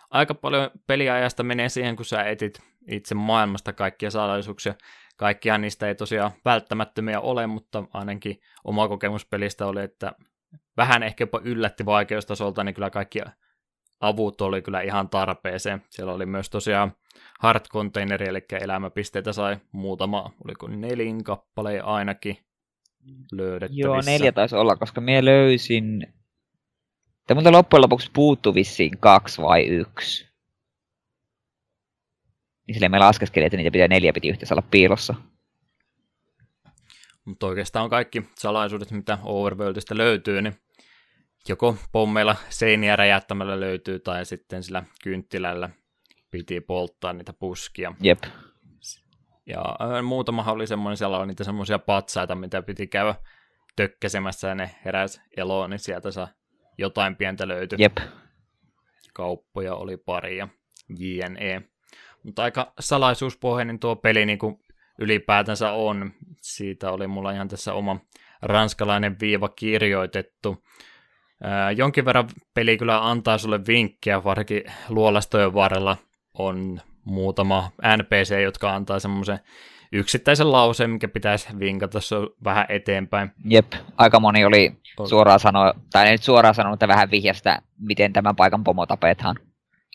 [0.09, 4.75] aika paljon peliajasta menee siihen, kun sä etit itse maailmasta kaikkia salaisuuksia.
[5.19, 10.11] Kaikkihan niistä ei tosiaan välttämättömiä ole, mutta ainakin oma kokemus pelistä oli, että
[10.77, 13.19] vähän ehkä jopa yllätti vaikeustasolta, niin kyllä kaikki
[13.99, 15.83] avut oli kyllä ihan tarpeeseen.
[15.89, 16.93] Siellä oli myös tosiaan
[17.39, 22.37] hard containeri, eli elämäpisteitä sai muutama, oliko nelin kappaleen ainakin
[23.31, 23.87] löydettävissä.
[23.87, 26.07] Joo, neljä taisi olla, koska minä löysin...
[27.27, 30.28] Tämä muuten loppujen lopuksi puuttu vissiin kaksi vai yksi
[32.69, 35.15] niin silleen me laskeskelin, että niitä pitää neljä piti yhteensä olla piilossa.
[37.25, 40.55] Mutta oikeastaan on kaikki salaisuudet, mitä Overworldista löytyy, niin
[41.47, 45.69] joko pommeilla seiniä räjättämällä löytyy, tai sitten sillä kynttilällä
[46.31, 47.93] piti polttaa niitä puskia.
[48.01, 48.23] Jep.
[49.45, 49.63] Ja
[50.03, 53.15] muutamahan oli semmoinen, siellä oli niitä semmoisia patsaita, mitä piti käydä
[53.75, 56.27] tökkäsemässä, ja ne heräs eloon, niin sieltä saa
[56.77, 57.77] jotain pientä löytyä.
[57.79, 57.97] Jep.
[59.13, 60.47] Kauppoja oli pari ja
[60.99, 61.68] JNE.
[62.23, 64.59] Mutta aika salaisuuspohjainen tuo peli niin kuin
[64.99, 66.11] ylipäätänsä on.
[66.41, 67.99] Siitä oli mulla ihan tässä oma
[68.41, 70.63] ranskalainen viiva kirjoitettu.
[71.43, 75.97] Ää, jonkin verran peli kyllä antaa sulle vinkkiä, varsinkin luolastojen varrella
[76.33, 79.39] on muutama NPC, jotka antaa semmoisen
[79.91, 83.31] yksittäisen lauseen, mikä pitäisi vinkata se vähän eteenpäin.
[83.45, 84.71] Jep, aika moni oli
[85.05, 89.35] suoraan sanoa, tai ei nyt suoraan sanonut, mutta vähän vihjasta, miten tämän paikan pomo tapetaan.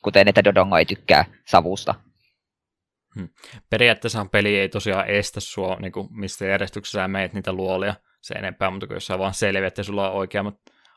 [0.03, 1.95] Kuten että Dodongo ei tykkää savusta.
[3.15, 3.29] Hmm.
[3.71, 8.35] Periaatteessa peli ei tosiaan estä sua, niin kuin mistä järjestyksessä sä meet niitä luolia se
[8.35, 10.47] enempää, mutta kun jos sä vaan selviät ja sulla on oikeat,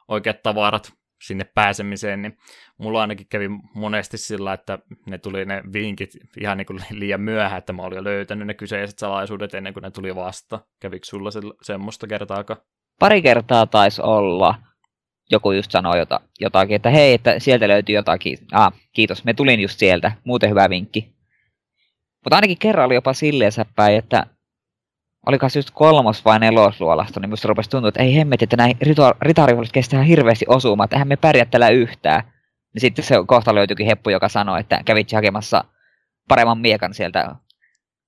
[0.08, 2.38] oikeat tavarat sinne pääsemiseen, niin
[2.78, 7.58] mulla ainakin kävi monesti sillä, että ne tuli ne vinkit ihan niin kuin liian myöhään,
[7.58, 10.60] että mä olin jo löytänyt ne kyseiset salaisuudet ennen kuin ne tuli vasta.
[10.80, 12.62] Kävikö sulla se, semmoista kertaakaan?
[13.00, 14.56] Pari kertaa taisi olla.
[15.32, 18.38] Joku just sanoi jota, jotakin, että hei, että sieltä löytyy jotakin.
[18.52, 20.12] Ah, kiitos, me tulin just sieltä.
[20.24, 21.17] Muuten hyvä vinkki.
[22.28, 24.26] Mutta ainakin kerran oli jopa silleen päin, että
[25.26, 28.78] olikas just kolmos vai nelosluolasto, niin musta rupesi tuntua, että ei hemmet, että näin
[29.22, 32.24] ritaarihuolet kestää hirveästi osumaan, että eihän me pärjää tällä yhtään.
[32.74, 35.64] Niin sitten se kohta löytyikin heppu, joka sanoi, että kävitsi hakemassa
[36.28, 37.36] paremman miekan sieltä,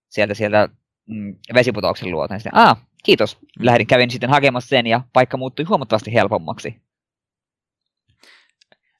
[0.10, 0.70] sieltä, sieltä
[1.10, 2.34] mm, vesiputouksen luota.
[2.34, 3.38] Ja sitten, ah, kiitos.
[3.60, 6.82] Lähdin, kävin sitten hakemassa sen ja paikka muuttui huomattavasti helpommaksi.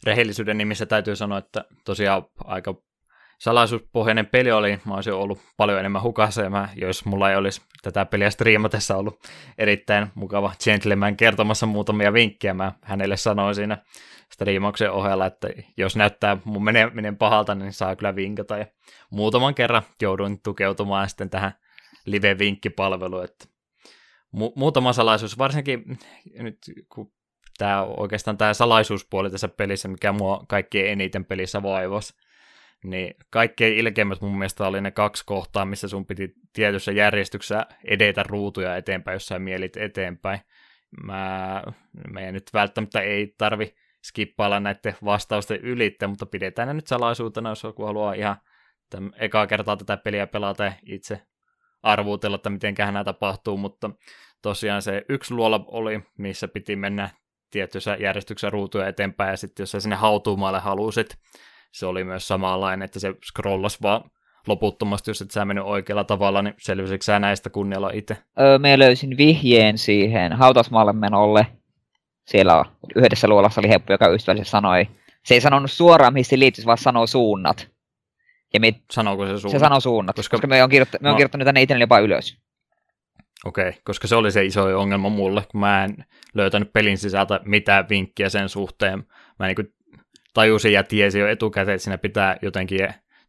[0.04, 2.89] Rehellisyyden nimissä täytyy sanoa, että tosiaan aika
[3.40, 7.62] salaisuuspohjainen peli oli, mä olisin ollut paljon enemmän hukassa, ja mä, jos mulla ei olisi
[7.82, 9.20] tätä peliä striimatessa ollut
[9.58, 13.78] erittäin mukava gentleman kertomassa muutamia vinkkejä, mä hänelle sanoin siinä
[14.34, 18.66] striimauksen ohella, että jos näyttää mun meneminen pahalta, niin saa kyllä vinkata, ja
[19.12, 21.54] muutaman kerran jouduin tukeutumaan sitten tähän
[22.06, 23.46] live-vinkkipalveluun, että
[24.36, 25.98] mu- muutama salaisuus, varsinkin
[26.40, 26.58] nyt
[26.90, 27.12] kun
[27.58, 32.14] tämä oikeastaan tämä salaisuuspuoli tässä pelissä, mikä mua kaikkien eniten pelissä vaivasi,
[32.84, 38.24] niin kaikkein ilkeimmät mun mielestä oli ne kaksi kohtaa, missä sun piti tietyssä järjestyksessä edetä
[38.24, 40.40] ruutuja eteenpäin, jos sä mielit eteenpäin.
[41.04, 41.64] mä,
[42.14, 43.76] meidän nyt välttämättä ei tarvi
[44.06, 48.38] skippailla näiden vastausten ylittä, mutta pidetään ne nyt salaisuutena, jos joku haluaa ihan
[48.90, 51.22] tämän, ekaa kertaa tätä peliä pelata ja itse
[51.84, 53.90] arvuutella, että miten nämä tapahtuu, mutta
[54.42, 57.10] tosiaan se yksi luola oli, missä piti mennä
[57.52, 61.18] tietyssä järjestyksessä ruutuja eteenpäin, ja sitten jos sä sinne hautuumaalle halusit,
[61.72, 64.12] se oli myös samanlainen, että se scrollas vaan
[64.48, 68.18] loputtomasti, jos et sä mennyt oikealla tavalla, niin selvisikö sä näistä kunnialla itse?
[68.40, 71.48] Öö, me löysin vihjeen siihen hautasmaalle menolle.
[72.28, 72.66] Siellä on,
[72.96, 74.88] yhdessä luolassa oli heppu, joka ystävällisesti sanoi.
[75.26, 77.70] Se ei sanonut suoraan, mihin se liittyisi, vaan sanoo suunnat.
[78.54, 79.60] Ja me, Sanooko se suunnat?
[79.60, 82.38] Se sanoo suunnat, koska, koska me on, kirjoittanut, me on kirjoittanut tänne itselleni jopa ylös.
[83.46, 87.40] Okei, okay, koska se oli se iso ongelma mulle, kun mä en löytänyt pelin sisältä
[87.46, 89.04] mitään vinkkiä sen suhteen.
[89.40, 89.74] Mä niin
[90.34, 92.80] tajusin ja tiesin jo etukäteen, että siinä pitää jotenkin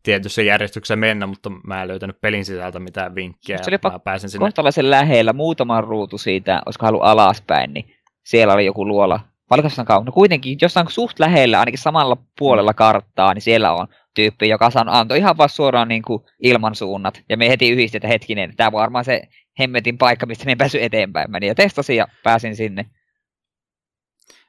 [0.02, 3.58] tietyssä järjestyksessä mennä, mutta mä en löytänyt pelin sisältä mitään vinkkiä.
[3.58, 4.46] Se oli mä pääsin sinne...
[4.46, 7.84] kohtalaisen lähellä, muutaman ruutu siitä, olisiko halu alaspäin, niin
[8.24, 9.20] siellä oli joku luola.
[9.48, 10.04] Paljonko kauan?
[10.04, 14.94] No kuitenkin jossain suht lähellä, ainakin samalla puolella karttaa, niin siellä on tyyppi, joka sanoi,
[14.94, 17.22] antoi ihan vaan suoraan niin kuin ilman suunnat.
[17.28, 19.22] Ja me heti yhdistetään hetkinen, tämä varmaan se
[19.58, 21.30] hemmetin paikka, mistä me pääsy eteenpäin.
[21.30, 22.86] Menin ja testasin ja pääsin sinne.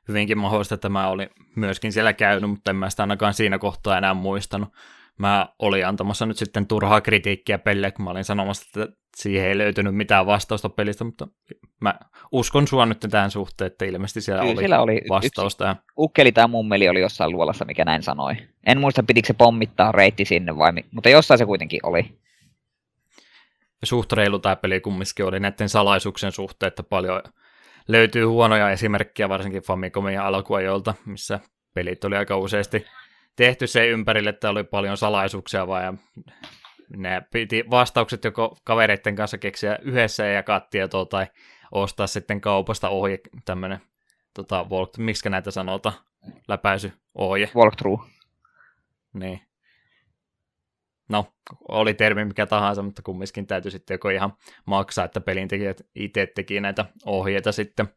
[0.08, 3.98] Hyvinkin mahdollista, että mä olin myöskin siellä käynyt, mutta en mä sitä ainakaan siinä kohtaa
[3.98, 4.70] enää muistanut
[5.22, 9.58] mä olin antamassa nyt sitten turhaa kritiikkiä pelille, kun mä olin sanomassa, että siihen ei
[9.58, 11.28] löytynyt mitään vastausta pelistä, mutta
[11.80, 11.96] mä
[12.32, 15.72] uskon sua nyt tämän suhteen, että ilmeisesti siellä Kyllä, oli, siellä oli vastausta.
[15.72, 18.36] Yksi ukkeli tai mummeli oli jossain luolassa, mikä näin sanoi.
[18.66, 22.20] En muista, pitikö se pommittaa reitti sinne vai, mutta jossain se kuitenkin oli.
[23.84, 27.22] Suht reilu tämä peli kumminkin oli näiden salaisuuksien suhteen, että paljon
[27.92, 31.40] löytyy huonoja esimerkkejä, varsinkin Famicomin alkuajoilta, missä
[31.74, 32.86] pelit oli aika useasti
[33.36, 35.94] tehty se ympärille, että oli paljon salaisuuksia vaan ja
[36.98, 41.26] ne piti vastaukset joko kavereiden kanssa keksiä yhdessä ja jakaa tietoa tai
[41.72, 43.80] ostaa sitten kaupasta ohje tämmöinen,
[44.34, 45.94] tota, walk, miksi näitä sanota,
[46.48, 47.50] läpäisy ohje.
[47.56, 48.04] Walkthrough.
[49.14, 49.42] Niin.
[51.12, 51.26] No,
[51.70, 54.34] oli termi mikä tahansa, mutta kumminkin täytyy sitten joko ihan
[54.66, 57.88] maksaa, että pelintekijät itse teki näitä ohjeita sitten.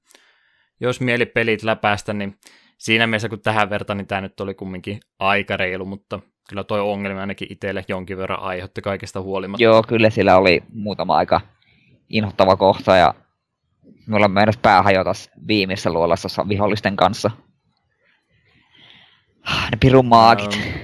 [0.81, 2.39] Jos mieli pelit läpäistä, niin
[2.79, 6.81] siinä mielessä, kun tähän vertaan, niin tämä nyt oli kumminkin aika reilu, mutta kyllä toi
[6.81, 9.63] ongelma ainakin itselle jonkin verran aiheutti kaikesta huolimatta.
[9.65, 11.41] Joo, kyllä sillä oli muutama aika
[12.09, 13.15] inhottava kohta ja
[14.07, 15.13] mulla meinas pää hajota
[15.49, 17.31] viimeisessä luolassa vihollisten kanssa.
[19.71, 20.84] Ne pirun maagit.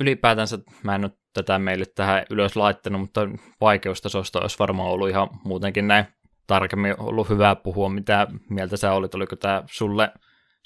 [0.00, 3.20] Ylipäätänsä mä en nyt tätä meille tähän ylös laittanut, mutta
[3.60, 6.04] vaikeustasosta olisi varmaan ollut ihan muutenkin näin
[6.46, 10.12] tarkemmin ollut hyvä puhua, mitä mieltä sä olit, oliko tämä sulle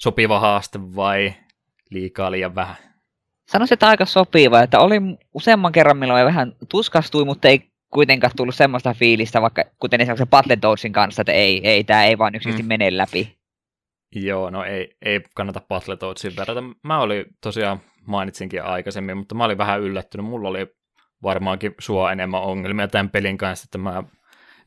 [0.01, 1.33] sopiva haaste vai
[1.89, 2.75] liikaa liian vähän?
[3.47, 4.95] Sanoisin, että aika sopiva, että oli
[5.33, 10.93] useamman kerran, milloin vähän tuskastui, mutta ei kuitenkaan tullut semmoista fiilistä, vaikka kuten esimerkiksi Battletoadsin
[10.93, 12.67] kanssa, että ei, ei tämä ei vaan yksinkertaisesti mm.
[12.67, 13.37] mene läpi.
[14.15, 16.63] Joo, no ei, ei kannata Battletoadsin verrata.
[16.83, 20.25] Mä olin tosiaan, mainitsinkin aikaisemmin, mutta mä olin vähän yllättynyt.
[20.25, 20.67] Mulla oli
[21.23, 24.03] varmaankin sua enemmän ongelmia tämän pelin kanssa, että mä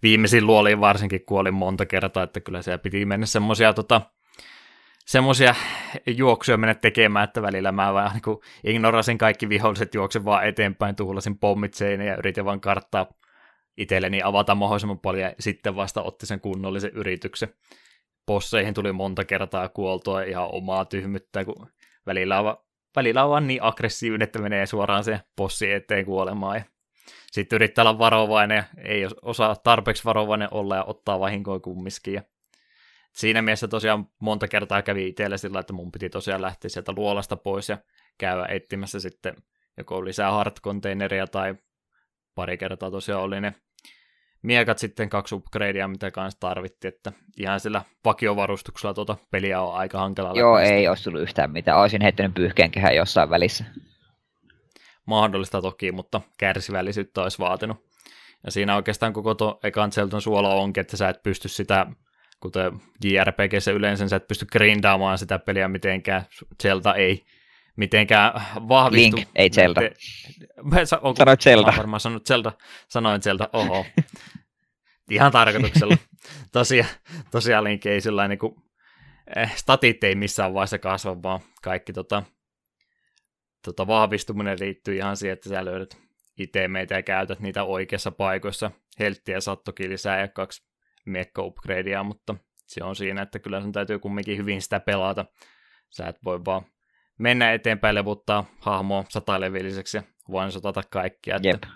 [0.02, 4.00] viimeisin luoliin varsinkin kuolin monta kertaa, että kyllä siellä piti mennä semmoisia tota,
[5.06, 5.54] semmoisia
[6.06, 11.38] juoksuja mennä tekemään, että välillä mä vaan niin ignorasin kaikki viholliset juoksen vaan eteenpäin, tuhlasin
[11.38, 11.74] pommit
[12.06, 13.06] ja yritin vaan karttaa
[13.76, 17.48] itselleni avata mahdollisimman paljon ja sitten vasta otti sen kunnollisen yrityksen.
[18.26, 21.66] Posseihin tuli monta kertaa kuoltua ihan omaa tyhmyttä, kun
[22.06, 22.56] välillä
[22.96, 26.64] välillä on vaan niin aggressiivinen, että menee suoraan se possi eteen kuolemaan ja
[27.32, 32.14] sitten yrittää olla varovainen ei osaa tarpeeksi varovainen olla ja ottaa vahinkoa kumminkin.
[32.14, 32.22] Ja
[33.12, 37.36] siinä mielessä tosiaan monta kertaa kävi itselle sillä, että mun piti tosiaan lähteä sieltä luolasta
[37.36, 37.78] pois ja
[38.18, 39.36] käydä etsimässä sitten
[39.76, 41.54] joko lisää hard-containeria tai
[42.34, 43.54] pari kertaa tosiaan oli ne
[44.46, 49.98] miekat sitten kaksi upgradea, mitä kanssa tarvittiin, että ihan sillä vakiovarustuksella tuota peliä on aika
[49.98, 51.78] hankala Joo, ei olisi tullut yhtään mitään.
[51.78, 53.64] Olisin heittänyt pyyhkeen kehään jossain välissä
[55.06, 57.86] mahdollista toki, mutta kärsivällisyyttä olisi vaatinut.
[58.44, 61.86] Ja siinä oikeastaan koko tuo ekan Zelton suola onkin, että sä et pysty sitä,
[62.40, 62.72] kuten
[63.04, 66.22] JRPGssä yleensä, sä et pysty grindaamaan sitä peliä mitenkään.
[66.62, 67.24] Zelda ei
[67.76, 68.32] mitenkään
[68.68, 69.16] vahvistu.
[69.16, 69.80] Link, ei Zelda.
[69.80, 69.92] Te,
[71.00, 71.70] onko, Sanoit Zelda.
[71.70, 72.52] Mä varmaan sanonut Zelda.
[72.88, 73.86] Sanoin Zelda, oho.
[75.10, 75.96] Ihan tarkoituksella.
[76.52, 76.90] Tosiaan,
[77.30, 78.54] tosiaan Link ei sillä niin kuin,
[79.36, 82.22] eh, statit ei missään vaiheessa kasva, vaan kaikki tota,
[83.64, 85.96] tota, vahvistuminen liittyy ihan siihen, että sä löydät
[86.38, 88.70] itemeitä ja käytät niitä oikeassa paikoissa.
[88.98, 90.62] Helttiä saat toki lisää ja kaksi
[91.06, 92.34] mekka upgradea, mutta
[92.66, 95.24] se on siinä, että kyllä sun täytyy kumminkin hyvin sitä pelata.
[95.90, 96.62] Sä et voi vaan
[97.18, 100.02] mennä eteenpäin levuttaa hahmoa satalevilliseksi ja
[100.32, 101.36] vain sotata kaikkia.
[101.36, 101.68] Että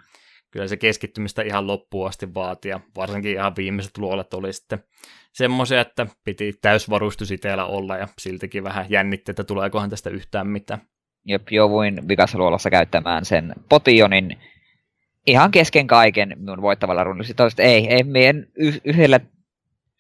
[0.51, 4.85] kyllä se keskittymistä ihan loppuun asti vaatii, ja varsinkin ihan viimeiset luolet oli sitten
[5.33, 10.81] semmoisia, että piti täysvarustus itsellä olla, ja siltikin vähän jännitti, että tuleekohan tästä yhtään mitään.
[11.25, 14.37] Jep, jouduin vikassa luolassa käyttämään sen potionin
[15.27, 17.27] ihan kesken kaiken minun voittavalla runnilla.
[17.27, 19.21] Sitten ei, ei meidän y- yhdellä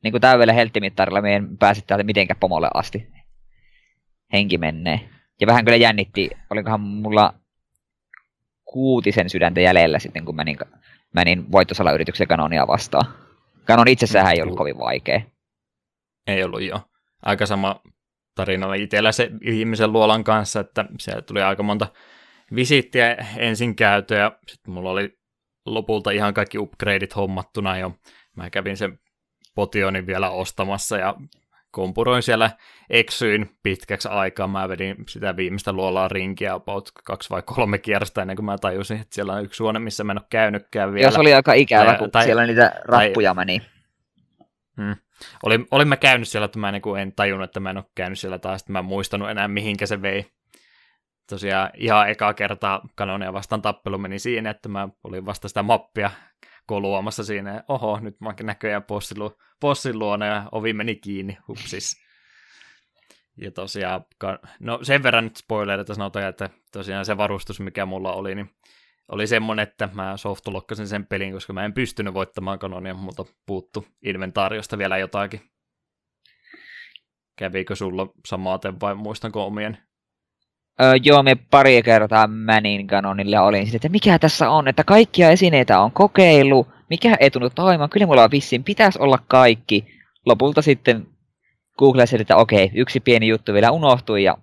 [0.02, 3.06] niin kuin täydellä helttimittarilla meidän pääsi täältä mitenkään pomolle asti.
[4.32, 5.00] Henki menee.
[5.40, 7.34] Ja vähän kyllä jännitti, olikohan mulla
[8.64, 10.58] kuutisen sydäntä jäljellä sitten, kun menin,
[11.14, 13.06] menin voittosalayrityksen kanonia vastaan.
[13.64, 15.20] Kanon itsessään ei ollut kovin vaikea.
[16.26, 16.80] Ei ollut jo.
[17.22, 17.80] Aika sama
[18.34, 21.86] tarina oli itsellä se ihmisen luolan kanssa, että siellä tuli aika monta
[22.54, 25.18] visiittiä ensin käyty ja sitten mulla oli
[25.66, 27.92] lopulta ihan kaikki upgradeit hommattuna jo.
[28.36, 28.98] Mä kävin sen
[29.54, 31.14] potionin vielä ostamassa ja
[31.70, 32.50] kompuroin siellä,
[32.90, 34.46] eksyin pitkäksi aikaa.
[34.46, 39.00] Mä vedin sitä viimeistä luolaa rinkiä about kaksi vai kolme kierrosta ennen kuin mä tajusin,
[39.00, 41.06] että siellä on yksi huone, missä mä en ole käynytkään vielä.
[41.06, 43.62] Ja se oli aika ikävä, kun tai, siellä niitä rappuja tai, meni.
[44.76, 44.96] Hmm.
[45.42, 48.18] Olin, olin mä käynyt siellä, että mä niin en tajunnut, että mä en ole käynyt
[48.18, 50.26] siellä taas, että mä en muistanut enää mihinkä se vei.
[51.30, 56.10] Tosiaan ihan eka kertaa kanonia vastaan tappelu meni siinä, että mä olin vasta sitä mappia
[56.70, 57.64] koluamassa siinä.
[57.68, 61.96] Oho, nyt mä näköjään possin, lu- possin luona ja ovi meni kiinni, hupsis.
[63.36, 64.04] Ja tosiaan,
[64.60, 68.50] no sen verran nyt spoilereita sanotaan, että tosiaan se varustus, mikä mulla oli, niin
[69.08, 73.86] oli semmonen, että mä softlokkasin sen pelin, koska mä en pystynyt voittamaan kanonia, mutta puuttu
[74.02, 75.40] inventaariosta vielä jotakin.
[77.36, 79.78] Kävikö sulla samaten vai muistanko omien
[80.82, 84.84] Öö, joo, me pari kertaa Mänin kanonille ja olin sitten, että mikä tässä on, että
[84.84, 90.00] kaikkia esineitä on kokeilu, mikä ei tunnu toimimaan, kyllä mulla on vissiin, pitäisi olla kaikki.
[90.26, 91.06] Lopulta sitten
[91.78, 94.38] googlasin, että okei, yksi pieni juttu vielä unohtui ja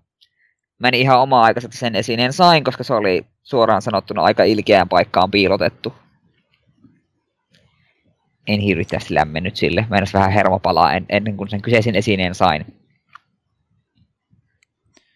[0.80, 5.32] meni ihan omaa aikaisesti sen esineen sain, koska se oli suoraan sanottuna aika ilkeään paikkaan
[5.32, 5.94] piilotettu.
[8.48, 9.86] En hirvittävästi lämmennyt sille.
[9.90, 12.66] Mä vähän hermopalaa ennen kuin sen kyseisen esineen sain.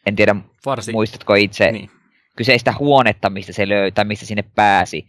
[0.06, 0.96] En tiedä, Varsin.
[0.96, 1.90] muistatko itse niin.
[2.38, 5.06] kyseistä huonetta, mistä se löytää, mistä sinne pääsi.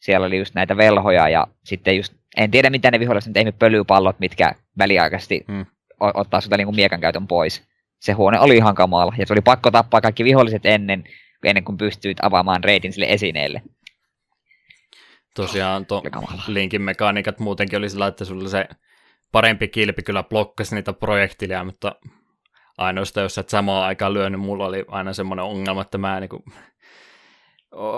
[0.00, 3.52] Siellä oli just näitä velhoja ja sitten just, en tiedä mitä ne viholliset, mutta ei
[3.52, 5.66] pölypallot, mitkä väliaikaisesti hmm.
[6.00, 7.62] ottaa sulta niin miekan käytön pois.
[8.00, 11.04] Se huone oli ihan kamala ja se oli pakko tappaa kaikki viholliset ennen,
[11.44, 13.62] ennen kuin pystyit avaamaan reitin sille esineelle.
[15.34, 16.02] Tosiaan tuo
[16.46, 18.68] linkin mekaniikat muutenkin oli sillä, että sulla se
[19.32, 21.94] parempi kilpi kyllä blokkasi niitä projektilia, mutta
[22.78, 26.20] ainoastaan, jos et samaan aikaan lyö, niin mulla oli aina semmoinen ongelma, että mä en
[26.20, 26.42] niin kuin,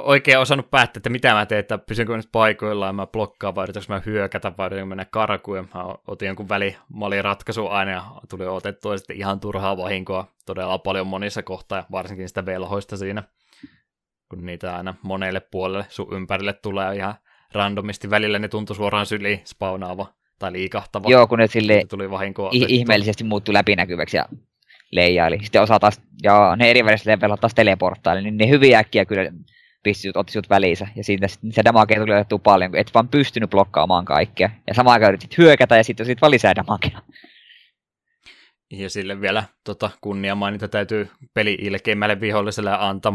[0.03, 3.93] oikein osannut päättää, että mitä mä teen, että pysynkö nyt paikoillaan, mä blokkaan vai yritänkö
[3.93, 6.49] mä hyökätä vai yritänkö mennä karkuun, ja mä otin jonkun
[7.23, 12.47] ratkaisu aina, ja tuli otettua sitten ihan turhaa vahinkoa todella paljon monissa kohtaa, varsinkin sitä
[12.47, 13.23] velhoista siinä,
[14.29, 17.15] kun niitä aina monelle puolelle sun ympärille tulee ihan
[17.53, 20.07] randomisti, välillä ne tuntui suoraan syliin spawnaava
[20.39, 21.09] tai liikahtava.
[21.09, 24.25] Joo, kun ne sille tuli vahinkoa ihmeellisesti muuttui läpinäkyväksi ja
[24.93, 25.39] leijaili.
[25.43, 29.31] Sitten osa taas, ja ne eri väliset levelat taas teleporttaili, niin ne hyvin äkkiä kyllä
[29.83, 30.89] pistit, otti sut väliinsä.
[30.97, 34.51] Ja siitä se damagea tuli otettua paljon, kun et vaan pystynyt blokkaamaan kaikkea.
[34.67, 37.01] Ja samaan aikaan yritit hyökätä ja sitten sit vaan lisää damagea.
[38.73, 43.13] Ja sille vielä tota, kunnia mainita täytyy peli ilkeimmälle viholliselle antaa.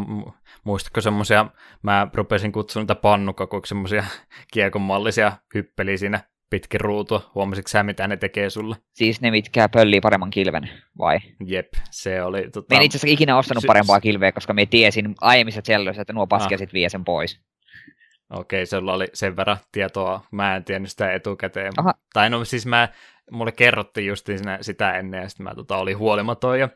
[0.64, 1.46] Muistatko semmoisia,
[1.82, 4.04] mä rupesin kutsumaan niitä pannukakoiksi, semmoisia
[4.54, 6.20] kiekonmallisia hyppeliä siinä
[6.54, 7.32] pitkin ruutua.
[7.36, 8.76] Huomasitko sä, mitä ne tekee sulle?
[8.94, 11.20] Siis ne, mitkä pöllii paremman kilven, vai?
[11.46, 12.50] Jep, se oli...
[12.50, 12.76] Tota...
[12.76, 16.14] Mä en itse asiassa ikinä ostanut Sy- parempaa kilveä, koska me tiesin aiemmissa celloissa, että
[16.14, 16.74] nuo paskesit ah.
[16.74, 17.40] vie sen pois.
[18.30, 20.26] Okei, okay, oli sen verran tietoa.
[20.32, 21.74] Mä en tiennyt sitä etukäteen.
[21.78, 21.94] Aha.
[22.14, 22.90] Tai no siis mä,
[23.32, 24.28] mulle kerrottiin just
[24.62, 26.70] sitä ennen, ja sitten mä tota, olin huolimaton, ja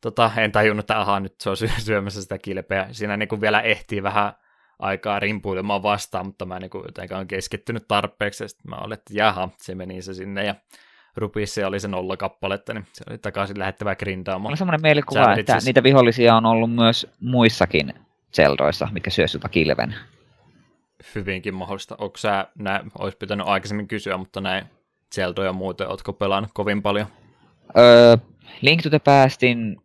[0.00, 2.88] tota, en tajunnut, että ahaa, nyt se on syömässä sitä kilpeä.
[2.90, 4.32] Siinä niin vielä ehtii vähän
[4.78, 9.14] aikaa rimpuilemaan vastaan, mutta mä en niin jotenkaan keskittynyt tarpeeksi, ja sitten mä olin, että
[9.14, 10.54] jaha, se meni se sinne, ja
[11.16, 14.52] Rupissa oli se nolla kappaletta, niin se oli takaisin lähettävä grindaamaan.
[14.52, 15.64] On semmoinen mielikuva, että siis...
[15.64, 17.94] niitä vihollisia on ollut myös muissakin
[18.32, 19.94] Zeldoissa, mikä syö sulta kilven.
[21.14, 21.96] Hyvinkin mahdollista.
[21.98, 24.64] Onko sä, nää, olisi pitänyt aikaisemmin kysyä, mutta näin
[25.14, 27.06] Zeldoja muuten, ootko pelannut kovin paljon?
[27.78, 28.16] Öö,
[28.60, 29.76] Link to the Pastin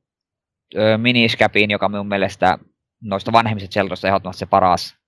[0.76, 2.58] öö, miniscapiin, joka minun mielestä
[3.02, 5.00] noista vanhemmista Zeldoista ehdottomasti se paras.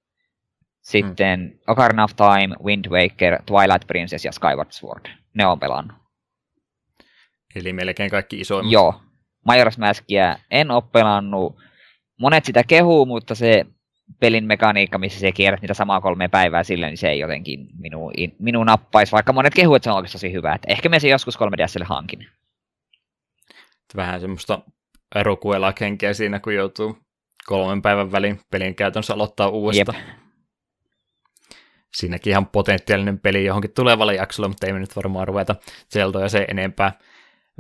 [0.82, 1.60] Sitten mm.
[1.68, 5.06] Ocarina of Time, Wind Waker, Twilight Princess ja Skyward Sword.
[5.34, 5.98] Ne on pelannut.
[7.56, 8.72] Eli melkein kaikki isoimmat.
[8.72, 9.02] Joo.
[9.50, 11.56] Majora's Maskia en ole pelannut.
[12.20, 13.66] Monet sitä kehuu, mutta se
[14.20, 18.14] pelin mekaniikka, missä se kierrät niitä samaa kolme päivää sille, niin se ei jotenkin minun,
[18.40, 20.56] minun nappaisi, vaikka monet kehuu, että se on oikeasti tosi hyvä.
[20.56, 22.28] Että ehkä me se joskus 3DSlle hankin.
[23.96, 24.60] Vähän semmoista
[25.16, 26.98] erokuela-kenkeä siinä, kun joutuu
[27.52, 29.98] kolmen päivän väliin pelin käytännössä aloittaa uudestaan.
[29.98, 30.08] Jep.
[31.94, 35.56] siinäkin ihan potentiaalinen peli johonkin tulevalle jaksolle, mutta ei me nyt varmaan ruveta
[35.94, 36.92] Zeldoja se enempää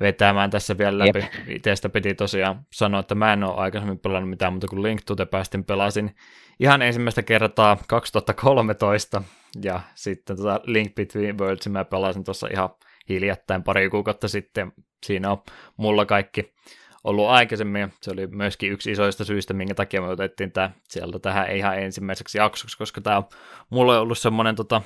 [0.02, 1.20] vetämään tässä vielä läpi.
[1.20, 1.50] Yep.
[1.50, 5.16] Itsestä piti tosiaan sanoa, että mä en ole aikaisemmin pelannut mitään muuta kuin Link to
[5.16, 6.16] the Pastin pelasin
[6.60, 9.24] ihan ensimmäistä kertaa 2013,
[9.64, 12.70] ja sitten tota Link Between Worlds mä pelasin tuossa ihan
[13.10, 14.72] hiljattain pari kuukautta sitten.
[15.06, 15.38] Siinä on
[15.78, 16.54] mulla kaikki
[17.04, 17.94] ollut aikaisemmin.
[18.02, 22.38] Se oli myöskin yksi isoista syistä, minkä takia me otettiin tämä sieltä tähän ihan ensimmäiseksi
[22.38, 23.24] jaksoksi, koska tämä on
[23.70, 24.82] mulle ollut semmoinen tota,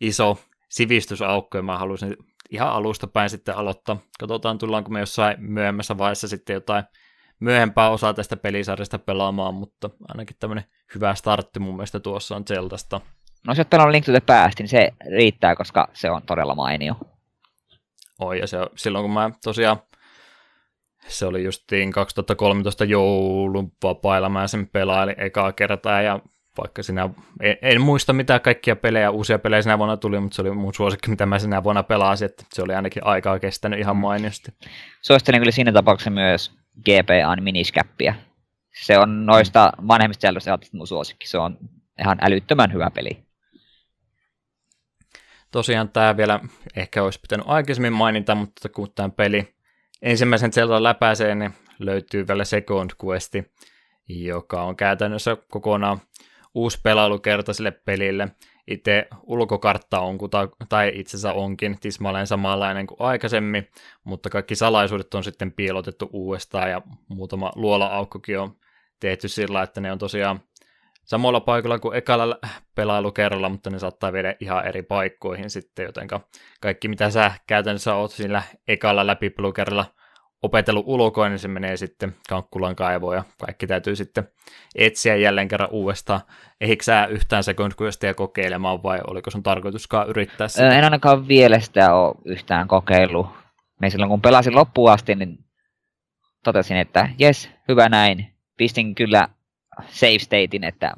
[0.00, 2.16] iso sivistysaukko, ja mä halusin
[2.50, 3.96] ihan alusta päin sitten aloittaa.
[4.20, 6.84] Katsotaan, tullaanko me jossain myöhemmässä vaiheessa sitten jotain
[7.40, 10.64] myöhempää osaa tästä pelisarjasta pelaamaan, mutta ainakin tämmöinen
[10.94, 13.00] hyvä startti mun mielestä tuossa on Zeldasta.
[13.46, 16.54] No jos olet pelannut Link to the Past, niin se riittää, koska se on todella
[16.54, 16.94] mainio.
[18.20, 19.82] Oi, ja se, silloin kun mä tosiaan
[21.08, 26.20] se oli justiin 2013 joulun vapailla mä sen pelailin ekaa kertaa ja
[26.58, 27.08] vaikka sinä,
[27.40, 30.74] en, en, muista mitä kaikkia pelejä, uusia pelejä sinä vuonna tuli, mutta se oli mun
[30.74, 34.52] suosikki, mitä mä sinä vuonna pelasin, että se oli ainakin aikaa kestänyt ihan mainiosti.
[35.02, 36.52] Suosittelen kyllä siinä tapauksessa myös
[36.84, 38.14] GPAn miniskäppiä.
[38.84, 41.58] Se on noista vanhemmista jäljestä mun suosikki, se on
[42.00, 43.24] ihan älyttömän hyvä peli.
[45.50, 46.40] Tosiaan tämä vielä
[46.76, 49.54] ehkä olisi pitänyt aikaisemmin mainita, mutta kun tämä peli
[50.02, 53.52] ensimmäisen Zelda läpäisee, niin löytyy vielä Second Questi,
[54.08, 56.00] joka on käytännössä kokonaan
[56.54, 58.28] uusi pelailukerta sille pelille.
[58.66, 60.18] Itse ulkokartta on,
[60.68, 63.68] tai itse asiassa onkin tismalleen samanlainen kuin aikaisemmin,
[64.04, 68.56] mutta kaikki salaisuudet on sitten piilotettu uudestaan ja muutama luola-aukkokin on
[69.00, 70.40] tehty sillä, että ne on tosiaan
[71.10, 72.38] samalla paikalla kuin ekalla
[72.74, 76.20] pelailukerralla, mutta ne saattaa viedä ihan eri paikkoihin sitten, jotenka
[76.60, 79.84] kaikki mitä sä käytännössä oot sillä ekalla läpipelukerralla
[80.42, 84.28] opetellut ulkoa, niin se menee sitten Kankkulan kaivoon ja kaikki täytyy sitten
[84.74, 86.20] etsiä jälleen kerran uudestaan.
[86.60, 90.74] Eikö sä yhtään Second Questia kokeilemaan vai oliko sun tarkoituskaan yrittää sitä?
[90.74, 93.26] En ainakaan vielä sitä ole yhtään kokeillut.
[93.80, 95.38] Me silloin kun pelasin loppuun asti, niin
[96.44, 98.34] totesin, että jes, hyvä näin.
[98.56, 99.28] Pistin kyllä
[99.88, 100.92] save statein, että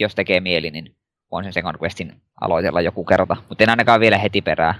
[0.00, 0.96] jos tekee mieli, niin
[1.30, 3.36] voin sen Second Questin aloitella joku kerta.
[3.48, 4.74] Mutta en ainakaan vielä heti perään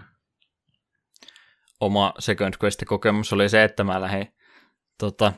[1.80, 4.28] oma Second Quest-kokemus oli se, että mä lähdin
[4.98, 5.32] tota,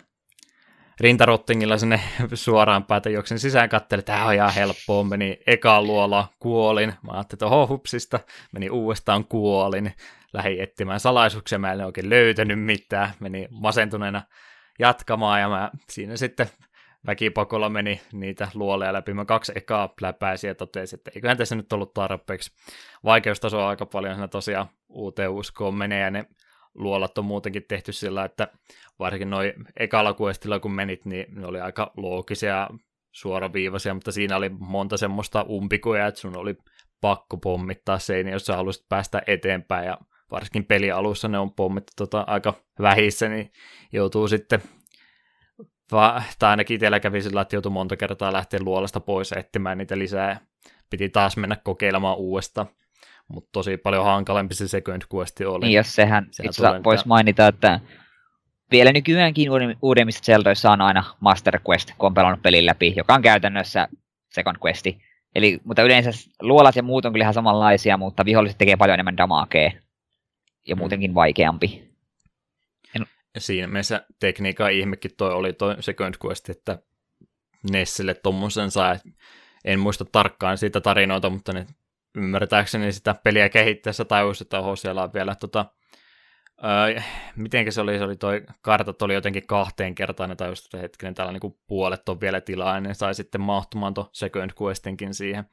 [1.01, 2.01] rintarottingilla sinne
[2.34, 7.12] suoraan päätä juoksin sisään, katselin, että tämä on ihan helppoa, meni eka luola, kuolin, mä
[7.12, 8.20] ajattelin, että hupsista,
[8.52, 9.92] meni uudestaan kuolin,
[10.32, 14.22] lähdin etsimään salaisuuksia, mä en oikein löytänyt mitään, meni masentuneena
[14.78, 16.47] jatkamaan ja mä siinä sitten
[17.06, 19.14] väkipakolla meni niitä luoleja läpi.
[19.14, 22.51] Mä kaksi ekaa läpäisin ja totesin, että eiköhän tässä nyt ollut tarpeeksi.
[23.05, 26.24] Vaikeustaso on aika paljon siinä tosiaan uuteen uskoon menee ja ne
[26.74, 28.48] luolat on muutenkin tehty sillä, että
[28.98, 32.68] varsinkin noin ekalla kuestilla kun menit, niin ne oli aika loogisia
[33.12, 36.56] suoraviivaisia, mutta siinä oli monta semmoista umpikuja, että sun oli
[37.01, 39.98] pakko pommittaa seiniä, jos sä haluaisit päästä eteenpäin ja
[40.31, 43.52] varsinkin pelialussa ne on pommittu tota aika vähissä, niin
[43.93, 44.62] joutuu sitten
[45.92, 49.98] Va, tai ainakin itsellä kävi sillä, että joutui monta kertaa lähteä luolasta pois etsimään niitä
[49.98, 50.40] lisää.
[50.90, 52.66] Piti taas mennä kokeilemaan uudestaan.
[53.28, 55.66] Mutta tosi paljon hankalempi se second quest oli.
[55.66, 57.80] Niin, jos sehän itse voisi mainita, että
[58.70, 59.50] vielä nykyäänkin
[59.82, 63.88] uudemmissa Zeldoissa on aina Master Quest, kun on pelannut pelin läpi, joka on käytännössä
[64.28, 64.98] second questi.
[65.34, 66.10] Eli, mutta yleensä
[66.42, 69.70] luolat ja muut on kyllä ihan samanlaisia, mutta viholliset tekee paljon enemmän damakea
[70.66, 71.89] ja muutenkin vaikeampi
[73.39, 76.78] siinä mielessä tekniikan ihmekin toi oli toi Second Quest, että
[77.70, 78.97] Nessille tuommoisen sai.
[79.65, 81.66] En muista tarkkaan siitä tarinoita, mutta ne
[82.15, 85.66] ymmärtääkseni sitä peliä kehittäessä tajusi, että oho, siellä on vielä tota,
[86.65, 87.02] öö,
[87.36, 91.32] mitenkä se oli, se oli toi kartat oli jotenkin kahteen kertaan, tajusi, että hetkinen, täällä
[91.32, 95.44] niin puolet on vielä tilaa, ja sai sitten mahtumaan tuon Second Questinkin siihen.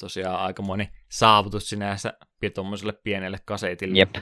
[0.00, 2.12] Tosiaan aika moni saavutus sinänsä
[2.54, 3.98] tuommoiselle pienelle kasetille.
[3.98, 4.14] Jep.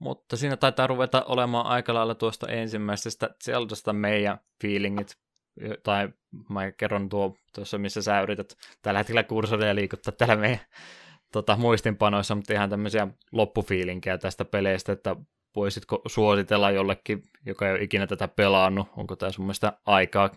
[0.00, 5.16] Mutta siinä taitaa ruveta olemaan aika lailla tuosta ensimmäisestä Zeldasta meidän feelingit,
[5.82, 6.08] tai
[6.48, 10.60] mä kerron tuo tuossa, missä sä yrität tällä hetkellä kursoria liikuttaa täällä meidän
[11.32, 15.16] tota, muistinpanoissa, mutta ihan tämmöisiä loppufiilinkejä tästä peleistä, että
[15.56, 20.30] voisitko suositella jollekin, joka ei ole ikinä tätä pelannut, onko tämä sun mielestä aikaa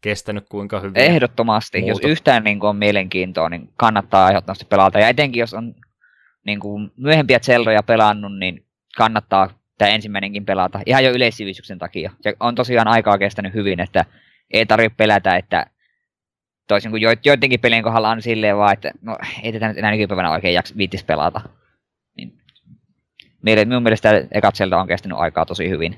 [0.00, 1.02] kestänyt kuinka hyvin?
[1.02, 1.90] Ehdottomasti, muuta?
[1.90, 5.74] jos yhtään niin kuin on mielenkiintoa, niin kannattaa ehdottomasti pelata, ja etenkin jos on
[6.46, 8.66] niin kuin myöhempiä Zeldoja pelannut, niin
[8.96, 12.10] kannattaa tämä ensimmäinenkin pelata, ihan jo yleissivistyksen takia.
[12.24, 14.04] Ja on tosiaan aikaa kestänyt hyvin, että
[14.50, 15.66] ei tarvitse pelätä, että
[16.68, 20.30] toisin kuin joidenkin pelien kohdalla on silleen vaan, että no ei tätä nyt enää nykypäivänä
[20.30, 21.40] oikein jaks, viittis pelata.
[22.16, 22.38] Niin,
[23.42, 25.96] minun mielestä ekat Zelda on kestänyt aikaa tosi hyvin.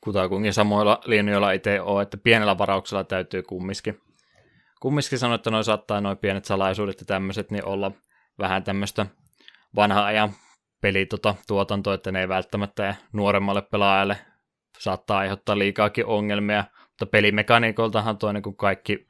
[0.00, 4.00] Kutakuinkin samoilla linjoilla itse on, että pienellä varauksella täytyy kumminkin
[4.84, 7.92] kumminkin sanoin, että noin saattaa noin pienet salaisuudet ja tämmöiset, niin olla
[8.38, 9.06] vähän tämmöistä
[9.76, 10.30] vanha ajan
[10.84, 14.16] pelituotantoa, tota, että ne ei välttämättä nuoremmalle pelaajalle
[14.78, 19.08] saattaa aiheuttaa liikaakin ongelmia, mutta pelimekaniikoltahan toinen kuin kaikki,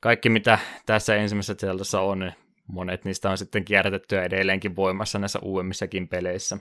[0.00, 2.34] kaikki mitä tässä ensimmäisessä Zeldassa on, niin
[2.66, 6.58] monet niistä on sitten kierrätetty ja edelleenkin voimassa näissä uudemmissakin peleissä.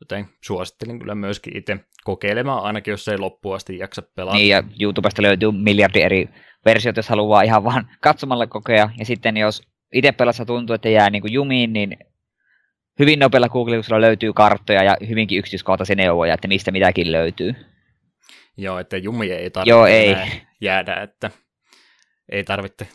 [0.00, 4.36] Joten suosittelin kyllä myöskin itse kokeilemaan, ainakin jos ei loppuun asti jaksa pelata.
[4.36, 6.28] Niin, ja YouTubesta löytyy miljardi eri
[6.64, 8.90] versiota, jos haluaa ihan vaan katsomalla kokea.
[8.98, 9.62] Ja sitten jos
[9.92, 11.96] itse pelassa tuntuu, että jää niin kuin jumiin, niin
[12.98, 17.54] hyvin nopealla googletuksella löytyy karttoja ja hyvinkin yksityiskohtaisia neuvoja, että mistä mitäkin löytyy.
[18.56, 20.16] Joo, että jumi ei tarvitse Joo, ei.
[20.60, 21.30] jäädä, että
[22.28, 22.88] ei tarvitse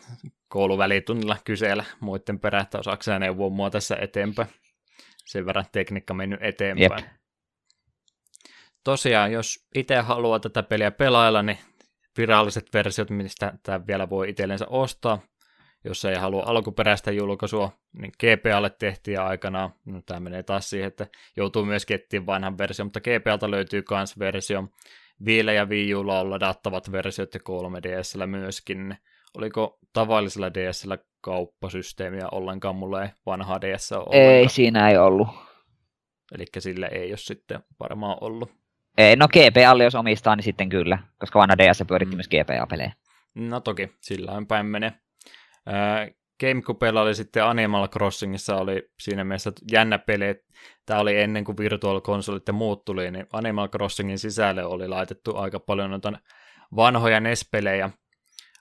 [0.47, 4.47] kouluvälitunnilla kysellä muiden perään, että osaako neuvoa mua tässä eteenpäin.
[5.25, 7.03] Sen verran tekniikka mennyt eteenpäin.
[7.03, 7.13] Jep.
[8.83, 11.57] Tosiaan, jos itse haluaa tätä peliä pelailla, niin
[12.17, 15.19] viralliset versiot, mistä tämä vielä voi itsellensä ostaa,
[15.83, 21.07] jos ei halua alkuperäistä julkaisua, niin GPAlle tehtiin aikanaan, no tämä menee taas siihen, että
[21.37, 24.67] joutuu myös kettiin vanhan version, mutta GPAlta löytyy myös versio,
[25.25, 28.97] Viillä ja Wii Ulla on ladattavat versiot ja 3DSllä myöskin.
[29.37, 34.33] Oliko tavallisella DSllä kauppasysteemiä ollenkaan, mulla ei vanhaa DS ole ollenkaan.
[34.33, 35.27] Ei, siinä ei ollut.
[36.35, 38.51] Eli sille ei ole sitten varmaan ollut.
[38.97, 42.17] Ei, no GPA, jos omistaa, niin sitten kyllä, koska vanha DS pyöritti mm.
[42.17, 42.93] myös GPA-pelejä.
[43.35, 44.93] No toki, sillä on päin menee.
[46.39, 50.25] Gamecubella oli sitten Animal Crossingissa oli siinä mielessä jännä peli.
[50.85, 55.35] Tämä oli ennen kuin Virtual Consolit ja muut tuli, niin Animal Crossingin sisälle oli laitettu
[55.35, 56.13] aika paljon noita
[56.75, 57.89] vanhoja NES-pelejä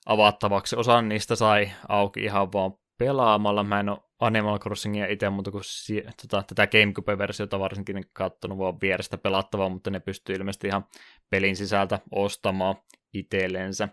[0.06, 0.76] avattavaksi.
[0.76, 3.64] Osa niistä sai auki ihan vaan pelaamalla.
[3.64, 8.80] Mä en ole Animal Crossingia itse muuta kuin si- tota, tätä Gamecube-versiota varsinkin katsonut vaan
[8.82, 10.84] vierestä pelattavaa, mutta ne pystyy ilmeisesti ihan
[11.30, 12.74] pelin sisältä ostamaan
[13.14, 13.88] itsellensä.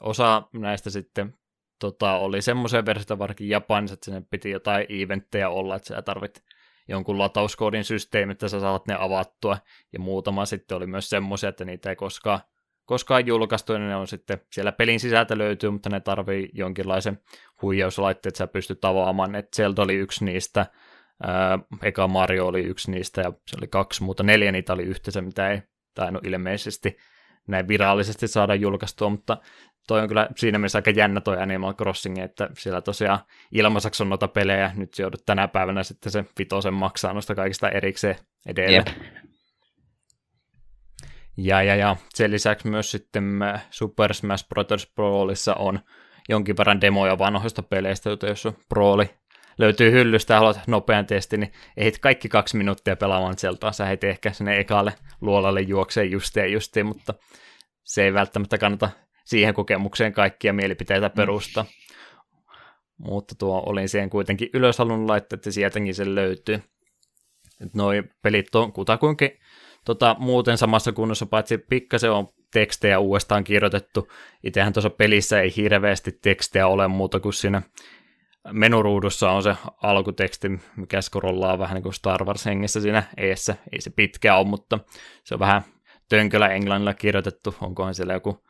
[0.00, 1.34] Osa näistä sitten
[1.78, 6.44] tota, oli semmoisia versioita varsinkin Japanissa, että sinne piti jotain eventtejä olla, että sä tarvit
[6.88, 9.58] jonkun latauskoodin systeemi, että sä saat ne avattua,
[9.92, 12.40] ja muutama sitten oli myös semmoisia, että niitä ei koskaan,
[12.84, 17.18] koskaan julkaistu, ja ne on sitten siellä pelin sisältä löytyy, mutta ne tarvii jonkinlaisen
[17.62, 20.66] huijauslaitteen, että sä pystyt avaamaan, että sieltä oli yksi niistä,
[21.82, 25.50] eka Mario oli yksi niistä, ja se oli kaksi muuta, neljä niitä oli yhteensä, mitä
[25.50, 25.62] ei
[25.94, 26.96] tainnut ilmeisesti
[27.46, 29.36] näin virallisesti saada julkaistua, mutta
[29.88, 33.18] toi on kyllä siinä mielessä aika jännä toi Animal Crossing, että siellä tosiaan
[33.52, 37.68] ilmaiseksi on noita pelejä, nyt se joudut tänä päivänä sitten se vitosen maksaa noista kaikista
[37.68, 38.16] erikseen
[38.46, 38.84] edelleen.
[38.86, 39.18] Yep.
[41.36, 44.92] Ja, ja, ja sen lisäksi myös sitten äh, Super Smash Bros.
[44.94, 45.80] Brawlissa on
[46.28, 49.10] jonkin verran demoja vanhoista peleistä, joita jos Brawli
[49.58, 54.06] löytyy hyllystä ja haluat nopean testin, niin ehdit kaikki kaksi minuuttia pelaamaan sieltä, sä heti
[54.06, 57.14] ehkä sinne ekalle luolalle juoksee justiin justiin, mutta
[57.84, 58.90] se ei välttämättä kannata
[59.28, 61.62] siihen kokemukseen kaikkia mielipiteitä perusta.
[61.62, 61.68] Mm.
[62.98, 66.62] Mutta tuo olin siihen kuitenkin ylös halunnut laittaa, että sieltäkin se löytyy.
[67.74, 69.30] Noi pelit on kutakuinkin
[69.84, 74.08] tota, muuten samassa kunnossa, paitsi pikkasen on tekstejä uudestaan kirjoitettu.
[74.44, 77.62] Itsehän tuossa pelissä ei hirveästi tekstejä ole muuta kuin siinä
[78.52, 83.56] menuruudussa on se alkuteksti, mikä scrollaa vähän niin kuin Star Wars hengessä siinä eessä.
[83.72, 84.78] Ei se pitkä ole, mutta
[85.24, 85.62] se on vähän
[86.08, 87.54] tönköllä englannilla kirjoitettu.
[87.60, 88.47] Onkohan siellä joku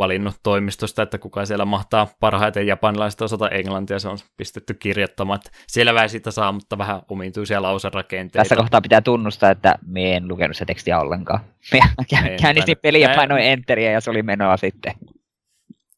[0.00, 5.40] valinnut toimistosta, että kuka siellä mahtaa parhaiten japanilaista osata englantia, se on pistetty kirjoittamaan.
[5.66, 8.38] Selvää siitä saa, mutta vähän omituisia lauserakenteita.
[8.38, 11.40] Tässä kohtaa pitää tunnustaa, että me en lukenut se tekstiä ollenkaan.
[12.42, 14.92] Käännistin peliä painoin enteriä ja se oli menoa sitten.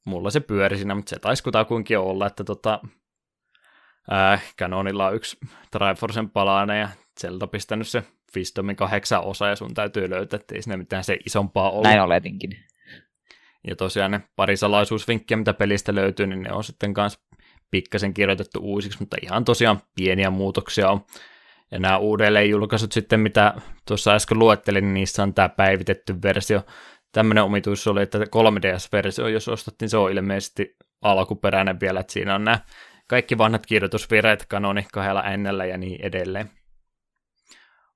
[0.04, 2.80] Mulla se pyöri siinä, mutta se taisi kutakuinkin olla, että tota,
[4.12, 5.36] äh, Canonilla on yksi
[5.70, 6.88] Triforcen palaane ja
[7.42, 8.02] on pistänyt se
[8.36, 11.88] Wisdomin kahdeksan osa ja sun täytyy löytää, että ei siinä mitään se isompaa ole.
[11.88, 12.50] Näin oletinkin.
[13.68, 17.20] Ja tosiaan ne pari salaisuusvinkkiä, mitä pelistä löytyy, niin ne on sitten kanssa
[17.70, 21.04] pikkasen kirjoitettu uusiksi, mutta ihan tosiaan pieniä muutoksia on.
[21.70, 23.54] Ja nämä uudelleen julkaisut sitten, mitä
[23.86, 26.62] tuossa äsken luettelin, niin niissä on tämä päivitetty versio.
[27.12, 32.44] Tämmöinen omituus oli, että 3DS-versio, jos ostattiin, se on ilmeisesti alkuperäinen vielä, että siinä on
[32.44, 32.58] nämä
[33.08, 36.50] kaikki vanhat kirjoitusvirheet, kanoni kahdella n ja niin edelleen.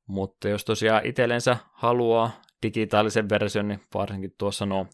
[0.06, 2.30] Mutta jos tosiaan itsellensä haluaa
[2.62, 4.86] digitaalisen version, niin varsinkin tuossa nuo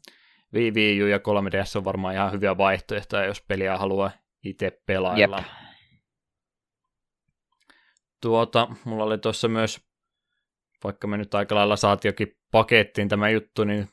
[0.55, 4.11] Wii U ja 3DS on varmaan ihan hyviä vaihtoehtoja, jos peliä haluaa
[4.45, 5.39] itse pelailla.
[5.39, 5.47] Jep.
[8.21, 9.81] Tuota, mulla oli tuossa myös,
[10.85, 13.89] vaikka me nyt aika lailla saatiin jokin pakettiin tämä juttu, niin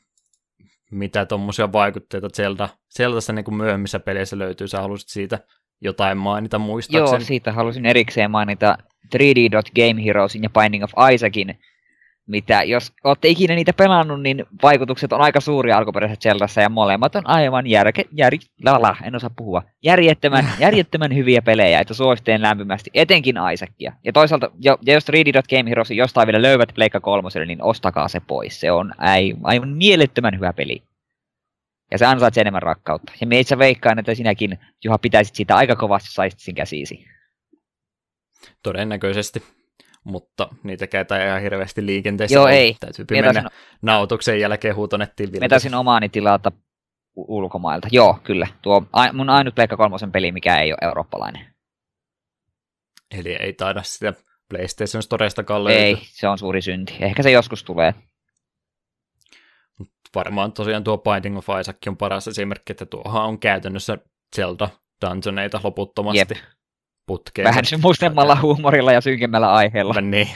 [0.90, 5.38] mitä tuommoisia vaikutteita Zelda, Zeldassa niin kuin myöhemmissä peleissä löytyy, sä halusit siitä
[5.80, 7.22] jotain mainita muistaakseni?
[7.22, 8.78] Joo, siitä halusin erikseen mainita
[9.16, 11.58] 3D.Game Heroesin ja Binding of Isaacin
[12.30, 17.16] mitä, jos olette ikinä niitä pelannut, niin vaikutukset on aika suuria alkuperäisessä Zeldassa ja molemmat
[17.16, 18.32] on aivan järke, jär,
[18.64, 23.92] lala, en osaa puhua, järjettömän, järjettömän hyviä pelejä, että suosittelen lämpimästi, etenkin Isaacia.
[24.04, 28.20] Ja toisaalta, jo, ja jos 3D.Game Heroes jostain vielä löydät Pleikka kolmoselle, niin ostakaa se
[28.20, 28.60] pois.
[28.60, 28.92] Se on
[29.42, 30.82] aivan mielettömän hyvä peli.
[31.90, 33.12] Ja se ansaitsee enemmän rakkautta.
[33.20, 37.04] Ja me itse veikkaan, että sinäkin, Juha, pitäisit siitä aika kovasti, saisit sen käsiisi.
[38.62, 39.42] Todennäköisesti
[40.04, 42.34] mutta niitä käytetään ihan hirveästi liikenteessä.
[42.34, 42.76] Joo, ei.
[42.80, 43.50] Täytyy mennä taisin...
[43.82, 46.52] nautuksen jälkeen huutonettiin Me taisin omaani tilata
[47.16, 47.88] ulkomailta.
[47.92, 48.46] Joo, kyllä.
[48.62, 48.82] Tuo
[49.12, 51.46] mun ainut Pleikka kolmosen peli, mikä ei ole eurooppalainen.
[53.18, 54.14] Eli ei taida sitä
[54.48, 55.84] PlayStation Storesta löytyä.
[55.84, 56.96] Ei, se on suuri synti.
[57.00, 57.94] Ehkä se joskus tulee.
[60.14, 63.98] Varmaan tosiaan tuo Binding of Isaac on paras esimerkki, että tuohan on käytännössä
[64.36, 64.68] Zelda
[65.06, 66.18] dungeoneita loputtomasti.
[66.18, 66.30] Jep
[67.10, 67.48] putkeen.
[67.48, 70.00] Vähän mustemmalla huumorilla ja synkemmällä aiheella.
[70.00, 70.28] Niin,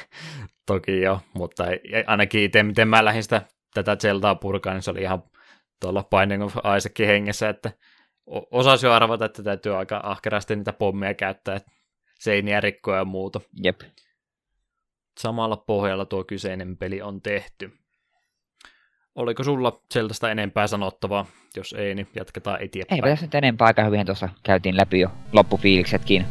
[0.67, 1.65] toki joo, mutta
[2.07, 3.43] ainakin itse, miten mä lähdin sitä,
[3.75, 5.23] tätä Zeldaa purkaa, niin se oli ihan
[5.81, 7.73] tuolla Binding of Isaacin hengessä, että
[8.51, 11.71] osasi jo arvata, että täytyy aika ahkerasti niitä pommeja käyttää, että
[12.19, 13.41] seiniä rikkoa ja muuta.
[13.65, 13.81] Jep.
[15.21, 17.73] Samalla pohjalla tuo kyseinen peli on tehty.
[19.15, 21.27] Oliko sulla Zeldasta enempää sanottavaa?
[21.57, 23.05] Jos ei, niin jatketaan eteenpäin.
[23.05, 26.27] Ei tässä nyt enempää aika hyvin tuossa käytiin läpi jo loppufiiliksetkin.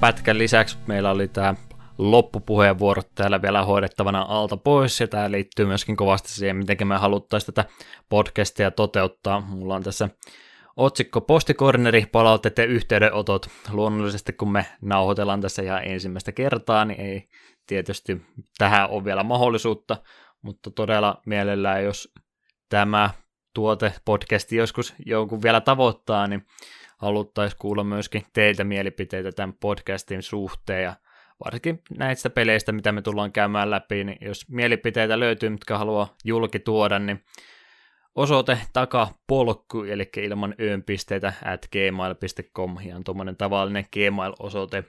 [0.00, 1.54] Pätkän lisäksi meillä oli tämä
[1.98, 7.54] loppupuheenvuorot täällä vielä hoidettavana alta pois, ja tämä liittyy myöskin kovasti siihen, miten me haluttaisiin
[7.54, 7.70] tätä
[8.08, 9.40] podcastia toteuttaa.
[9.40, 10.08] Mulla on tässä
[10.76, 13.48] otsikko Postikorneri, palautteet ja yhteydenotot.
[13.70, 17.28] Luonnollisesti kun me nauhoitellaan tässä ihan ensimmäistä kertaa, niin ei
[17.66, 18.22] tietysti
[18.58, 19.96] tähän ole vielä mahdollisuutta,
[20.42, 22.12] mutta todella mielellään, jos
[22.68, 23.10] tämä
[23.54, 26.42] tuote podcasti joskus jonkun vielä tavoittaa, niin
[26.98, 30.94] haluttaisiin kuulla myöskin teiltä mielipiteitä tämän podcastin suhteen ja
[31.44, 36.58] varsinkin näistä peleistä, mitä me tullaan käymään läpi, niin jos mielipiteitä löytyy, mitkä haluaa julki
[36.58, 37.24] tuoda, niin
[38.14, 44.84] osoite takapolkku, eli ilman öönpisteitä at gmail.com, ihan tuommoinen tavallinen Gmail-osoite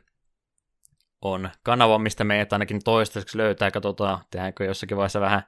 [1.22, 5.44] on kanava, mistä meidät ainakin toistaiseksi löytää, katsotaan, tehdäänkö jossakin vaiheessa vähän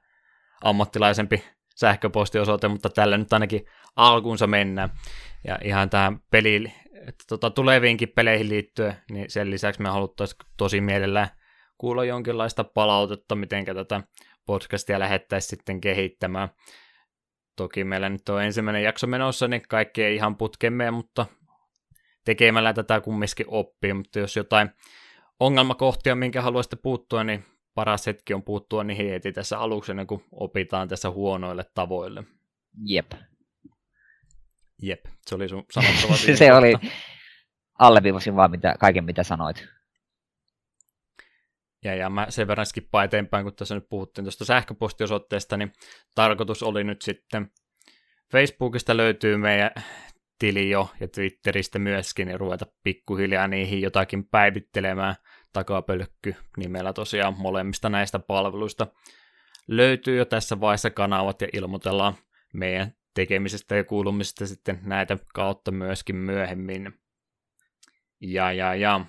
[0.63, 1.43] ammattilaisempi
[1.75, 3.65] sähköpostiosoite, mutta tällä nyt ainakin
[3.95, 4.89] alkuunsa mennään.
[5.47, 6.73] Ja ihan tähän peliin,
[7.07, 11.27] että tota, tuleviinkin peleihin liittyen, niin sen lisäksi me haluttaisiin tosi mielellään
[11.77, 14.01] kuulla jonkinlaista palautetta, miten tätä
[14.45, 16.49] podcastia lähettäisiin sitten kehittämään.
[17.55, 21.25] Toki meillä nyt on ensimmäinen jakso menossa, niin kaikki ei ihan putkemme, mutta
[22.25, 24.69] tekemällä tätä kumminkin oppii, mutta jos jotain
[25.39, 30.87] ongelmakohtia, minkä haluaisitte puuttua, niin paras hetki on puuttua niihin heti tässä aluksi, kun opitaan
[30.87, 32.23] tässä huonoille tavoille.
[32.85, 33.11] Jep.
[34.81, 36.15] Jep, se oli sun sanottava.
[36.35, 36.73] se oli,
[37.79, 39.67] alleviivasin vaan mitä, kaiken mitä sanoit.
[41.83, 45.73] Ja, ja mä sen verran skippaan eteenpäin, kun tässä nyt puhuttiin tuosta sähköpostiosoitteesta, niin
[46.15, 47.51] tarkoitus oli nyt sitten,
[48.31, 49.71] Facebookista löytyy meidän
[50.39, 55.15] tili jo ja Twitteristä myöskin, ja ruveta pikkuhiljaa niihin jotakin päivittelemään
[55.53, 58.87] takapölkky nimellä tosiaan molemmista näistä palveluista.
[59.67, 62.13] Löytyy jo tässä vaiheessa kanavat ja ilmoitellaan
[62.53, 66.93] meidän tekemisestä ja kuulumisesta sitten näitä kautta myöskin myöhemmin.
[68.21, 69.05] Ja, ja, ja.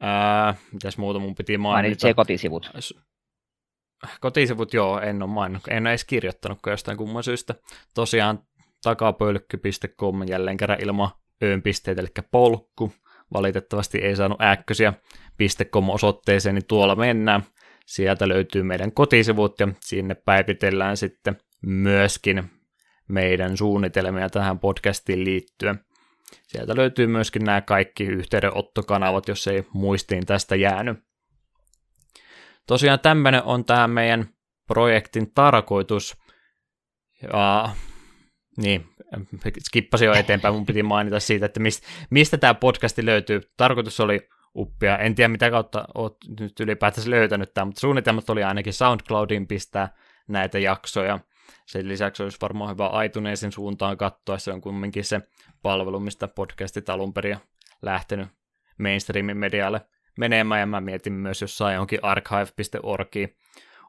[0.00, 1.82] Ää, mitäs muuta mun piti mainita?
[1.82, 2.70] Mainitsi kotisivut.
[4.20, 5.68] Kotisivut, joo, en ole maininnut.
[5.68, 7.54] En ole edes kirjoittanut jostain kumman syystä.
[7.94, 8.42] Tosiaan
[8.82, 11.10] takapölkky.com jälleen kerran ilman
[11.42, 12.92] öönpisteitä, eli polkku.
[13.32, 14.92] Valitettavasti ei saanut äkkösiä
[15.70, 17.42] .com osoitteeseen, niin tuolla mennään.
[17.86, 21.36] Sieltä löytyy meidän kotisivut ja sinne päivitellään sitten
[21.66, 22.50] myöskin
[23.08, 25.84] meidän suunnitelmia tähän podcastiin liittyen.
[26.42, 30.98] Sieltä löytyy myöskin nämä kaikki yhteydenottokanavat, jos ei muistiin tästä jäänyt.
[32.66, 34.28] Tosiaan tämmöinen on tämä meidän
[34.66, 36.16] projektin tarkoitus.
[37.22, 37.68] Ja,
[38.56, 38.86] niin,
[39.60, 43.40] skippasin jo eteenpäin, mun piti mainita siitä, että mistä, mistä tämä podcasti löytyy.
[43.56, 44.98] Tarkoitus oli uppia.
[44.98, 49.88] En tiedä, mitä kautta olet nyt ylipäätänsä löytänyt tämä, mutta suunnitelmat oli ainakin SoundCloudin pistää
[50.28, 51.20] näitä jaksoja.
[51.66, 55.20] Sen lisäksi olisi varmaan hyvä aituneesin suuntaan katsoa, se on kumminkin se
[55.62, 57.38] palvelu, mistä podcastit alun perin
[57.82, 58.28] lähtenyt
[58.78, 59.80] mainstreamin medialle
[60.18, 63.36] menemään, ja mä mietin myös jossain johonkin archive.orgiin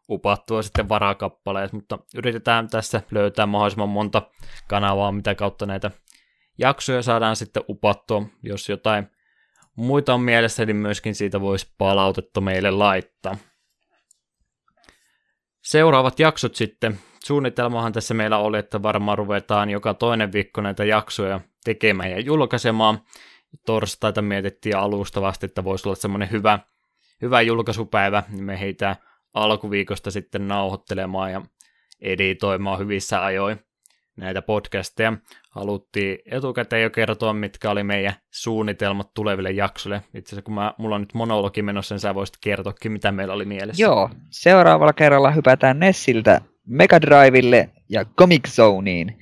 [0.09, 4.21] upattua sitten varakappaleet, mutta yritetään tässä löytää mahdollisimman monta
[4.67, 5.91] kanavaa, mitä kautta näitä
[6.57, 9.07] jaksoja saadaan sitten upattua, jos jotain
[9.75, 13.37] muita on mielessä, niin myöskin siitä voisi palautetta meille laittaa.
[15.63, 16.99] Seuraavat jaksot sitten.
[17.25, 22.99] Suunnitelmahan tässä meillä oli, että varmaan ruvetaan joka toinen viikko näitä jaksoja tekemään ja julkaisemaan.
[23.65, 26.59] Torstaita mietittiin alustavasti, että voisi olla semmoinen hyvä,
[27.21, 28.95] hyvä julkaisupäivä, niin me heitä
[29.33, 31.41] alkuviikosta sitten nauhoittelemaan ja
[32.01, 33.59] editoimaan hyvissä ajoin
[34.15, 35.13] näitä podcasteja.
[35.49, 40.01] Haluttiin etukäteen jo kertoa, mitkä oli meidän suunnitelmat tuleville jaksoille.
[40.13, 43.33] Itse asiassa kun mä, mulla on nyt monologi menossa, niin sä voisit kertoakin, mitä meillä
[43.33, 43.83] oli mielessä.
[43.83, 49.17] Joo, seuraavalla kerralla hypätään Nessiltä Mega Drivelle ja Comic Zoneen.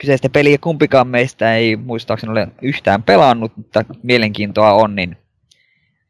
[0.00, 4.96] Kyseistä peliä kumpikaan meistä ei muistaakseni ole yhtään pelannut, mutta mielenkiintoa on.
[4.96, 5.16] Niin...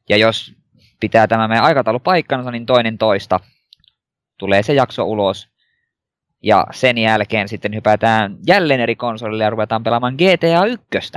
[0.09, 0.55] Ja jos
[1.01, 3.41] pitää tämä meidän aikataulu paikkansa, niin toinen toista
[4.39, 5.49] tulee se jakso ulos.
[6.43, 11.12] Ja sen jälkeen sitten hypätään jälleen eri konsolille ja ruvetaan pelaamaan GTA 1.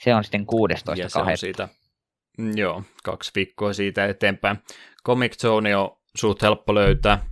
[0.00, 1.02] Se on sitten 16.
[1.02, 1.68] Ja se on siitä,
[2.38, 4.58] mm, joo, kaksi viikkoa siitä eteenpäin.
[5.06, 7.26] Comic Zone on suht helppo löytää.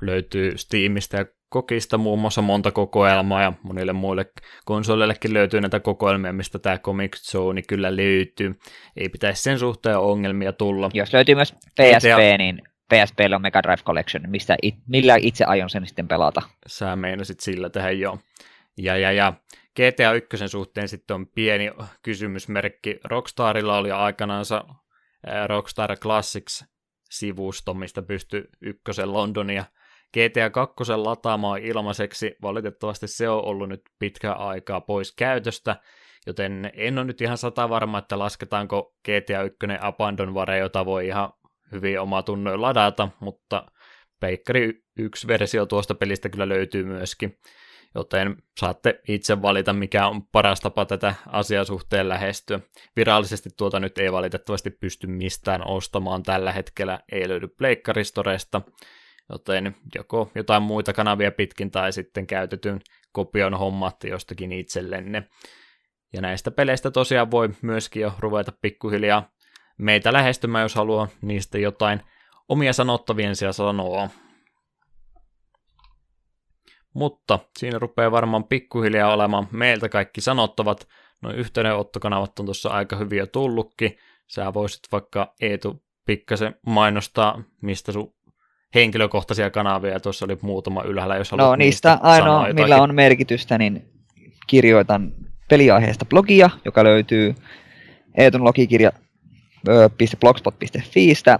[0.00, 4.26] Löytyy Steamista ja Kokista muun muassa monta kokoelmaa ja monille muille
[4.64, 8.58] konsoleillekin löytyy näitä kokoelmia, mistä tämä Comic Zone kyllä löytyy.
[8.96, 10.90] Ei pitäisi sen suhteen ongelmia tulla.
[10.94, 12.62] Jos löytyy myös PSP, niin
[12.94, 16.42] PSPllä on Mega Drive Collection, mistä it, millä itse aion sen sitten pelata.
[16.66, 18.18] Sä meinasit sillä tehdä jo.
[18.78, 19.32] Ja, ja, ja
[19.76, 21.70] GTA 1 suhteen sitten on pieni
[22.02, 23.00] kysymysmerkki.
[23.04, 24.64] Rockstarilla oli aikanaansa
[25.46, 25.96] Rockstar
[27.06, 29.64] Classics-sivusto, mistä pystyi ykkösen Londonia
[30.12, 32.36] GTA 2 lataamaan ilmaiseksi.
[32.42, 35.76] Valitettavasti se on ollut nyt pitkä aikaa pois käytöstä,
[36.26, 41.32] joten en ole nyt ihan sata varma, että lasketaanko GTA 1 Abandonware, jota voi ihan
[41.72, 43.66] hyvin oma tunnoin ladata, mutta
[44.20, 47.38] Peikkari 1 versio tuosta pelistä kyllä löytyy myöskin,
[47.94, 52.60] joten saatte itse valita, mikä on paras tapa tätä asiasuhteen lähestyä.
[52.96, 58.62] Virallisesti tuota nyt ei valitettavasti pysty mistään ostamaan tällä hetkellä, ei löydy Pleikkaristoresta,
[59.32, 62.80] joten joko jotain muita kanavia pitkin tai sitten käytetyn
[63.12, 65.28] kopion hommat jostakin itsellenne.
[66.12, 69.30] Ja näistä peleistä tosiaan voi myöskin jo ruveta pikkuhiljaa
[69.78, 72.00] meitä lähestymään, jos haluaa niistä jotain
[72.48, 74.08] omia sanottaviensia sanoa.
[76.96, 80.88] Mutta siinä rupeaa varmaan pikkuhiljaa olemaan meiltä kaikki sanottavat.
[81.22, 83.96] No yhteydenottokanavat on tuossa aika hyviä tullutkin.
[84.26, 88.14] Sä voisit vaikka Eetu pikkasen mainostaa, mistä sun
[88.74, 93.88] henkilökohtaisia kanavia, tuossa oli muutama ylhäällä, jos haluat No niistä ainoa, millä on merkitystä, niin
[94.46, 95.12] kirjoitan
[95.48, 97.34] peliaiheesta blogia, joka löytyy
[98.16, 98.92] Eetun logikirja
[100.20, 101.38] blogspot.fiistä.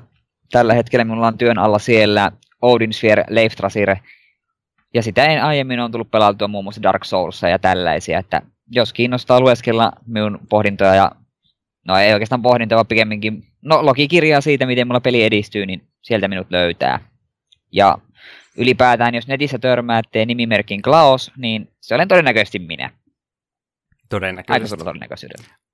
[0.51, 4.01] Tällä hetkellä minulla on työn alla siellä Odin Sphere, Leif Trasire,
[4.95, 8.93] ja sitä en aiemmin on tullut pelautua muun muassa Dark Souls ja tällaisia, että jos
[8.93, 11.13] kiinnostaa lueskella minun pohdintoja ja
[11.89, 16.29] no ei oikeastaan pohdintoja, vaan pikemminkin no logikirjaa siitä, miten mulla peli edistyy, niin sieltä
[16.29, 17.01] minut löytää.
[17.73, 17.99] Ja
[18.57, 22.91] ylipäätään, jos netissä törmäätte nimimerkin Klaus, niin se olen todennäköisesti minä.
[24.09, 24.75] Todennäköisesti.
[24.75, 25.66] Aika todennäköisyydellä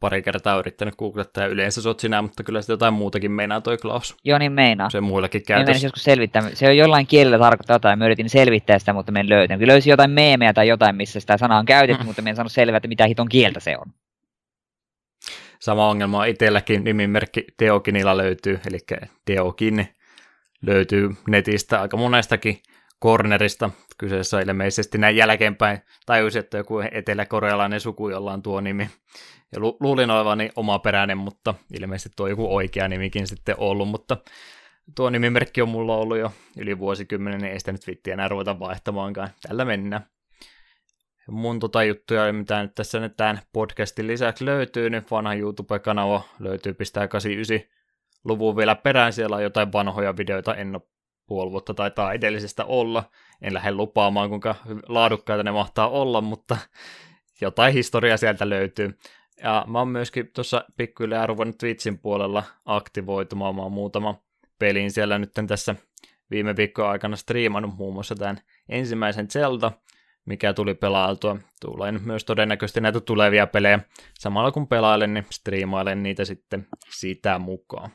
[0.00, 3.78] pari kertaa yrittänyt googlettaa ja yleensä sä sinä, mutta kyllä sitä jotain muutakin meinaa toi
[3.78, 4.16] Klaus.
[4.24, 4.90] Joo, niin meinaa.
[4.90, 5.86] Se muillekin käytössä.
[5.86, 6.50] joskus selvittää.
[6.54, 9.60] Se on jollain kielellä tarkoittaa jotain, mä yritin selvittää sitä, mutta en löytänyt.
[9.60, 12.06] Kyllä löysin jotain meemejä tai jotain, missä sitä sanaa on käytetty, mm.
[12.06, 13.86] mutta en saanut selvää, että mitä hiton kieltä se on.
[15.60, 18.78] Sama ongelma on itselläkin, nimimerkki Teokinilla löytyy, eli
[19.24, 19.88] Teokin
[20.62, 22.58] löytyy netistä aika monestakin
[23.02, 23.70] cornerista.
[23.98, 28.90] Kyseessä ilmeisesti näin jälkeenpäin tajusin, että joku eteläkorealainen suku, jolla on tuo nimi.
[29.52, 34.16] Ja lu- luulin olevani omaperäinen, mutta ilmeisesti tuo joku oikea nimikin sitten ollut, mutta
[34.96, 38.58] tuo nimimerkki on mulla ollut jo yli vuosikymmenen, niin ei sitä nyt vitti enää ruveta
[38.58, 39.28] vaihtamaankaan.
[39.48, 40.06] Tällä mennään.
[41.28, 46.74] Mun tota juttuja, mitä nyt tässä nyt tämän podcastin lisäksi löytyy, niin vanha YouTube-kanava löytyy
[46.74, 49.12] pistää 89-luvun vielä perään.
[49.12, 50.82] Siellä on jotain vanhoja videoita, en ole
[51.30, 53.04] puoli vuotta taitaa edellisestä olla.
[53.42, 54.54] En lähde lupaamaan, kuinka
[54.88, 56.56] laadukkaita ne mahtaa olla, mutta
[57.40, 58.98] jotain historiaa sieltä löytyy.
[59.42, 63.54] Ja mä oon myöskin tuossa pikkuhiljaa ruvennut Twitchin puolella aktivoitumaan.
[63.54, 64.22] Mä oon muutama
[64.58, 65.74] pelin siellä nyt tässä
[66.30, 69.72] viime viikon aikana striimannut muun muassa tämän ensimmäisen Zelda,
[70.24, 71.36] mikä tuli pelailtua.
[71.60, 73.80] Tulen myös todennäköisesti näitä tulevia pelejä.
[74.18, 76.66] Samalla kun pelailen, niin striimailen niitä sitten
[76.98, 77.90] sitä mukaan.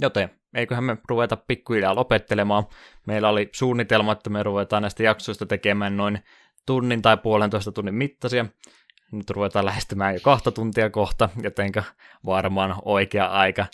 [0.00, 2.64] Joten eiköhän me ruveta pikkuhiljaa lopettelemaan.
[3.06, 6.18] Meillä oli suunnitelma, että me ruvetaan näistä jaksoista tekemään noin
[6.66, 8.46] tunnin tai puolentoista tunnin mittaisia.
[9.12, 11.82] Nyt ruvetaan lähestymään jo kahta tuntia kohta, jotenka
[12.26, 13.66] varmaan oikea aika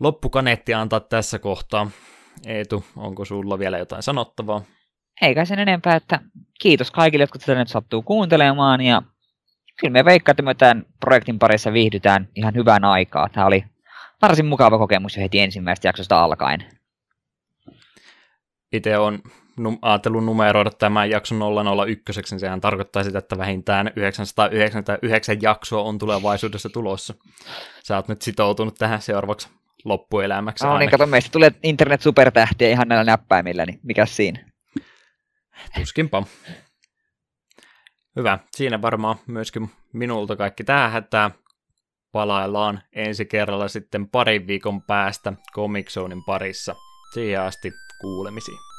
[0.00, 1.90] loppukaneetti antaa tässä kohtaa.
[2.46, 4.62] Eetu, onko sulla vielä jotain sanottavaa?
[5.22, 6.20] Eikä sen enempää, että
[6.60, 9.02] kiitos kaikille, jotka tätä nyt sattuu kuuntelemaan ja
[9.80, 13.28] kyllä me veikkaamme, että me tämän projektin parissa viihdytään ihan hyvän aikaa.
[13.28, 13.64] Tämä oli
[14.22, 16.64] varsin mukava kokemus jo heti ensimmäisestä jaksosta alkaen.
[18.72, 19.22] Itse on
[19.82, 21.38] ajatellut numeroida tämän jakson
[21.88, 27.14] 001, niin sehän tarkoittaa sitä, että vähintään 999 jaksoa on tulevaisuudessa tulossa.
[27.82, 29.48] Sä oot nyt sitoutunut tähän seuraavaksi
[29.84, 30.64] loppuelämäksi.
[30.64, 34.50] No niin, kato, meistä tulee internet supertähtiä ihan näillä näppäimillä, niin mikä siinä?
[35.78, 36.22] Tuskinpa.
[38.16, 38.38] Hyvä.
[38.56, 41.30] Siinä varmaan myöskin minulta kaikki tähän Tämä
[42.12, 46.74] Palaillaan ensi kerralla sitten parin viikon päästä Comic Zonein parissa.
[47.14, 48.69] Siihen asti kuulemisiin.